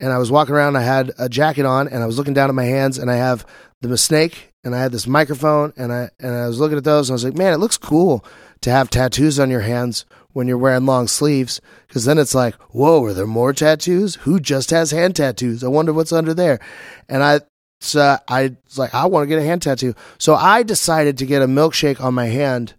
and 0.00 0.12
I 0.12 0.18
was 0.18 0.30
walking 0.30 0.54
around. 0.54 0.76
I 0.76 0.82
had 0.82 1.12
a 1.18 1.28
jacket 1.28 1.66
on, 1.66 1.88
and 1.88 2.02
I 2.02 2.06
was 2.06 2.18
looking 2.18 2.34
down 2.34 2.48
at 2.48 2.54
my 2.54 2.64
hands, 2.64 2.98
and 2.98 3.10
I 3.10 3.16
have 3.16 3.46
the 3.80 3.98
snake, 3.98 4.52
and 4.64 4.74
I 4.74 4.80
had 4.80 4.92
this 4.92 5.06
microphone, 5.06 5.72
and 5.76 5.92
I 5.92 6.10
and 6.18 6.34
I 6.34 6.46
was 6.46 6.58
looking 6.58 6.78
at 6.78 6.84
those, 6.84 7.08
and 7.08 7.14
I 7.14 7.16
was 7.16 7.24
like, 7.24 7.36
man, 7.36 7.52
it 7.52 7.58
looks 7.58 7.76
cool 7.76 8.24
to 8.62 8.70
have 8.70 8.90
tattoos 8.90 9.38
on 9.38 9.50
your 9.50 9.60
hands 9.60 10.04
when 10.32 10.48
you're 10.48 10.58
wearing 10.58 10.86
long 10.86 11.06
sleeves, 11.06 11.60
because 11.86 12.04
then 12.04 12.18
it's 12.18 12.34
like, 12.34 12.54
whoa, 12.72 13.04
are 13.04 13.12
there 13.12 13.26
more 13.26 13.52
tattoos? 13.52 14.16
Who 14.16 14.40
just 14.40 14.70
has 14.70 14.90
hand 14.90 15.16
tattoos? 15.16 15.62
I 15.62 15.68
wonder 15.68 15.92
what's 15.92 16.12
under 16.12 16.34
there. 16.34 16.60
And 17.08 17.22
I 17.22 17.40
so 17.80 18.18
I 18.26 18.56
was 18.66 18.78
like, 18.78 18.94
I 18.94 19.06
want 19.06 19.22
to 19.22 19.28
get 19.28 19.38
a 19.38 19.44
hand 19.44 19.62
tattoo. 19.62 19.94
So 20.18 20.34
I 20.34 20.62
decided 20.62 21.18
to 21.18 21.26
get 21.26 21.42
a 21.42 21.46
milkshake 21.46 22.00
on 22.00 22.14
my 22.14 22.26
hand, 22.26 22.74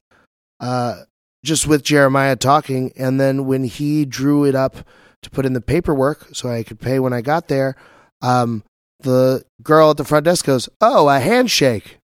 uh, 0.60 1.04
just 1.44 1.68
with 1.68 1.84
Jeremiah 1.84 2.36
talking, 2.36 2.92
and 2.96 3.20
then 3.20 3.46
when 3.46 3.64
he 3.64 4.06
drew 4.06 4.46
it 4.46 4.56
up 4.56 4.78
to 5.22 5.30
put 5.30 5.46
in 5.46 5.54
the 5.54 5.62
paperwork 5.62 6.30
so 6.34 6.50
I 6.50 6.64
could 6.64 6.80
pay 6.80 7.00
when 7.00 7.14
I 7.14 7.22
got 7.22 7.48
there, 7.48 7.76
um, 8.22 8.64
the 9.00 9.44
girl 9.64 9.92
at 9.92 9.98
the 9.98 10.06
front 10.06 10.26
desk 10.26 10.46
goes, 10.46 10.70
Oh, 10.82 11.08
a 11.08 11.20
handshake. 11.20 11.98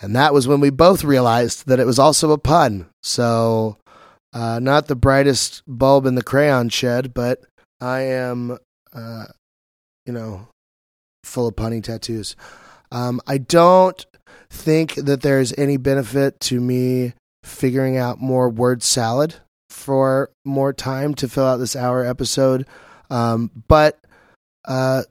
And 0.00 0.14
that 0.14 0.32
was 0.32 0.46
when 0.46 0.60
we 0.60 0.70
both 0.70 1.02
realized 1.02 1.66
that 1.66 1.80
it 1.80 1.86
was 1.86 1.98
also 1.98 2.30
a 2.30 2.38
pun. 2.38 2.86
So, 3.02 3.78
uh, 4.32 4.60
not 4.60 4.86
the 4.86 4.94
brightest 4.94 5.62
bulb 5.66 6.06
in 6.06 6.14
the 6.14 6.22
crayon 6.22 6.68
shed, 6.68 7.14
but 7.14 7.40
I 7.80 8.02
am, 8.02 8.58
uh, 8.92 9.24
you 10.06 10.12
know, 10.12 10.48
full 11.24 11.48
of 11.48 11.56
punny 11.56 11.82
tattoos. 11.82 12.36
Um, 12.92 13.20
I 13.26 13.38
don't 13.38 14.04
think 14.50 14.94
that 14.94 15.22
there's 15.22 15.52
any 15.58 15.76
benefit 15.76 16.38
to 16.40 16.60
me 16.60 17.14
figuring 17.48 17.96
out 17.96 18.20
more 18.20 18.48
word 18.48 18.82
salad 18.82 19.34
for 19.70 20.30
more 20.44 20.72
time 20.72 21.14
to 21.14 21.28
fill 21.28 21.46
out 21.46 21.56
this 21.58 21.76
hour 21.76 22.04
episode. 22.04 22.66
Um, 23.10 23.50
but 23.68 23.98
uh, 24.66 25.02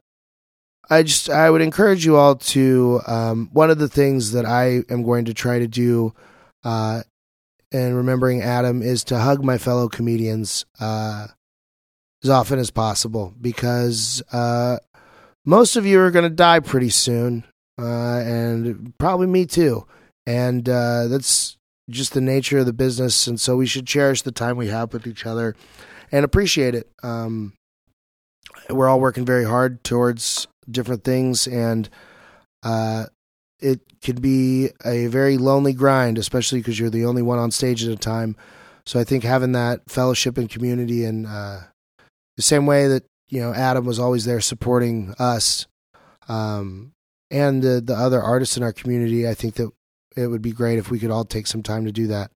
I 0.89 1.03
just 1.03 1.29
I 1.29 1.49
would 1.49 1.61
encourage 1.61 2.05
you 2.05 2.15
all 2.15 2.35
to 2.35 3.01
um, 3.07 3.49
one 3.51 3.69
of 3.69 3.79
the 3.79 3.89
things 3.89 4.31
that 4.31 4.45
I 4.45 4.83
am 4.89 5.03
going 5.03 5.25
to 5.25 5.33
try 5.33 5.59
to 5.59 5.67
do, 5.67 6.13
uh, 6.63 7.01
and 7.71 7.95
remembering 7.95 8.41
Adam 8.41 8.81
is 8.81 9.03
to 9.05 9.19
hug 9.19 9.43
my 9.43 9.57
fellow 9.57 9.89
comedians 9.89 10.65
uh, 10.79 11.27
as 12.23 12.29
often 12.29 12.59
as 12.59 12.71
possible 12.71 13.33
because 13.41 14.23
uh, 14.31 14.77
most 15.45 15.75
of 15.75 15.85
you 15.85 15.99
are 15.99 16.11
going 16.11 16.29
to 16.29 16.35
die 16.35 16.59
pretty 16.59 16.89
soon, 16.89 17.43
uh, 17.79 18.19
and 18.19 18.93
probably 18.97 19.27
me 19.27 19.45
too, 19.45 19.85
and 20.25 20.69
uh, 20.69 21.07
that's 21.07 21.56
just 21.89 22.13
the 22.13 22.21
nature 22.21 22.59
of 22.59 22.65
the 22.65 22.73
business, 22.73 23.27
and 23.27 23.39
so 23.39 23.55
we 23.55 23.65
should 23.65 23.88
cherish 23.88 24.21
the 24.21 24.31
time 24.31 24.57
we 24.57 24.67
have 24.67 24.93
with 24.93 25.07
each 25.07 25.25
other 25.25 25.55
and 26.11 26.25
appreciate 26.25 26.75
it. 26.75 26.89
Um, 27.03 27.53
we're 28.69 28.88
all 28.88 28.99
working 28.99 29.25
very 29.25 29.45
hard 29.45 29.83
towards 29.83 30.47
different 30.69 31.03
things, 31.03 31.47
and 31.47 31.89
uh, 32.63 33.05
it 33.59 33.81
could 34.03 34.21
be 34.21 34.69
a 34.85 35.07
very 35.07 35.38
lonely 35.38 35.73
grind, 35.73 36.17
especially 36.17 36.59
because 36.59 36.79
you're 36.79 36.89
the 36.89 37.05
only 37.05 37.21
one 37.21 37.39
on 37.39 37.51
stage 37.51 37.83
at 37.83 37.91
a 37.91 37.97
time. 37.97 38.35
So 38.85 38.99
I 38.99 39.03
think 39.03 39.23
having 39.23 39.51
that 39.53 39.81
fellowship 39.89 40.38
and 40.38 40.49
community, 40.49 41.03
and 41.05 41.27
uh, 41.27 41.59
the 42.35 42.43
same 42.43 42.65
way 42.65 42.88
that 42.88 43.03
you 43.29 43.41
know 43.41 43.53
Adam 43.53 43.85
was 43.85 43.99
always 43.99 44.25
there 44.25 44.41
supporting 44.41 45.13
us, 45.19 45.67
um, 46.27 46.93
and 47.29 47.61
the 47.61 47.81
the 47.81 47.95
other 47.95 48.21
artists 48.21 48.57
in 48.57 48.63
our 48.63 48.73
community. 48.73 49.27
I 49.27 49.33
think 49.33 49.55
that 49.55 49.71
it 50.18 50.28
would 50.28 50.41
be 50.41 50.51
great 50.51 50.80
if 50.80 50.89
we 50.89 50.99
could 50.99 51.11
all 51.11 51.26
take 51.26 51.47
some 51.47 51.63
time 51.63 51.86
to 51.86 51.91
do 51.91 52.07
that. 52.07 52.32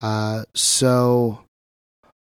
Uh, 0.00 0.44
so, 0.54 1.44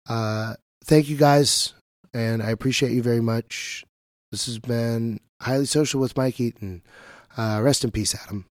uh, 0.08 0.54
thank 0.84 1.08
you 1.08 1.16
guys, 1.16 1.72
and 2.12 2.42
I 2.42 2.50
appreciate 2.50 2.92
you 2.92 3.02
very 3.02 3.22
much. 3.22 3.84
This 4.30 4.46
has 4.46 4.58
been 4.58 5.20
highly 5.40 5.66
social 5.66 6.00
with 6.00 6.16
Mike 6.16 6.38
Eaton. 6.40 6.82
Uh, 7.36 7.60
rest 7.62 7.84
in 7.84 7.90
peace, 7.90 8.14
Adam. 8.14 8.46